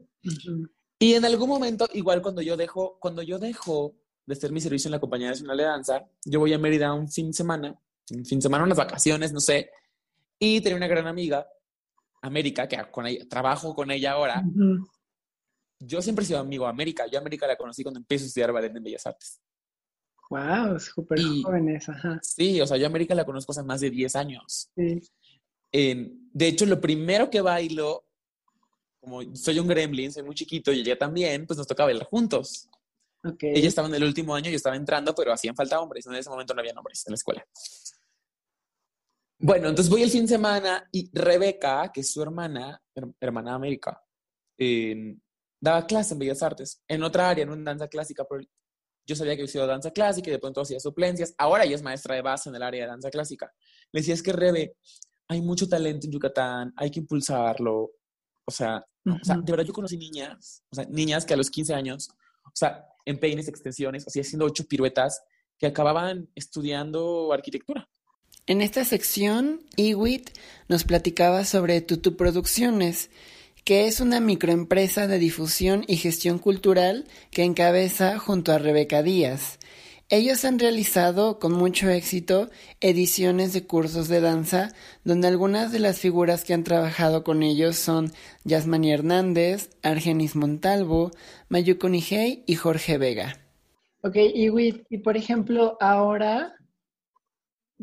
Y 1.00 1.14
en 1.14 1.24
algún 1.24 1.48
momento, 1.48 1.88
igual 1.94 2.22
cuando 2.22 2.42
yo 2.42 2.58
dejo, 2.58 2.98
cuando 3.00 3.22
yo 3.22 3.40
dejo 3.40 3.96
de 4.26 4.34
hacer 4.34 4.52
mi 4.52 4.60
servicio 4.60 4.90
en 4.90 4.92
la 4.92 5.00
Compañía 5.00 5.30
Nacional 5.30 5.56
de 5.56 5.64
Danza, 5.64 6.06
yo 6.26 6.42
voy 6.42 6.52
a 6.52 6.58
Mérida 6.58 6.94
un 6.94 7.10
fin 7.10 7.28
de 7.28 7.34
semana, 7.34 7.80
un 8.14 8.26
fin 8.26 8.40
de 8.40 8.44
semana, 8.44 8.66
unas 8.66 8.78
vacaciones, 8.78 9.32
no 9.32 9.40
sé, 9.40 9.72
y 10.38 10.60
tenía 10.60 10.76
una 10.76 10.88
gran 10.88 11.08
amiga 11.08 11.48
América, 12.22 12.68
que 12.68 12.78
con 12.92 13.06
trabajo 13.30 13.74
con 13.74 13.92
ella 13.92 14.14
ahora, 14.14 14.44
yo 15.80 16.02
siempre 16.02 16.24
he 16.24 16.28
sido 16.28 16.40
amigo 16.40 16.66
de 16.66 16.70
América. 16.70 17.08
Yo 17.08 17.18
a 17.18 17.22
América 17.22 17.48
la 17.48 17.56
conocí 17.56 17.84
cuando 17.84 18.00
empecé 18.00 18.26
a 18.26 18.28
estudiar 18.28 18.52
ballet 18.52 18.76
en 18.76 18.84
Bellas 18.84 19.06
Artes. 19.08 19.42
Wow, 20.30 20.80
súper 20.80 21.20
jóvenes, 21.44 21.90
ajá. 21.90 22.20
Sí, 22.22 22.62
o 22.62 22.68
sea, 22.68 22.78
yo 22.78 22.86
a 22.86 22.88
América 22.88 23.14
la 23.16 23.26
conozco 23.26 23.52
hace 23.52 23.64
más 23.64 23.82
de 23.82 23.90
10 23.90 24.16
años. 24.16 24.70
Sí. 24.76 25.02
de 25.72 26.48
hecho, 26.48 26.66
lo 26.66 26.80
primero 26.80 27.30
que 27.30 27.42
bailo, 27.42 28.06
como 29.00 29.36
soy 29.36 29.60
un 29.60 29.68
gremlin, 29.68 30.12
soy 30.12 30.24
muy 30.24 30.36
chiquito 30.36 30.72
y 30.72 30.82
ella 30.82 30.98
también, 30.98 31.46
pues 31.48 31.58
nos 31.58 31.68
toca 31.68 31.86
bailar 31.86 32.08
juntos. 32.08 32.70
Okay. 33.24 33.54
Ella 33.56 33.68
estaba 33.68 33.88
en 33.88 33.96
el 33.96 34.04
último 34.04 34.34
año, 34.34 34.50
yo 34.50 34.56
estaba 34.56 34.76
entrando, 34.76 35.14
pero 35.14 35.32
hacían 35.32 35.56
falta 35.56 35.80
hombres. 35.80 36.06
En 36.08 36.16
ese 36.16 36.30
momento 36.30 36.54
no 36.54 36.62
había 36.62 36.74
hombres 36.74 37.06
en 37.06 37.12
la 37.12 37.16
escuela. 37.16 37.46
Bueno, 39.44 39.70
entonces 39.70 39.90
voy 39.90 40.04
el 40.04 40.12
fin 40.12 40.22
de 40.22 40.28
semana 40.28 40.88
y 40.92 41.10
Rebeca, 41.12 41.92
que 41.92 42.02
es 42.02 42.12
su 42.12 42.22
hermana, 42.22 42.80
hermana 43.20 43.50
de 43.50 43.56
América, 43.56 44.04
daba 45.60 45.88
clase 45.88 46.14
en 46.14 46.20
Bellas 46.20 46.44
Artes, 46.44 46.84
en 46.88 47.02
otra 47.02 47.28
área, 47.28 47.44
en 47.44 47.64
danza 47.64 47.88
clásica, 47.88 48.24
pero 48.30 48.44
yo 49.04 49.16
sabía 49.16 49.34
que 49.34 49.42
había 49.42 49.52
sido 49.52 49.66
danza 49.66 49.90
clásica 49.90 50.30
y 50.30 50.34
de 50.34 50.40
pronto 50.40 50.62
hacía 50.62 50.80
suplencias. 50.80 51.34
Ahora 51.40 51.64
ella 51.64 51.74
es 51.74 51.82
maestra 51.82 52.14
de 52.14 52.22
base 52.22 52.50
en 52.50 52.56
el 52.56 52.62
área 52.62 52.84
de 52.84 52.92
danza 52.92 53.10
clásica. 53.10 53.52
Le 53.92 54.02
decía, 54.02 54.14
es 54.14 54.22
que 54.22 54.32
Rebe, 54.32 54.76
hay 55.28 55.42
mucho 55.42 55.68
talento 55.68 56.06
en 56.06 56.14
Yucatán, 56.14 56.72
hay 56.78 56.92
que 56.92 57.00
impulsarlo. 57.00 57.94
O 58.46 58.52
sea, 58.52 58.86
o 59.06 59.24
sea, 59.26 59.38
de 59.38 59.52
verdad 59.52 59.66
yo 59.66 59.74
conocí 59.74 59.98
niñas, 59.98 60.64
o 60.72 60.76
sea, 60.76 60.86
niñas 60.86 61.26
que 61.26 61.34
a 61.34 61.38
los 61.38 61.50
15 61.50 61.74
años, 61.74 62.10
o 62.46 62.52
sea, 62.54 62.86
en 63.06 63.20
peines, 63.20 63.48
extensiones, 63.48 64.06
así 64.06 64.20
haciendo 64.20 64.46
ocho 64.46 64.66
piruetas, 64.66 65.24
que 65.58 65.66
acababan 65.66 66.30
estudiando 66.36 67.34
arquitectura. 67.34 67.90
En 68.52 68.60
esta 68.60 68.84
sección, 68.84 69.62
Iwit 69.78 70.32
nos 70.68 70.84
platicaba 70.84 71.46
sobre 71.46 71.80
Tutu 71.80 72.18
Producciones, 72.18 73.10
que 73.64 73.88
es 73.88 74.02
una 74.02 74.20
microempresa 74.20 75.08
de 75.08 75.20
difusión 75.20 75.86
y 75.88 75.96
gestión 75.96 76.38
cultural 76.38 77.06
que 77.32 77.46
encabeza 77.46 78.20
junto 78.20 78.52
a 78.52 78.58
Rebeca 78.58 79.04
Díaz. 79.04 79.58
Ellos 80.10 80.44
han 80.44 80.60
realizado 80.60 81.40
con 81.40 81.54
mucho 81.54 81.90
éxito 81.90 82.50
ediciones 82.82 83.54
de 83.54 83.66
cursos 83.66 84.10
de 84.10 84.20
danza, 84.20 84.74
donde 85.06 85.30
algunas 85.30 85.72
de 85.72 85.80
las 85.80 86.00
figuras 86.00 86.44
que 86.44 86.54
han 86.54 86.66
trabajado 86.66 87.24
con 87.24 87.44
ellos 87.44 87.78
son 87.78 88.12
Yasmani 88.44 88.92
Hernández, 88.92 89.70
Argenis 89.82 90.36
Montalvo, 90.36 91.12
Mayuko 91.48 91.88
Nihei 91.88 92.44
y 92.46 92.56
Jorge 92.56 92.98
Vega. 92.98 93.38
Ok, 94.04 94.18
y, 94.18 94.50
y 94.90 94.98
por 94.98 95.16
ejemplo, 95.16 95.78
ahora, 95.80 96.54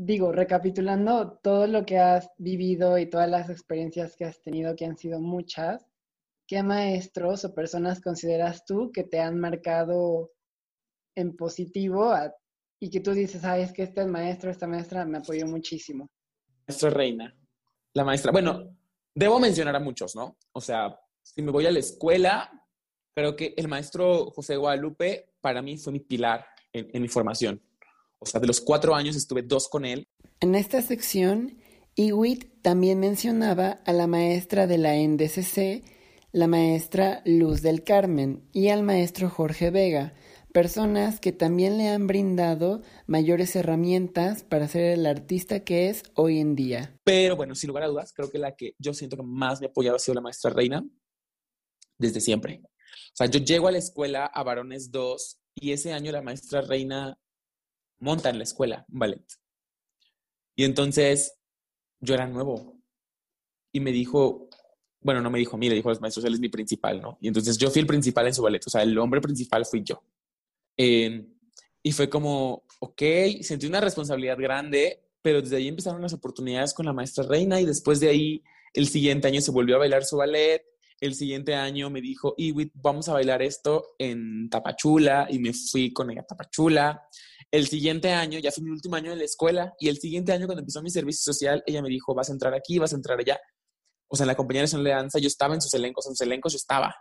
digo, 0.01 0.31
recapitulando 0.31 1.41
todo 1.43 1.67
lo 1.67 1.85
que 1.85 1.99
has 1.99 2.31
vivido 2.39 2.99
y 2.99 3.07
todas 3.07 3.29
las 3.29 3.51
experiencias 3.51 4.15
que 4.15 4.25
has 4.25 4.41
tenido, 4.41 4.77
que 4.77 4.85
han 4.85 4.97
sido 4.97 5.21
muchas, 5.21 5.85
¿qué 6.47 6.63
maestros 6.63 7.45
o 7.45 7.53
personas 7.53 8.01
consideras 8.01 8.65
tú 8.65 8.93
que 8.93 9.03
te 9.03 9.19
han 9.19 9.41
marcado 9.41 10.31
en 11.17 11.35
positivo 11.35 12.15
y 12.79 12.91
que 12.91 13.01
tú 13.01 13.11
dices, 13.11 13.45
ah, 13.45 13.59
es 13.59 13.73
que 13.73 13.83
este 13.83 14.07
maestro, 14.07 14.53
esta 14.53 14.69
maestra 14.69 15.05
me 15.05 15.19
apoyó 15.19 15.47
muchísimo? 15.47 16.09
Maestra 16.69 16.91
Reina, 16.91 17.37
la 17.93 18.05
maestra, 18.05 18.31
bueno, 18.31 18.77
debo 19.13 19.41
mencionar 19.41 19.75
a 19.75 19.81
muchos, 19.81 20.15
¿no? 20.15 20.37
O 20.53 20.61
sea, 20.61 20.97
si 21.23 21.43
me 21.43 21.51
voy 21.51 21.67
a 21.67 21.73
la 21.73 21.81
escuela, 21.81 22.49
creo 23.17 23.35
que 23.35 23.53
el 23.57 23.67
maestro 23.67 24.31
José 24.31 24.55
Guadalupe 24.55 25.33
para 25.41 25.61
mí 25.61 25.77
fue 25.77 25.93
mi 25.93 26.01
pilar 26.01 26.47
en, 26.73 26.89
en 26.93 27.03
mi 27.03 27.09
formación. 27.09 27.61
O 28.21 28.27
sea, 28.27 28.41
de 28.41 28.47
los 28.47 28.61
cuatro 28.61 28.95
años 28.95 29.17
estuve 29.17 29.43
dos 29.43 29.69
con 29.69 29.85
él. 29.85 30.09
En 30.41 30.55
esta 30.55 30.83
sección, 30.83 31.59
Iwit 31.95 32.63
también 32.63 33.01
mencionaba 33.01 33.81
a 33.85 33.93
la 33.93 34.07
maestra 34.07 34.67
de 34.67 34.79
la 34.79 34.95
NDCC, 34.95 35.85
la 36.33 36.47
maestra 36.47 37.23
Luz 37.25 37.63
del 37.63 37.85
Carmen, 37.85 38.49
y 38.53 38.69
al 38.69 38.83
maestro 38.83 39.31
Jorge 39.31 39.71
Vega, 39.71 40.15
personas 40.53 41.21
que 41.21 41.33
también 41.33 41.79
le 41.79 41.89
han 41.89 42.07
brindado 42.07 42.83
mayores 43.07 43.55
herramientas 43.57 44.43
para 44.45 44.69
ser 44.69 44.85
el 44.85 45.07
artista 45.07 45.65
que 45.65 45.89
es 45.89 46.03
hoy 46.15 46.39
en 46.39 46.55
día. 46.55 46.99
Pero 47.05 47.37
bueno, 47.37 47.55
sin 47.55 47.69
lugar 47.69 47.85
a 47.85 47.89
dudas, 47.89 48.13
creo 48.13 48.31
que 48.31 48.39
la 48.39 48.57
que 48.57 48.75
yo 48.79 48.95
siento 48.95 49.17
que 49.17 49.23
más 49.23 49.61
me 49.61 49.67
ha 49.67 49.71
apoyado 49.71 49.97
ha 49.97 50.01
sido 50.01 50.15
la 50.17 50.21
maestra 50.21 50.51
Reina, 50.51 50.85
desde 51.99 52.21
siempre. 52.21 52.61
O 52.65 53.15
sea, 53.15 53.27
yo 53.27 53.41
llego 53.41 53.69
a 53.69 53.73
la 53.73 53.79
escuela 53.79 54.27
a 54.27 54.43
Varones 54.43 54.91
2 54.91 55.41
y 55.57 55.73
ese 55.73 55.93
año 55.93 56.13
la 56.13 56.23
maestra 56.23 56.61
Reina 56.61 57.19
monta 57.99 58.31
en 58.31 58.39
la 58.39 58.45
escuela 58.45 58.85
ballet. 58.89 59.25
Y 60.57 60.65
entonces 60.65 61.39
yo 62.01 62.15
era 62.15 62.27
nuevo 62.27 62.81
y 63.73 63.81
me 63.81 63.93
dijo, 63.93 64.49
bueno, 65.01 65.21
no 65.21 65.31
me 65.31 65.39
dijo 65.39 65.57
a 65.57 65.59
mí, 65.59 65.69
le 65.69 65.75
dijo 65.77 65.89
a 65.89 65.93
los 65.93 66.01
maestros, 66.01 66.25
él 66.25 66.35
es 66.35 66.41
mi 66.41 66.49
principal, 66.49 67.01
¿no? 67.01 67.19
Y 67.21 67.29
entonces 67.29 67.57
yo 67.59 67.71
fui 67.71 67.81
el 67.81 67.87
principal 67.87 68.27
en 68.27 68.35
su 68.35 68.43
ballet, 68.43 68.67
o 68.67 68.71
sea, 68.71 68.83
el 68.83 68.99
hombre 68.99 69.21
principal 69.21 69.65
fui 69.65 69.83
yo. 69.85 70.03
y 70.77 71.93
fue 71.93 72.09
como, 72.09 72.65
ok, 72.81 73.03
sentí 73.43 73.67
una 73.67 73.81
responsabilidad 73.81 74.37
grande, 74.39 75.09
pero 75.23 75.41
desde 75.41 75.57
ahí 75.57 75.69
empezaron 75.69 76.03
las 76.03 76.13
oportunidades 76.13 76.75
con 76.75 76.87
la 76.87 76.93
maestra 76.93 77.25
Reina 77.25 77.61
y 77.61 77.65
después 77.65 78.01
de 78.01 78.09
ahí, 78.09 78.43
el 78.75 78.89
siguiente 78.89 79.29
año 79.29 79.41
se 79.41 79.51
volvió 79.51 79.77
a 79.77 79.81
bailar 79.81 80.05
su 80.05 80.17
ballet. 80.17 80.65
El 81.01 81.15
siguiente 81.15 81.55
año 81.55 81.91
me 81.91 82.01
dijo, 82.01 82.35
Iwit, 82.37 82.73
vamos 82.75 83.09
a 83.09 83.13
bailar 83.13 83.41
esto 83.41 83.95
en 83.99 84.51
Tapachula 84.51 85.29
y 85.31 85.39
me 85.39 85.53
fui 85.53 85.93
con 85.93 86.11
ella 86.11 86.23
a 86.23 86.27
Tapachula. 86.27 87.09
El 87.51 87.67
siguiente 87.67 88.13
año, 88.13 88.39
ya 88.39 88.53
fue 88.53 88.63
mi 88.63 88.71
último 88.71 88.97
año 88.97 89.13
en 89.13 89.19
la 89.19 89.25
escuela 89.25 89.75
y 89.79 89.89
el 89.89 89.99
siguiente 89.99 90.33
año 90.33 90.47
cuando 90.47 90.61
empezó 90.61 90.83
mi 90.83 90.91
servicio 90.91 91.33
social, 91.33 91.63
ella 91.67 91.81
me 91.83 91.89
dijo, 91.89 92.15
vas 92.15 92.29
a 92.29 92.33
entrar 92.33 92.55
aquí, 92.55 92.79
vas 92.79 92.93
a 92.93 92.97
entrar 92.97 93.19
allá 93.19 93.39
o 94.09 94.17
sea, 94.17 94.25
en 94.25 94.29
la 94.29 94.37
compañía 94.37 94.65
de 94.65 94.91
danza, 94.91 95.19
yo 95.19 95.27
estaba 95.27 95.55
en 95.55 95.61
sus 95.61 95.73
elencos, 95.75 96.07
en 96.07 96.13
sus 96.13 96.23
elencos 96.23 96.53
yo 96.53 96.57
estaba. 96.57 96.95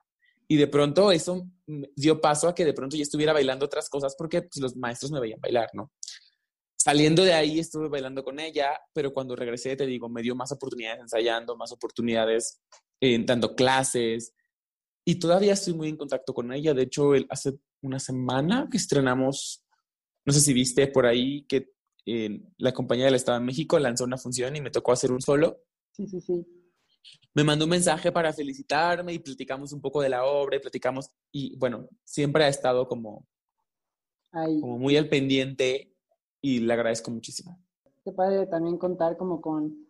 Y 0.47 0.57
de 0.57 0.67
pronto 0.67 1.11
eso 1.11 1.47
dio 1.95 2.21
paso 2.21 2.47
a 2.47 2.55
que 2.55 2.65
de 2.65 2.73
pronto 2.73 2.95
yo 2.95 3.03
estuviera 3.03 3.33
bailando 3.33 3.65
otras 3.65 3.89
cosas 3.89 4.15
porque 4.17 4.43
pues, 4.43 4.61
los 4.61 4.75
maestros 4.75 5.11
me 5.11 5.19
veían 5.19 5.39
bailar, 5.39 5.69
¿no? 5.73 5.91
Saliendo 6.77 7.23
de 7.23 7.33
ahí 7.33 7.59
estuve 7.59 7.89
bailando 7.89 8.23
con 8.23 8.39
ella, 8.39 8.79
pero 8.93 9.13
cuando 9.13 9.35
regresé, 9.35 9.75
te 9.75 9.85
digo, 9.85 10.07
me 10.09 10.21
dio 10.21 10.35
más 10.35 10.51
oportunidades 10.51 11.01
ensayando, 11.01 11.57
más 11.57 11.71
oportunidades 11.71 12.61
eh, 13.01 13.21
dando 13.25 13.55
clases. 13.55 14.33
Y 15.05 15.15
todavía 15.15 15.53
estoy 15.53 15.73
muy 15.73 15.89
en 15.89 15.97
contacto 15.97 16.33
con 16.33 16.53
ella. 16.53 16.73
De 16.73 16.83
hecho, 16.83 17.11
hace 17.29 17.57
una 17.81 17.99
semana 17.99 18.67
que 18.71 18.77
estrenamos, 18.77 19.63
no 20.27 20.33
sé 20.33 20.41
si 20.41 20.53
viste 20.53 20.85
por 20.87 21.07
ahí 21.07 21.41
que 21.47 21.73
eh, 22.05 22.39
la 22.57 22.71
compañía 22.73 23.05
del 23.05 23.15
Estado 23.15 23.39
de 23.39 23.45
México 23.45 23.79
lanzó 23.79 24.03
una 24.03 24.17
función 24.17 24.55
y 24.55 24.61
me 24.61 24.69
tocó 24.69 24.91
hacer 24.91 25.11
un 25.11 25.21
solo. 25.21 25.63
Sí, 25.91 26.07
sí, 26.07 26.21
sí 26.21 26.45
me 27.33 27.43
mandó 27.43 27.65
un 27.65 27.71
mensaje 27.71 28.11
para 28.11 28.33
felicitarme 28.33 29.13
y 29.13 29.19
platicamos 29.19 29.71
un 29.71 29.79
poco 29.79 30.01
de 30.01 30.09
la 30.09 30.25
obra 30.25 30.57
y 30.57 30.59
platicamos 30.59 31.11
y 31.31 31.55
bueno, 31.57 31.87
siempre 32.03 32.43
ha 32.43 32.47
estado 32.47 32.87
como, 32.87 33.27
como 34.31 34.79
muy 34.79 34.97
al 34.97 35.07
pendiente 35.07 35.95
y 36.41 36.59
le 36.59 36.73
agradezco 36.73 37.11
muchísimo. 37.11 37.59
Qué 38.03 38.11
padre 38.11 38.47
también 38.47 38.77
contar 38.77 39.17
como 39.17 39.39
con, 39.39 39.85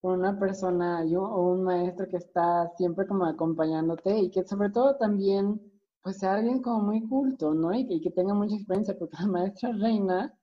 con 0.00 0.20
una 0.20 0.38
persona 0.38 1.04
yo, 1.04 1.22
o 1.22 1.52
un 1.52 1.64
maestro 1.64 2.08
que 2.08 2.18
está 2.18 2.70
siempre 2.76 3.06
como 3.06 3.24
acompañándote 3.24 4.18
y 4.18 4.30
que 4.30 4.44
sobre 4.44 4.70
todo 4.70 4.96
también 4.96 5.60
pues 6.02 6.18
sea 6.18 6.34
alguien 6.34 6.60
como 6.60 6.80
muy 6.82 7.06
culto, 7.08 7.54
¿no? 7.54 7.72
Y 7.72 7.86
que, 7.86 7.94
y 7.94 8.00
que 8.00 8.10
tenga 8.10 8.34
mucha 8.34 8.56
experiencia, 8.56 8.98
porque 8.98 9.16
la 9.20 9.26
maestra 9.26 9.72
Reina 9.72 10.34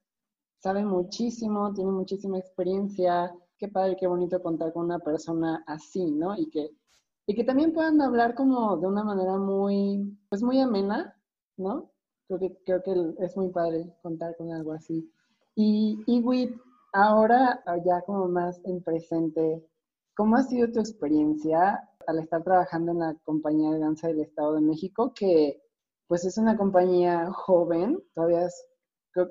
sabe 0.59 0.83
muchísimo, 0.85 1.73
tiene 1.73 1.91
muchísima 1.91 2.37
experiencia, 2.37 3.33
qué 3.57 3.67
padre, 3.67 3.97
qué 3.99 4.07
bonito 4.07 4.41
contar 4.41 4.73
con 4.73 4.85
una 4.85 4.99
persona 4.99 5.63
así, 5.67 6.11
¿no? 6.11 6.37
Y 6.37 6.49
que, 6.49 6.69
y 7.27 7.35
que 7.35 7.43
también 7.43 7.73
puedan 7.73 8.01
hablar 8.01 8.35
como 8.35 8.77
de 8.77 8.87
una 8.87 9.03
manera 9.03 9.37
muy, 9.37 10.17
pues 10.29 10.41
muy 10.41 10.59
amena, 10.59 11.15
¿no? 11.57 11.91
Creo 12.27 12.39
que, 12.39 12.57
creo 12.65 12.83
que 12.83 13.23
es 13.23 13.35
muy 13.37 13.49
padre 13.49 13.93
contar 14.01 14.35
con 14.37 14.51
algo 14.53 14.73
así. 14.73 15.11
Y, 15.55 15.99
y 16.07 16.23
ahora 16.93 17.61
ya 17.85 18.01
como 18.01 18.27
más 18.27 18.61
en 18.65 18.81
presente, 18.81 19.65
¿cómo 20.15 20.37
ha 20.37 20.43
sido 20.43 20.71
tu 20.71 20.79
experiencia 20.79 21.88
al 22.09 22.19
estar 22.19 22.43
trabajando 22.43 22.91
en 22.91 22.99
la 22.99 23.15
compañía 23.23 23.71
de 23.71 23.79
danza 23.79 24.07
del 24.07 24.21
Estado 24.21 24.55
de 24.55 24.61
México, 24.61 25.13
que 25.13 25.61
pues 26.07 26.25
es 26.25 26.37
una 26.37 26.57
compañía 26.57 27.31
joven, 27.31 28.03
todavía 28.15 28.47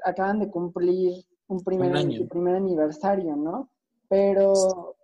acaban 0.04 0.38
de 0.38 0.50
cumplir 0.50 1.24
un 1.48 1.64
primer, 1.64 1.96
un 2.20 2.28
primer 2.28 2.56
aniversario, 2.56 3.34
¿no? 3.34 3.70
Pero 4.08 4.94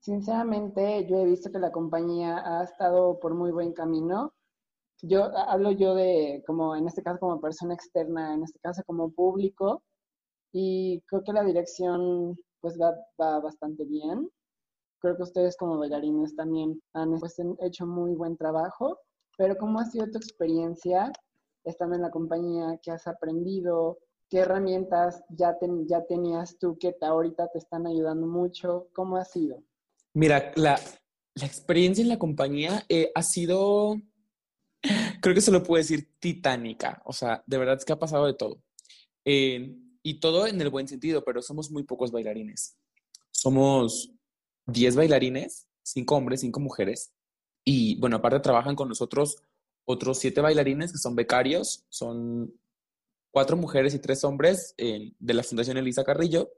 sinceramente 0.00 1.06
yo 1.06 1.18
he 1.18 1.26
visto 1.26 1.52
que 1.52 1.58
la 1.58 1.70
compañía 1.70 2.42
ha 2.44 2.64
estado 2.64 3.18
por 3.20 3.34
muy 3.34 3.50
buen 3.50 3.72
camino. 3.72 4.32
Yo 5.02 5.24
hablo 5.36 5.70
yo 5.70 5.94
de 5.94 6.42
como 6.46 6.74
en 6.74 6.86
este 6.86 7.02
caso 7.02 7.20
como 7.20 7.40
persona 7.40 7.74
externa, 7.74 8.34
en 8.34 8.42
este 8.42 8.58
caso 8.60 8.82
como 8.86 9.10
público 9.10 9.82
y 10.52 11.02
creo 11.06 11.22
que 11.22 11.32
la 11.32 11.44
dirección 11.44 12.38
pues 12.60 12.78
va, 12.80 12.94
va 13.20 13.40
bastante 13.40 13.84
bien. 13.84 14.30
Creo 15.00 15.16
que 15.16 15.22
ustedes 15.22 15.56
como 15.56 15.78
bailarines 15.78 16.34
también 16.34 16.82
han 16.92 17.18
pues, 17.18 17.36
hecho 17.60 17.86
muy 17.86 18.14
buen 18.14 18.36
trabajo, 18.36 18.98
pero 19.36 19.56
¿cómo 19.56 19.78
ha 19.78 19.86
sido 19.86 20.10
tu 20.10 20.18
experiencia 20.18 21.12
estando 21.64 21.94
en 21.94 22.02
la 22.02 22.10
compañía? 22.10 22.78
¿Qué 22.82 22.90
has 22.90 23.06
aprendido? 23.06 23.98
¿Qué 24.28 24.38
herramientas 24.38 25.22
ya, 25.30 25.56
ya 25.86 26.04
tenías 26.06 26.58
tú 26.58 26.76
que 26.78 26.94
ahorita 27.00 27.48
te 27.52 27.58
están 27.58 27.86
ayudando 27.86 28.26
mucho? 28.26 28.88
¿Cómo 28.92 29.16
ha 29.16 29.24
sido? 29.24 29.62
Mira, 30.14 30.52
la, 30.56 30.78
experiencia 31.36 32.02
en 32.02 32.08
la 32.08 32.18
compañía 32.18 32.84
eh, 32.88 33.12
ha 33.14 33.22
sido, 33.22 33.96
creo 35.22 35.34
que 35.34 35.40
se 35.40 35.52
lo 35.52 35.62
puedo 35.62 35.78
decir, 35.78 36.10
titánica. 36.18 37.00
O 37.04 37.12
sea, 37.12 37.42
de 37.46 37.58
verdad 37.58 37.76
es 37.76 37.84
que 37.84 37.92
ha 37.92 37.98
pasado 37.98 38.26
de 38.26 38.34
todo. 38.34 38.60
y 39.24 40.20
todo 40.20 40.46
en 40.46 40.60
el 40.60 40.70
buen 40.70 40.88
sentido, 40.88 41.22
pero 41.24 41.40
somos 41.40 41.70
muy 41.70 41.84
pocos 41.84 42.10
bailarines. 42.10 42.76
Somos 43.30 44.17
10 44.68 44.96
bailarines, 44.96 45.66
5 45.82 46.14
hombres, 46.14 46.40
5 46.40 46.60
mujeres. 46.60 47.12
Y 47.64 47.98
bueno, 48.00 48.16
aparte 48.16 48.40
trabajan 48.40 48.76
con 48.76 48.88
nosotros 48.88 49.42
otros 49.84 50.18
7 50.18 50.40
bailarines 50.40 50.92
que 50.92 50.98
son 50.98 51.16
becarios, 51.16 51.84
son 51.88 52.54
cuatro 53.30 53.56
mujeres 53.56 53.94
y 53.94 53.98
tres 53.98 54.24
hombres 54.24 54.74
de 54.76 55.34
la 55.34 55.42
Fundación 55.42 55.76
Elisa 55.76 56.04
Carrillo, 56.04 56.50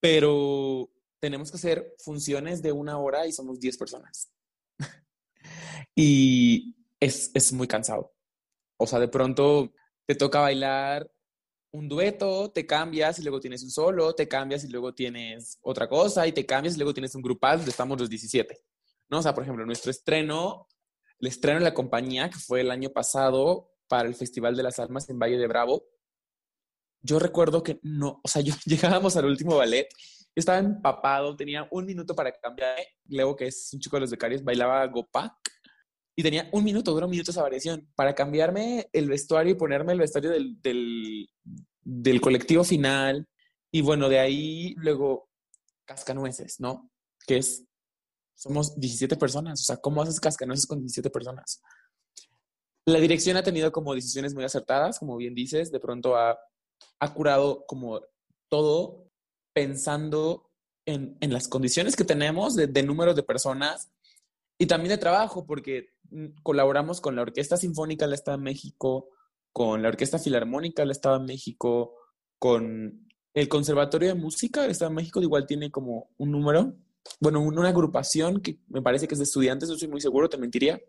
pero 0.00 0.90
tenemos 1.20 1.50
que 1.50 1.56
hacer 1.56 1.94
funciones 1.98 2.62
de 2.62 2.72
una 2.72 2.98
hora 2.98 3.26
y 3.26 3.32
somos 3.32 3.58
diez 3.58 3.76
personas. 3.76 4.30
y 5.94 6.76
es, 7.00 7.30
es 7.34 7.52
muy 7.52 7.66
cansado. 7.66 8.14
O 8.78 8.86
sea, 8.86 8.98
de 8.98 9.08
pronto 9.08 9.72
te 10.06 10.14
toca 10.14 10.40
bailar 10.40 11.10
un 11.76 11.88
dueto, 11.88 12.50
te 12.50 12.66
cambias 12.66 13.18
y 13.18 13.22
luego 13.22 13.38
tienes 13.38 13.62
un 13.62 13.70
solo, 13.70 14.14
te 14.14 14.26
cambias 14.26 14.64
y 14.64 14.68
luego 14.68 14.94
tienes 14.94 15.58
otra 15.62 15.88
cosa 15.88 16.26
y 16.26 16.32
te 16.32 16.46
cambias 16.46 16.74
y 16.74 16.78
luego 16.78 16.94
tienes 16.94 17.14
un 17.14 17.22
grupal 17.22 17.58
donde 17.58 17.70
estamos 17.70 18.00
los 18.00 18.08
17. 18.08 18.58
¿no? 19.10 19.18
O 19.18 19.22
sea, 19.22 19.34
por 19.34 19.42
ejemplo, 19.42 19.66
nuestro 19.66 19.90
estreno, 19.90 20.66
el 21.20 21.28
estreno 21.28 21.58
en 21.58 21.64
la 21.64 21.74
compañía, 21.74 22.30
que 22.30 22.38
fue 22.38 22.62
el 22.62 22.70
año 22.70 22.90
pasado, 22.90 23.70
para 23.88 24.08
el 24.08 24.14
Festival 24.14 24.56
de 24.56 24.62
las 24.62 24.78
Almas 24.78 25.08
en 25.10 25.18
Valle 25.18 25.38
de 25.38 25.46
Bravo, 25.46 25.84
yo 27.02 27.18
recuerdo 27.18 27.62
que 27.62 27.78
no, 27.82 28.20
o 28.22 28.28
sea, 28.28 28.42
yo 28.42 28.54
llegábamos 28.64 29.16
al 29.16 29.26
último 29.26 29.56
ballet, 29.56 29.88
estaba 30.34 30.58
empapado, 30.58 31.36
tenía 31.36 31.68
un 31.70 31.86
minuto 31.86 32.14
para 32.14 32.32
cambiar, 32.32 32.76
luego 33.08 33.36
que 33.36 33.46
es 33.46 33.70
un 33.72 33.80
chico 33.80 33.96
de 33.96 34.00
los 34.00 34.10
becarios, 34.10 34.42
bailaba 34.42 34.86
Gopak, 34.86 35.34
y 36.18 36.22
tenía 36.22 36.48
un 36.52 36.64
minuto, 36.64 36.92
duró 36.92 37.04
un 37.06 37.10
minuto 37.10 37.30
esa 37.30 37.42
variación, 37.42 37.86
para 37.94 38.14
cambiarme 38.14 38.88
el 38.92 39.08
vestuario 39.08 39.52
y 39.52 39.56
ponerme 39.56 39.92
el 39.92 39.98
vestuario 39.98 40.30
del, 40.30 41.28
del 41.82 42.20
colectivo 42.22 42.64
final. 42.64 43.28
Y 43.70 43.82
bueno, 43.82 44.08
de 44.08 44.18
ahí 44.18 44.74
luego 44.78 45.28
Cascanueces, 45.84 46.58
¿no? 46.58 46.90
Que 47.26 47.36
es, 47.36 47.66
somos 48.34 48.80
17 48.80 49.16
personas. 49.16 49.60
O 49.60 49.64
sea, 49.64 49.76
¿cómo 49.76 50.00
haces 50.00 50.18
Cascanueces 50.18 50.66
con 50.66 50.80
17 50.80 51.10
personas? 51.10 51.60
La 52.86 52.98
dirección 52.98 53.36
ha 53.36 53.42
tenido 53.42 53.70
como 53.70 53.94
decisiones 53.94 54.34
muy 54.34 54.44
acertadas, 54.44 54.98
como 54.98 55.18
bien 55.18 55.34
dices, 55.34 55.70
de 55.70 55.80
pronto 55.80 56.16
ha, 56.16 56.38
ha 56.98 57.14
curado 57.14 57.66
como 57.66 58.00
todo 58.48 59.10
pensando 59.54 60.50
en, 60.86 61.18
en 61.20 61.32
las 61.32 61.46
condiciones 61.46 61.94
que 61.94 62.04
tenemos 62.04 62.56
de, 62.56 62.68
de 62.68 62.82
número 62.82 63.12
de 63.12 63.22
personas 63.22 63.90
y 64.58 64.66
también 64.66 64.90
de 64.90 64.98
trabajo, 64.98 65.46
porque 65.46 65.90
mm, 66.10 66.42
colaboramos 66.42 67.00
con 67.00 67.16
la 67.16 67.22
Orquesta 67.22 67.56
Sinfónica 67.56 68.06
del 68.06 68.14
Estado 68.14 68.38
de 68.38 68.44
México, 68.44 69.10
con 69.52 69.82
la 69.82 69.88
Orquesta 69.88 70.18
Filarmónica 70.18 70.82
del 70.82 70.90
Estado 70.90 71.18
de 71.18 71.26
México, 71.26 71.94
con 72.38 73.08
el 73.34 73.48
Conservatorio 73.48 74.08
de 74.08 74.14
Música 74.14 74.62
del 74.62 74.70
Estado 74.70 74.90
de 74.90 74.96
México, 74.96 75.20
igual 75.20 75.46
tiene 75.46 75.70
como 75.70 76.10
un 76.18 76.30
número, 76.30 76.74
bueno, 77.20 77.40
una 77.40 77.68
agrupación 77.68 78.40
que 78.40 78.60
me 78.68 78.82
parece 78.82 79.06
que 79.06 79.14
es 79.14 79.18
de 79.18 79.24
estudiantes, 79.24 79.68
no 79.68 79.74
estoy 79.74 79.88
muy 79.88 80.00
seguro, 80.00 80.28
te 80.28 80.38
mentiría. 80.38 80.80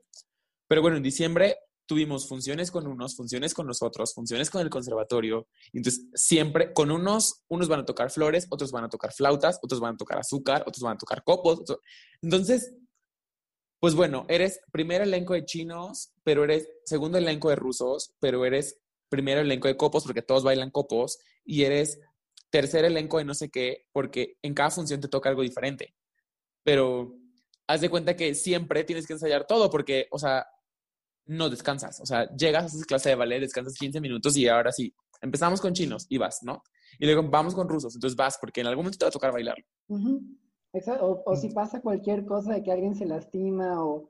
Pero 0.68 0.82
bueno, 0.82 0.98
en 0.98 1.04
diciembre 1.04 1.58
tuvimos 1.86 2.28
funciones 2.28 2.70
con 2.70 2.86
unos, 2.86 3.16
funciones 3.16 3.54
con 3.54 3.66
nosotros, 3.66 4.14
funciones 4.14 4.50
con 4.50 4.62
el 4.62 4.70
conservatorio. 4.70 5.48
Entonces, 5.74 6.06
siempre 6.14 6.74
con 6.74 6.92
unos, 6.92 7.44
unos 7.48 7.68
van 7.70 7.82
a 7.82 7.86
tocar 7.86 8.12
flores, 8.12 8.48
otros 8.50 8.72
van 8.72 8.84
a 8.84 8.90
tocar 8.90 9.14
flautas, 9.14 9.60
otros 9.62 9.80
van 9.80 9.96
a 9.96 9.98
tocar 9.98 10.20
azúcar, 10.20 10.64
otros 10.68 10.84
van 10.84 10.96
a 10.96 10.98
tocar 10.98 11.24
copos. 11.24 11.62
Entonces, 12.22 12.74
pues 13.80 13.96
bueno, 13.96 14.26
eres 14.28 14.60
primer 14.72 15.02
elenco 15.02 15.34
de 15.34 15.46
chinos, 15.46 16.14
pero 16.24 16.44
eres 16.44 16.70
segundo 16.84 17.18
elenco 17.18 17.50
de 17.50 17.56
rusos, 17.56 18.16
pero 18.20 18.46
eres 18.46 18.80
primer 19.10 19.38
elenco 19.38 19.68
de 19.68 19.78
copos 19.78 20.04
porque 20.04 20.22
todos 20.22 20.44
bailan 20.44 20.72
copos 20.72 21.20
y 21.46 21.64
eres 21.64 22.00
tercer 22.50 22.86
elenco 22.86 23.18
de 23.18 23.26
no 23.26 23.34
sé 23.34 23.50
qué 23.50 23.88
porque 23.92 24.38
en 24.42 24.54
cada 24.54 24.72
función 24.72 25.00
te 25.00 25.08
toca 25.08 25.30
algo 25.30 25.42
diferente. 25.42 25.94
Pero 26.64 27.16
haz 27.68 27.82
de 27.82 27.90
cuenta 27.90 28.16
que 28.16 28.34
siempre 28.34 28.84
tienes 28.84 29.06
que 29.06 29.14
ensayar 29.14 29.46
todo 29.46 29.70
porque, 29.70 30.08
o 30.12 30.20
sea, 30.20 30.48
no 31.26 31.50
descansas. 31.50 32.00
O 32.00 32.06
sea, 32.06 32.34
llegas 32.36 32.74
a 32.74 32.86
clase 32.86 33.10
de 33.10 33.16
ballet, 33.16 33.42
descansas 33.42 33.76
15 33.76 34.02
minutos 34.02 34.36
y 34.38 34.48
ahora 34.48 34.72
sí, 34.72 34.94
empezamos 35.22 35.62
con 35.62 35.74
chinos 35.74 36.06
y 36.10 36.18
vas, 36.18 36.40
¿no? 36.42 36.64
Y 37.00 37.06
luego 37.06 37.24
vamos 37.24 37.54
con 37.54 37.68
rusos, 37.70 37.94
entonces 37.96 38.16
vas 38.16 38.38
porque 38.40 38.62
en 38.62 38.68
algún 38.68 38.84
momento 38.84 38.98
te 38.98 39.06
va 39.06 39.10
a 39.10 39.12
tocar 39.12 39.32
bailar. 39.32 39.58
Exacto. 40.78 41.24
O, 41.26 41.36
si 41.36 41.50
pasa 41.50 41.82
cualquier 41.82 42.26
cosa 42.26 42.54
de 42.54 42.64
que 42.64 42.72
alguien 42.72 42.96
se 42.96 43.06
lastima 43.06 43.84
o, 43.84 44.10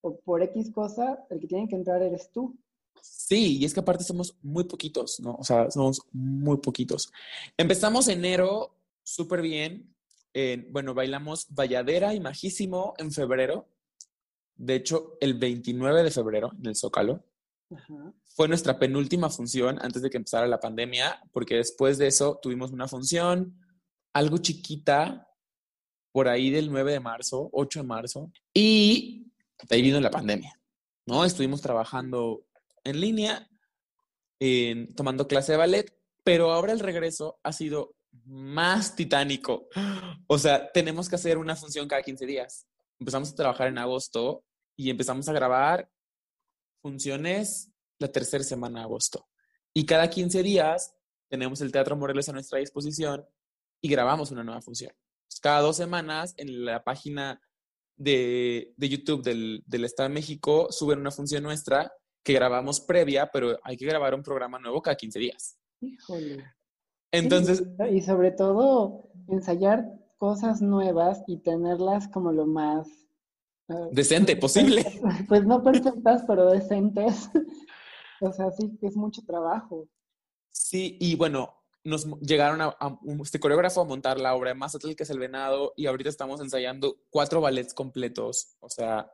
o 0.00 0.20
por 0.20 0.42
X 0.42 0.70
cosa, 0.70 1.24
el 1.30 1.40
que 1.40 1.46
tiene 1.46 1.68
que 1.68 1.76
entrar 1.76 2.02
eres 2.02 2.30
tú. 2.30 2.56
Sí, 3.00 3.58
y 3.58 3.64
es 3.64 3.74
que 3.74 3.80
aparte 3.80 4.04
somos 4.04 4.36
muy 4.42 4.64
poquitos, 4.64 5.20
¿no? 5.20 5.34
O 5.34 5.44
sea, 5.44 5.70
somos 5.70 6.00
muy 6.12 6.58
poquitos. 6.58 7.12
Empezamos 7.56 8.08
enero 8.08 8.76
súper 9.02 9.42
bien. 9.42 9.94
bueno, 10.70 10.94
bailamos 10.94 11.46
Valladera 11.50 12.14
y 12.14 12.20
Majísimo 12.20 12.94
en 12.98 13.12
febrero. 13.12 13.68
De 14.56 14.74
hecho, 14.76 15.16
el 15.20 15.34
29 15.34 16.02
de 16.02 16.10
febrero 16.10 16.52
en 16.58 16.66
el 16.66 16.76
Zócalo. 16.76 17.24
Fue 18.24 18.48
nuestra 18.48 18.78
penúltima 18.78 19.30
función 19.30 19.78
antes 19.80 20.02
de 20.02 20.10
que 20.10 20.16
empezara 20.16 20.46
la 20.46 20.60
pandemia, 20.60 21.20
porque 21.32 21.56
después 21.56 21.98
de 21.98 22.06
eso 22.06 22.38
tuvimos 22.42 22.70
una 22.72 22.88
función 22.88 23.58
algo 24.12 24.38
chiquita 24.38 25.28
por 26.14 26.28
ahí 26.28 26.48
del 26.50 26.70
9 26.70 26.92
de 26.92 27.00
marzo, 27.00 27.50
8 27.52 27.80
de 27.80 27.86
marzo, 27.86 28.32
y 28.54 29.32
ahí 29.68 29.82
vino 29.82 30.00
la 30.00 30.12
pandemia, 30.12 30.60
¿no? 31.06 31.24
Estuvimos 31.24 31.60
trabajando 31.60 32.46
en 32.84 33.00
línea, 33.00 33.50
tomando 34.94 35.26
clase 35.26 35.50
de 35.50 35.58
ballet, 35.58 35.98
pero 36.22 36.52
ahora 36.52 36.72
el 36.72 36.78
regreso 36.78 37.40
ha 37.42 37.52
sido 37.52 37.96
más 38.26 38.94
titánico. 38.94 39.66
O 40.28 40.38
sea, 40.38 40.70
tenemos 40.70 41.08
que 41.08 41.16
hacer 41.16 41.36
una 41.36 41.56
función 41.56 41.88
cada 41.88 42.02
15 42.02 42.26
días. 42.26 42.68
Empezamos 43.00 43.32
a 43.32 43.34
trabajar 43.34 43.66
en 43.66 43.78
agosto 43.78 44.44
y 44.76 44.90
empezamos 44.90 45.28
a 45.28 45.32
grabar 45.32 45.90
funciones 46.80 47.72
la 47.98 48.06
tercera 48.06 48.44
semana 48.44 48.78
de 48.78 48.84
agosto. 48.84 49.26
Y 49.72 49.84
cada 49.84 50.08
15 50.08 50.44
días 50.44 50.94
tenemos 51.28 51.60
el 51.60 51.72
Teatro 51.72 51.96
Morelos 51.96 52.28
a 52.28 52.32
nuestra 52.32 52.60
disposición 52.60 53.26
y 53.80 53.88
grabamos 53.88 54.30
una 54.30 54.44
nueva 54.44 54.62
función 54.62 54.92
cada 55.44 55.60
dos 55.60 55.76
semanas 55.76 56.32
en 56.38 56.64
la 56.64 56.82
página 56.82 57.38
de, 57.98 58.72
de 58.78 58.88
YouTube 58.88 59.22
del, 59.22 59.62
del, 59.66 59.84
Estado 59.84 60.08
de 60.08 60.14
México 60.14 60.68
suben 60.72 61.00
una 61.00 61.10
función 61.10 61.42
nuestra 61.42 61.92
que 62.22 62.32
grabamos 62.32 62.80
previa, 62.80 63.30
pero 63.30 63.58
hay 63.62 63.76
que 63.76 63.84
grabar 63.84 64.14
un 64.14 64.22
programa 64.22 64.58
nuevo 64.58 64.80
cada 64.80 64.96
15 64.96 65.18
días. 65.18 65.58
Híjole. 65.82 66.42
Entonces... 67.12 67.62
y 67.92 68.00
sobre 68.00 68.30
todo 68.30 69.10
ensayar 69.28 69.84
cosas 70.16 70.62
nuevas 70.62 71.22
y 71.26 71.42
tenerlas 71.42 72.08
como 72.08 72.32
lo 72.32 72.46
más... 72.46 72.88
Uh, 73.68 73.90
decente 73.92 74.36
posible. 74.38 74.82
Pues 75.28 75.44
no 75.44 75.62
perfectas, 75.62 76.24
pero 76.26 76.52
decentes. 76.52 77.28
o 78.22 78.32
sea, 78.32 78.50
sí, 78.50 78.78
es 78.80 78.96
mucho 78.96 79.20
trabajo. 79.26 79.90
Sí, 80.48 80.96
y 81.02 81.16
bueno, 81.16 81.54
nos 81.84 82.06
llegaron 82.20 82.62
a, 82.62 82.76
este 83.22 83.38
coreógrafo 83.38 83.82
a 83.82 83.84
montar 83.84 84.18
la 84.18 84.34
obra 84.34 84.50
de 84.50 84.54
Mazatlán, 84.54 84.94
que 84.94 85.02
es 85.02 85.10
El 85.10 85.18
Venado, 85.18 85.74
y 85.76 85.86
ahorita 85.86 86.08
estamos 86.08 86.40
ensayando 86.40 86.96
cuatro 87.10 87.40
ballets 87.40 87.74
completos, 87.74 88.56
o 88.60 88.70
sea, 88.70 89.10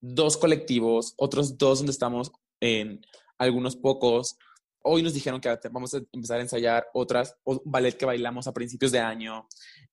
dos 0.00 0.36
colectivos, 0.36 1.14
otros 1.16 1.56
dos 1.56 1.78
donde 1.78 1.92
estamos 1.92 2.30
en 2.60 3.04
algunos 3.38 3.76
pocos. 3.76 4.36
Hoy 4.82 5.02
nos 5.02 5.14
dijeron 5.14 5.40
que 5.40 5.56
vamos 5.70 5.94
a 5.94 6.02
empezar 6.12 6.38
a 6.38 6.42
ensayar 6.42 6.86
otras, 6.92 7.34
un 7.44 7.62
ballet 7.64 7.96
que 7.96 8.04
bailamos 8.04 8.46
a 8.46 8.52
principios 8.52 8.92
de 8.92 8.98
año. 8.98 9.48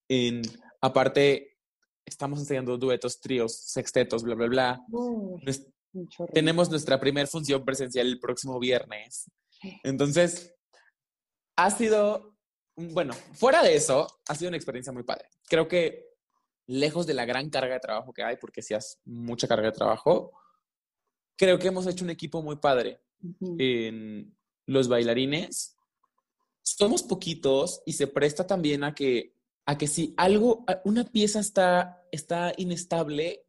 En, 0.10 0.42
aparte, 0.82 1.58
estamos 2.06 2.40
ensayando 2.40 2.78
duetos, 2.78 3.22
tríos, 3.22 3.56
sextetos, 3.56 4.24
bla, 4.24 4.36
bla, 4.36 4.48
bla. 4.48 4.86
tenemos 6.34 6.70
nuestra 6.70 7.00
primera 7.00 7.28
función 7.28 7.64
presencial 7.64 8.08
el 8.08 8.20
próximo 8.20 8.60
viernes. 8.60 9.32
Entonces, 9.84 10.54
ha 11.66 11.72
sido, 11.72 12.36
bueno, 12.76 13.14
fuera 13.34 13.62
de 13.64 13.76
eso, 13.76 14.08
ha 14.28 14.36
sido 14.36 14.50
una 14.50 14.58
experiencia 14.58 14.94
muy 14.94 15.04
padre. 15.04 15.28
Creo 15.48 15.68
que 15.68 16.08
lejos 16.68 17.06
de 17.06 17.14
la 17.14 17.26
gran 17.26 17.50
carga 17.50 17.74
de 17.74 17.80
trabajo 17.80 18.14
que 18.14 18.24
hay, 18.24 18.38
porque 18.38 18.62
si 18.62 18.74
has 18.74 19.00
mucha 19.04 19.48
carga 19.48 19.68
de 19.68 19.76
trabajo, 19.76 20.32
creo 21.36 21.60
que 21.60 21.68
hemos 21.68 21.86
hecho 21.88 22.04
un 22.04 22.12
equipo 22.12 22.42
muy 22.42 22.58
padre. 22.58 23.02
En 23.58 24.38
los 24.66 24.88
bailarines 24.88 25.76
somos 26.62 27.04
poquitos 27.04 27.82
y 27.86 27.94
se 27.94 28.08
presta 28.08 28.48
también 28.48 28.84
a 28.84 28.96
que, 28.96 29.36
a 29.66 29.78
que 29.78 29.88
si 29.88 30.14
algo, 30.16 30.64
una 30.86 31.04
pieza 31.04 31.40
está, 31.40 32.06
está 32.12 32.54
inestable, 32.56 33.46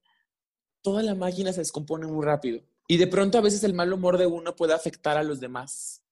toda 0.82 1.02
la 1.02 1.14
máquina 1.14 1.52
se 1.52 1.61
descompone 1.61 2.06
muy 2.06 2.24
rápido. 2.24 2.62
Y 2.88 2.96
de 2.96 3.06
pronto 3.06 3.38
a 3.38 3.42
veces 3.42 3.62
el 3.62 3.74
mal 3.74 3.92
humor 3.92 4.18
de 4.18 4.26
uno 4.26 4.56
puede 4.56 4.74
afectar 4.74 5.16
a 5.16 5.22
los 5.22 5.38
demás. 5.38 6.02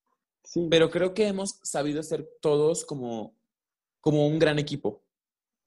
Pero 0.71 0.91
creo 0.91 1.15
que 1.15 1.27
hemos 1.27 1.59
sabido 1.63 2.03
ser 2.03 2.29
todos 2.41 2.85
como, 2.85 3.35
como 4.01 4.27
un 4.27 4.39
gran 4.39 4.59
equipo. 4.59 5.03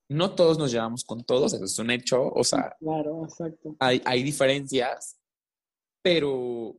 No 0.09 0.35
todos 0.35 0.57
nos 0.57 0.71
llevamos 0.71 1.03
con 1.03 1.23
todos, 1.23 1.53
eso 1.53 1.63
es 1.63 1.79
un 1.79 1.91
hecho, 1.91 2.27
o 2.27 2.43
sea, 2.43 2.75
claro, 2.79 3.23
exacto. 3.23 3.75
Hay, 3.79 4.01
hay 4.03 4.23
diferencias, 4.23 5.17
pero, 6.01 6.75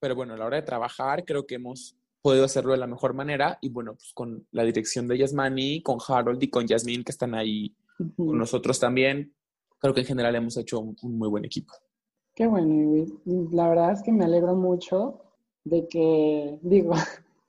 pero 0.00 0.16
bueno, 0.16 0.34
a 0.34 0.36
la 0.36 0.46
hora 0.46 0.56
de 0.56 0.66
trabajar 0.66 1.24
creo 1.24 1.46
que 1.46 1.56
hemos 1.56 1.96
podido 2.22 2.44
hacerlo 2.44 2.72
de 2.72 2.78
la 2.78 2.88
mejor 2.88 3.14
manera 3.14 3.58
y 3.60 3.68
bueno, 3.68 3.94
pues 3.94 4.12
con 4.14 4.46
la 4.50 4.64
dirección 4.64 5.06
de 5.06 5.18
Yasmani, 5.18 5.82
con 5.82 5.98
Harold 6.06 6.42
y 6.42 6.50
con 6.50 6.66
Yasmin 6.66 7.04
que 7.04 7.12
están 7.12 7.34
ahí 7.34 7.72
con 8.16 8.36
nosotros 8.36 8.80
también, 8.80 9.32
creo 9.78 9.94
que 9.94 10.00
en 10.00 10.06
general 10.06 10.34
hemos 10.34 10.56
hecho 10.56 10.80
un, 10.80 10.96
un 11.02 11.18
muy 11.18 11.28
buen 11.28 11.44
equipo. 11.44 11.74
Qué 12.34 12.46
bueno, 12.46 13.06
la 13.52 13.68
verdad 13.68 13.92
es 13.92 14.02
que 14.02 14.10
me 14.10 14.24
alegro 14.24 14.56
mucho 14.56 15.20
de 15.64 15.86
que, 15.86 16.58
digo, 16.62 16.94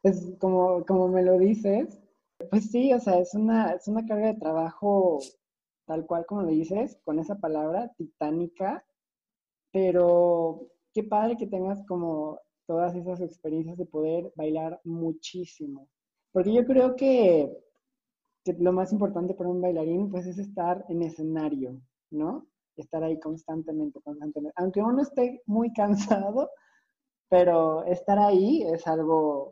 pues 0.04 0.36
como, 0.39 0.86
como 0.86 1.08
me 1.08 1.24
lo 1.24 1.39
dices, 1.39 1.99
pues 2.49 2.70
sí, 2.70 2.93
o 2.93 2.99
sea, 2.99 3.20
es 3.20 3.34
una, 3.34 3.72
es 3.72 3.88
una 3.88 4.06
carga 4.06 4.28
de 4.28 4.39
trabajo 4.39 5.20
tal 5.86 6.06
cual 6.06 6.26
como 6.26 6.43
lo 6.43 6.49
dices, 6.49 6.99
con 7.04 7.20
esa 7.20 7.39
palabra, 7.39 7.93
titánica, 7.97 8.86
pero 9.72 10.68
qué 10.93 11.04
padre 11.04 11.38
que 11.38 11.47
tengas 11.47 11.86
como 11.88 12.39
todas 12.68 12.95
esas 12.95 13.22
experiencias 13.22 13.78
de 13.78 13.86
poder 13.86 14.32
bailar 14.36 14.80
muchísimo. 14.84 15.88
Porque 16.32 16.54
yo 16.54 16.66
creo 16.66 16.95
que, 16.95 17.51
lo 18.60 18.74
más 18.74 18.91
importante 18.91 19.34
para 19.36 19.49
un 19.49 19.62
bailarín 19.62 20.10
pues 20.12 20.28
es 20.28 20.38
estar 20.38 20.86
en 20.89 21.01
escenario, 21.01 21.82
¿no? 22.12 22.45
Estar 22.76 23.04
ahí 23.04 23.20
constantemente, 23.20 24.01
constantemente. 24.01 24.54
Aunque 24.58 24.82
uno 24.82 25.01
esté 25.01 25.41
muy 25.45 25.72
cansado, 25.74 26.49
pero 27.30 27.86
estar 27.86 28.20
ahí 28.20 28.64
es 28.64 28.86
algo 28.86 29.49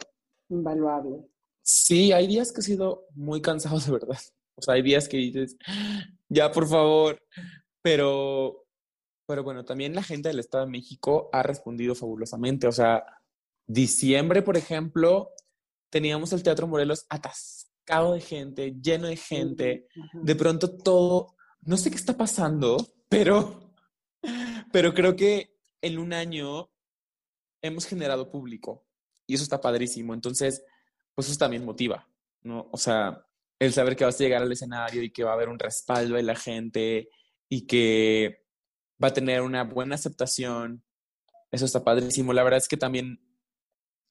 invaluable. 0.52 1.28
Sí, 1.64 2.12
hay 2.12 2.28
días 2.28 2.52
que 2.52 2.62
he 2.62 2.64
sido 2.64 3.06
muy 3.14 3.42
cansado 3.42 3.80
de 3.80 3.92
verdad. 3.92 4.20
O 4.56 4.62
sea, 4.62 4.76
hay 4.76 4.82
días 4.82 5.08
que 5.08 5.18
dices, 5.18 5.58
ya 6.30 6.52
por 6.52 6.68
favor, 6.68 7.18
pero, 7.82 8.66
pero 9.26 9.44
bueno, 9.44 9.66
también 9.66 9.96
la 9.96 10.04
gente 10.04 10.30
del 10.30 10.40
Estado 10.40 10.66
de 10.66 10.72
México 10.72 11.30
ha 11.32 11.44
respondido 11.44 11.96
fabulosamente. 11.96 12.68
O 12.68 12.72
sea, 12.72 13.04
diciembre, 13.66 14.42
por 14.42 14.58
ejemplo, 14.58 15.32
teníamos 15.90 16.34
el 16.34 16.44
Teatro 16.44 16.68
Morelos 16.68 17.06
atascado 17.10 18.14
de 18.14 18.22
gente, 18.22 18.76
lleno 18.82 19.08
de 19.08 19.18
gente. 19.18 19.88
De 20.14 20.36
pronto 20.36 20.76
todo, 20.78 21.36
no 21.62 21.78
sé 21.78 21.90
qué 21.90 21.98
está 21.98 22.18
pasando, 22.18 22.78
pero, 23.10 23.74
pero 24.72 24.94
creo 24.94 25.16
que 25.16 25.58
en 25.82 25.98
un 25.98 26.14
año 26.14 26.70
hemos 27.62 27.86
generado 27.86 28.30
público 28.30 28.86
y 29.32 29.36
eso 29.36 29.44
está 29.44 29.62
padrísimo. 29.62 30.14
Entonces, 30.14 30.62
pues 31.16 31.30
eso 31.30 31.38
también 31.38 31.64
motiva, 31.64 32.06
¿no? 32.44 32.68
O 32.70 32.78
sea, 32.78 33.26
el 33.58 33.72
saber 33.72 33.96
que 33.96 34.04
vas 34.04 34.20
a 34.20 34.24
llegar 34.26 34.42
al 34.42 34.52
escenario 34.52 35.02
y 35.02 35.10
que 35.10 35.24
va 35.24 35.32
a 35.32 35.36
haber 35.36 35.48
un 35.48 35.58
respaldo 35.58 36.16
de 36.16 36.24
la 36.24 36.36
gente 36.36 37.08
y 37.48 37.66
que 37.66 38.44
va 39.02 39.08
a 39.08 39.14
tener 39.14 39.42
una 39.42 39.64
buena 39.64 39.96
aceptación, 39.96 40.84
eso 41.50 41.64
está 41.64 41.82
padrísimo. 41.82 42.34
La 42.34 42.44
verdad 42.44 42.58
es 42.58 42.68
que 42.68 42.76
también, 42.76 43.22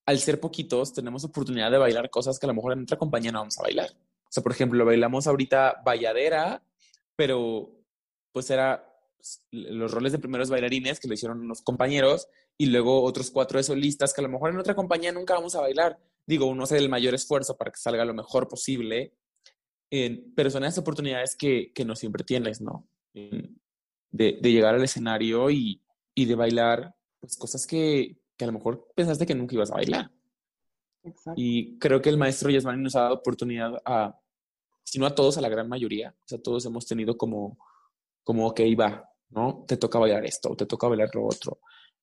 al 0.07 0.18
ser 0.21 0.41
poquitos, 0.41 0.95
tenemos 0.95 1.23
oportunidad 1.25 1.71
de 1.71 1.77
bailar 1.77 2.09
cosas 2.09 2.39
que 2.39 2.47
a 2.47 2.49
lo 2.49 2.55
mejor 2.55 2.73
en 2.73 2.85
otra 2.85 2.97
compañía 2.97 3.31
no 3.31 3.41
vamos 3.41 3.59
a 3.59 3.64
bailar. 3.64 3.91
O 3.91 4.33
sea, 4.33 4.43
por 4.43 4.53
ejemplo, 4.53 4.87
bailamos 4.87 5.27
ahorita 5.27 5.83
Valladera, 5.85 6.62
pero 7.14 7.71
pues 8.33 8.49
era 8.49 8.91
pues, 9.18 9.43
los 9.51 9.93
roles 9.93 10.12
de 10.12 10.18
primeros 10.18 10.49
bailarines 10.49 10.99
que 10.99 11.09
lo 11.09 11.14
hicieron 11.14 11.41
unos 11.41 11.61
compañeros 11.61 12.27
y 12.61 12.66
luego 12.66 13.02
otros 13.04 13.30
cuatro 13.30 13.56
de 13.56 13.62
solistas 13.62 14.12
que 14.12 14.20
a 14.20 14.24
lo 14.24 14.28
mejor 14.28 14.50
en 14.50 14.58
otra 14.58 14.74
compañía 14.74 15.11
nunca 15.12 15.32
vamos 15.32 15.54
a 15.54 15.62
bailar. 15.62 15.98
Digo, 16.26 16.44
uno 16.44 16.64
hace 16.64 16.76
el 16.76 16.90
mayor 16.90 17.14
esfuerzo 17.14 17.56
para 17.56 17.70
que 17.70 17.78
salga 17.78 18.04
lo 18.04 18.12
mejor 18.12 18.48
posible, 18.48 19.14
pero 19.88 20.50
son 20.50 20.64
esas 20.64 20.76
oportunidades 20.76 21.34
que, 21.36 21.72
que 21.72 21.86
no 21.86 21.96
siempre 21.96 22.22
tienes, 22.22 22.61
¿no? 22.61 22.86
de, 23.14 23.48
de, 24.11 24.52
llegar 24.52 24.74
al 24.74 24.84
escenario 24.84 25.50
y, 25.50 25.82
y 26.14 26.26
de 26.26 26.34
bailar 26.34 26.94
pues, 27.18 27.38
cosas 27.38 27.66
que, 27.66 28.18
que, 28.36 28.44
a 28.44 28.48
lo 28.48 28.52
mejor 28.52 28.88
pensaste 28.94 29.24
que 29.24 29.34
nunca 29.34 29.54
ibas 29.54 29.70
a 29.70 29.76
bailar. 29.76 30.11
Exacto. 31.02 31.40
Y 31.40 31.78
creo 31.78 32.02
que 32.02 32.11
el 32.11 32.18
maestro 32.18 32.50
Yasmani 32.50 32.82
nos 32.82 32.94
ha 32.94 33.04
dado 33.04 33.14
oportunidad 33.14 33.80
a, 33.86 34.20
si 34.84 34.98
no 34.98 35.06
a 35.06 35.14
todos, 35.14 35.38
a 35.38 35.40
la 35.40 35.48
gran 35.48 35.66
mayoría, 35.66 36.14
o 36.14 36.28
sea, 36.28 36.42
todos 36.42 36.66
hemos 36.66 36.84
tenido 36.84 37.16
como, 37.16 37.56
como, 38.22 38.48
ok, 38.48 38.61
va, 38.78 39.08
¿no? 39.30 39.64
Te 39.66 39.78
toca 39.78 39.98
bailar 39.98 40.26
esto, 40.26 40.54
te 40.54 40.66
toca 40.66 40.88
bailar 40.88 41.08
lo 41.14 41.24
otro. 41.24 41.58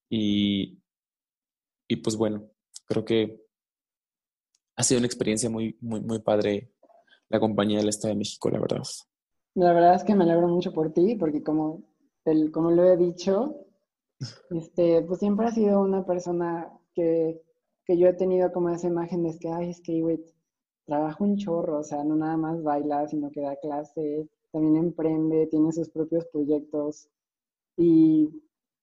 Y, 0.09 0.79
y 1.87 1.95
pues 1.97 2.15
bueno, 2.15 2.49
creo 2.85 3.03
que 3.03 3.45
ha 4.75 4.83
sido 4.83 4.99
una 4.99 5.07
experiencia 5.07 5.49
muy, 5.49 5.77
muy, 5.81 6.01
muy 6.01 6.19
padre 6.19 6.71
la 7.29 7.39
compañía 7.39 7.79
del 7.79 7.89
Estado 7.89 8.13
de 8.13 8.19
México, 8.19 8.49
la 8.49 8.59
verdad. 8.59 8.83
La 9.55 9.73
verdad 9.73 9.95
es 9.95 10.03
que 10.03 10.15
me 10.15 10.23
alegro 10.23 10.47
mucho 10.47 10.71
por 10.71 10.93
ti, 10.93 11.15
porque 11.15 11.43
como, 11.43 11.83
el, 12.25 12.51
como 12.51 12.71
lo 12.71 12.83
he 12.85 12.95
dicho, 12.95 13.65
este, 14.51 15.01
pues 15.01 15.19
siempre 15.19 15.47
ha 15.47 15.51
sido 15.51 15.81
una 15.81 16.05
persona 16.05 16.71
que, 16.93 17.41
que 17.85 17.97
yo 17.97 18.07
he 18.07 18.13
tenido 18.13 18.51
como 18.51 18.69
esa 18.69 18.87
imagen 18.87 19.23
de 19.23 19.37
que, 19.39 19.49
ay, 19.49 19.71
es 19.71 19.81
que, 19.81 20.01
güey, 20.01 20.23
trabaja 20.85 21.23
un 21.23 21.37
chorro, 21.37 21.79
o 21.79 21.83
sea, 21.83 22.03
no 22.03 22.15
nada 22.15 22.37
más 22.37 22.61
baila, 22.63 23.07
sino 23.07 23.31
que 23.31 23.41
da 23.41 23.55
clase, 23.57 24.29
también 24.51 24.77
emprende, 24.77 25.47
tiene 25.47 25.71
sus 25.71 25.89
propios 25.89 26.25
proyectos. 26.27 27.09
Y, 27.75 28.29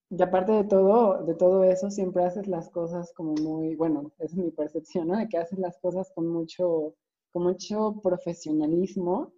y, 0.09 0.21
aparte 0.21 0.51
de 0.51 0.63
todo, 0.63 1.23
de 1.23 1.35
todo 1.35 1.63
eso, 1.63 1.89
siempre 1.91 2.23
haces 2.23 2.47
las 2.47 2.69
cosas 2.69 3.13
como 3.13 3.33
muy, 3.33 3.75
bueno, 3.75 4.11
esa 4.19 4.25
es 4.25 4.35
mi 4.35 4.51
percepción, 4.51 5.07
¿no? 5.07 5.17
De 5.17 5.27
que 5.27 5.37
haces 5.37 5.59
las 5.59 5.77
cosas 5.79 6.11
con 6.13 6.27
mucho, 6.27 6.95
con 7.31 7.43
mucho 7.43 7.99
profesionalismo 8.01 9.33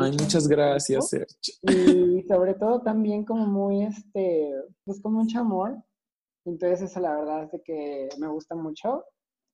Ay, 0.00 0.12
muchas 0.12 0.46
gracias, 0.46 1.08
Sergio. 1.08 1.54
Y 1.62 2.22
sobre 2.28 2.54
todo 2.54 2.82
también 2.82 3.24
como 3.24 3.46
muy, 3.46 3.84
este, 3.84 4.52
pues 4.84 5.00
con 5.00 5.12
mucho 5.14 5.40
amor. 5.40 5.76
Entonces 6.44 6.82
eso 6.82 7.00
la 7.00 7.14
verdad 7.16 7.44
es 7.44 7.52
de 7.52 7.62
que 7.62 8.08
me 8.18 8.28
gusta 8.28 8.54
mucho 8.54 9.04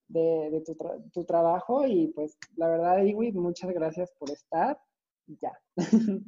de, 0.07 0.49
de 0.51 0.61
tu, 0.61 0.75
tu, 1.13 1.23
trabajo 1.23 1.85
y 1.85 2.07
pues 2.07 2.37
la 2.55 2.67
verdad, 2.67 3.03
Iwi, 3.03 3.31
muchas 3.33 3.71
gracias 3.71 4.11
por 4.17 4.29
estar. 4.29 4.79
Ya. 5.27 5.51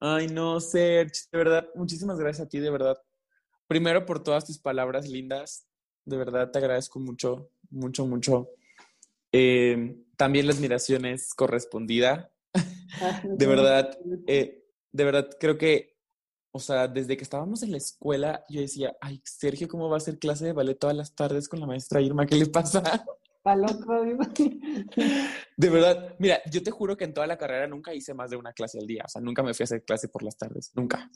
Ay, 0.00 0.28
no, 0.28 0.60
Sergio, 0.60 1.28
de 1.32 1.38
verdad, 1.38 1.68
muchísimas 1.74 2.18
gracias 2.18 2.46
a 2.46 2.48
ti, 2.48 2.58
de 2.60 2.70
verdad. 2.70 2.96
Primero 3.68 4.04
por 4.04 4.22
todas 4.22 4.44
tus 4.44 4.58
palabras 4.58 5.08
lindas, 5.08 5.66
de 6.04 6.16
verdad 6.16 6.50
te 6.50 6.58
agradezco 6.58 6.98
mucho, 6.98 7.50
mucho, 7.70 8.06
mucho. 8.06 8.48
Eh, 9.30 9.96
también 10.16 10.46
la 10.46 10.54
admiración 10.54 11.04
es 11.04 11.34
correspondida 11.34 12.32
de 13.24 13.46
verdad, 13.46 13.98
eh, 14.26 14.64
de 14.92 15.04
verdad 15.04 15.28
creo 15.38 15.58
que, 15.58 15.96
o 16.52 16.58
sea, 16.58 16.88
desde 16.88 17.16
que 17.16 17.22
estábamos 17.22 17.62
en 17.62 17.72
la 17.72 17.76
escuela, 17.76 18.44
yo 18.48 18.60
decía, 18.60 18.96
ay, 19.00 19.20
Sergio, 19.24 19.68
¿cómo 19.68 19.88
va 19.88 19.96
a 19.96 19.98
hacer 19.98 20.18
clase 20.18 20.46
de 20.46 20.52
ballet 20.52 20.78
todas 20.78 20.96
las 20.96 21.14
tardes 21.14 21.48
con 21.48 21.60
la 21.60 21.66
maestra 21.66 22.00
Irma? 22.00 22.26
¿Qué 22.26 22.36
le 22.36 22.46
pasa? 22.46 22.82
De 25.56 25.70
verdad, 25.70 26.16
mira, 26.18 26.40
yo 26.50 26.62
te 26.62 26.70
juro 26.70 26.96
que 26.96 27.04
en 27.04 27.14
toda 27.14 27.26
la 27.26 27.38
carrera 27.38 27.66
nunca 27.66 27.94
hice 27.94 28.12
más 28.12 28.30
de 28.30 28.36
una 28.36 28.52
clase 28.52 28.78
al 28.78 28.86
día, 28.86 29.04
o 29.06 29.08
sea, 29.08 29.22
nunca 29.22 29.42
me 29.42 29.54
fui 29.54 29.62
a 29.62 29.64
hacer 29.64 29.84
clase 29.84 30.08
por 30.08 30.22
las 30.22 30.36
tardes, 30.36 30.70
nunca. 30.74 31.10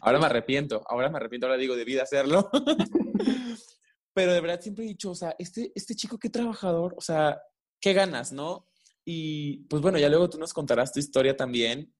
Ahora 0.00 0.18
me 0.18 0.26
arrepiento, 0.26 0.82
ahora 0.88 1.10
me 1.10 1.16
arrepiento, 1.16 1.46
ahora 1.46 1.58
digo, 1.58 1.76
debí 1.76 1.94
de 1.94 2.02
hacerlo. 2.02 2.50
Pero 4.14 4.32
de 4.32 4.40
verdad 4.40 4.60
siempre 4.60 4.84
he 4.84 4.88
dicho, 4.88 5.10
o 5.10 5.14
sea, 5.14 5.34
este, 5.38 5.72
este 5.74 5.94
chico 5.94 6.18
qué 6.18 6.28
trabajador, 6.28 6.94
o 6.96 7.00
sea, 7.00 7.40
qué 7.80 7.92
ganas, 7.94 8.32
¿no? 8.32 8.68
Y 9.04 9.64
pues 9.68 9.82
bueno, 9.82 9.98
ya 9.98 10.08
luego 10.08 10.28
tú 10.30 10.38
nos 10.38 10.52
contarás 10.52 10.92
tu 10.92 11.00
historia 11.00 11.36
también, 11.36 11.92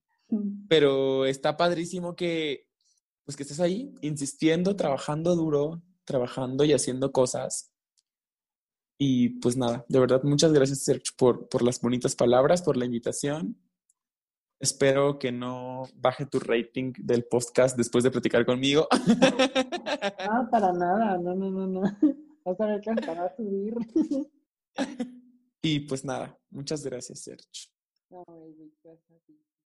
pero 0.69 1.27
está 1.27 1.57
padrísimo 1.57 2.15
que 2.15 2.69
pues 3.25 3.37
que 3.37 3.43
estés 3.43 3.61
ahí 3.61 3.95
insistiendo, 4.01 4.77
trabajando 4.77 5.35
duro, 5.37 5.83
trabajando 6.05 6.65
y 6.65 6.73
haciendo 6.73 7.13
cosas. 7.13 7.73
Y 8.99 9.41
pues 9.41 9.57
nada, 9.57 9.85
de 9.89 9.99
verdad, 9.99 10.23
muchas 10.23 10.53
gracias 10.53 10.85
Sergio 10.85 11.13
por, 11.17 11.49
por 11.49 11.63
las 11.63 11.81
bonitas 11.81 12.15
palabras, 12.15 12.63
por 12.63 12.77
la 12.77 12.85
invitación. 12.85 13.57
Espero 14.63 15.19
que 15.19 15.33
no 15.33 15.89
baje 15.97 16.25
tu 16.25 16.39
rating 16.39 16.93
del 16.97 17.25
podcast 17.25 17.77
después 17.77 18.05
de 18.05 18.13
platicar 18.13 18.47
conmigo. 18.47 18.87
No, 19.09 20.51
para 20.53 20.73
nada, 20.73 21.19
no, 21.19 21.35
no, 21.35 21.51
no, 21.51 21.67
no. 21.67 21.81
Vas 22.45 22.61
a 22.61 22.67
ver 22.67 22.81
que 22.81 22.91
hasta 22.91 23.13
va 23.13 23.27
a 23.27 23.37
subir. 23.37 23.75
Y 25.63 25.81
pues 25.81 26.05
nada, 26.05 26.39
muchas 26.49 26.85
gracias, 26.85 27.25
Sergio. 27.25 27.73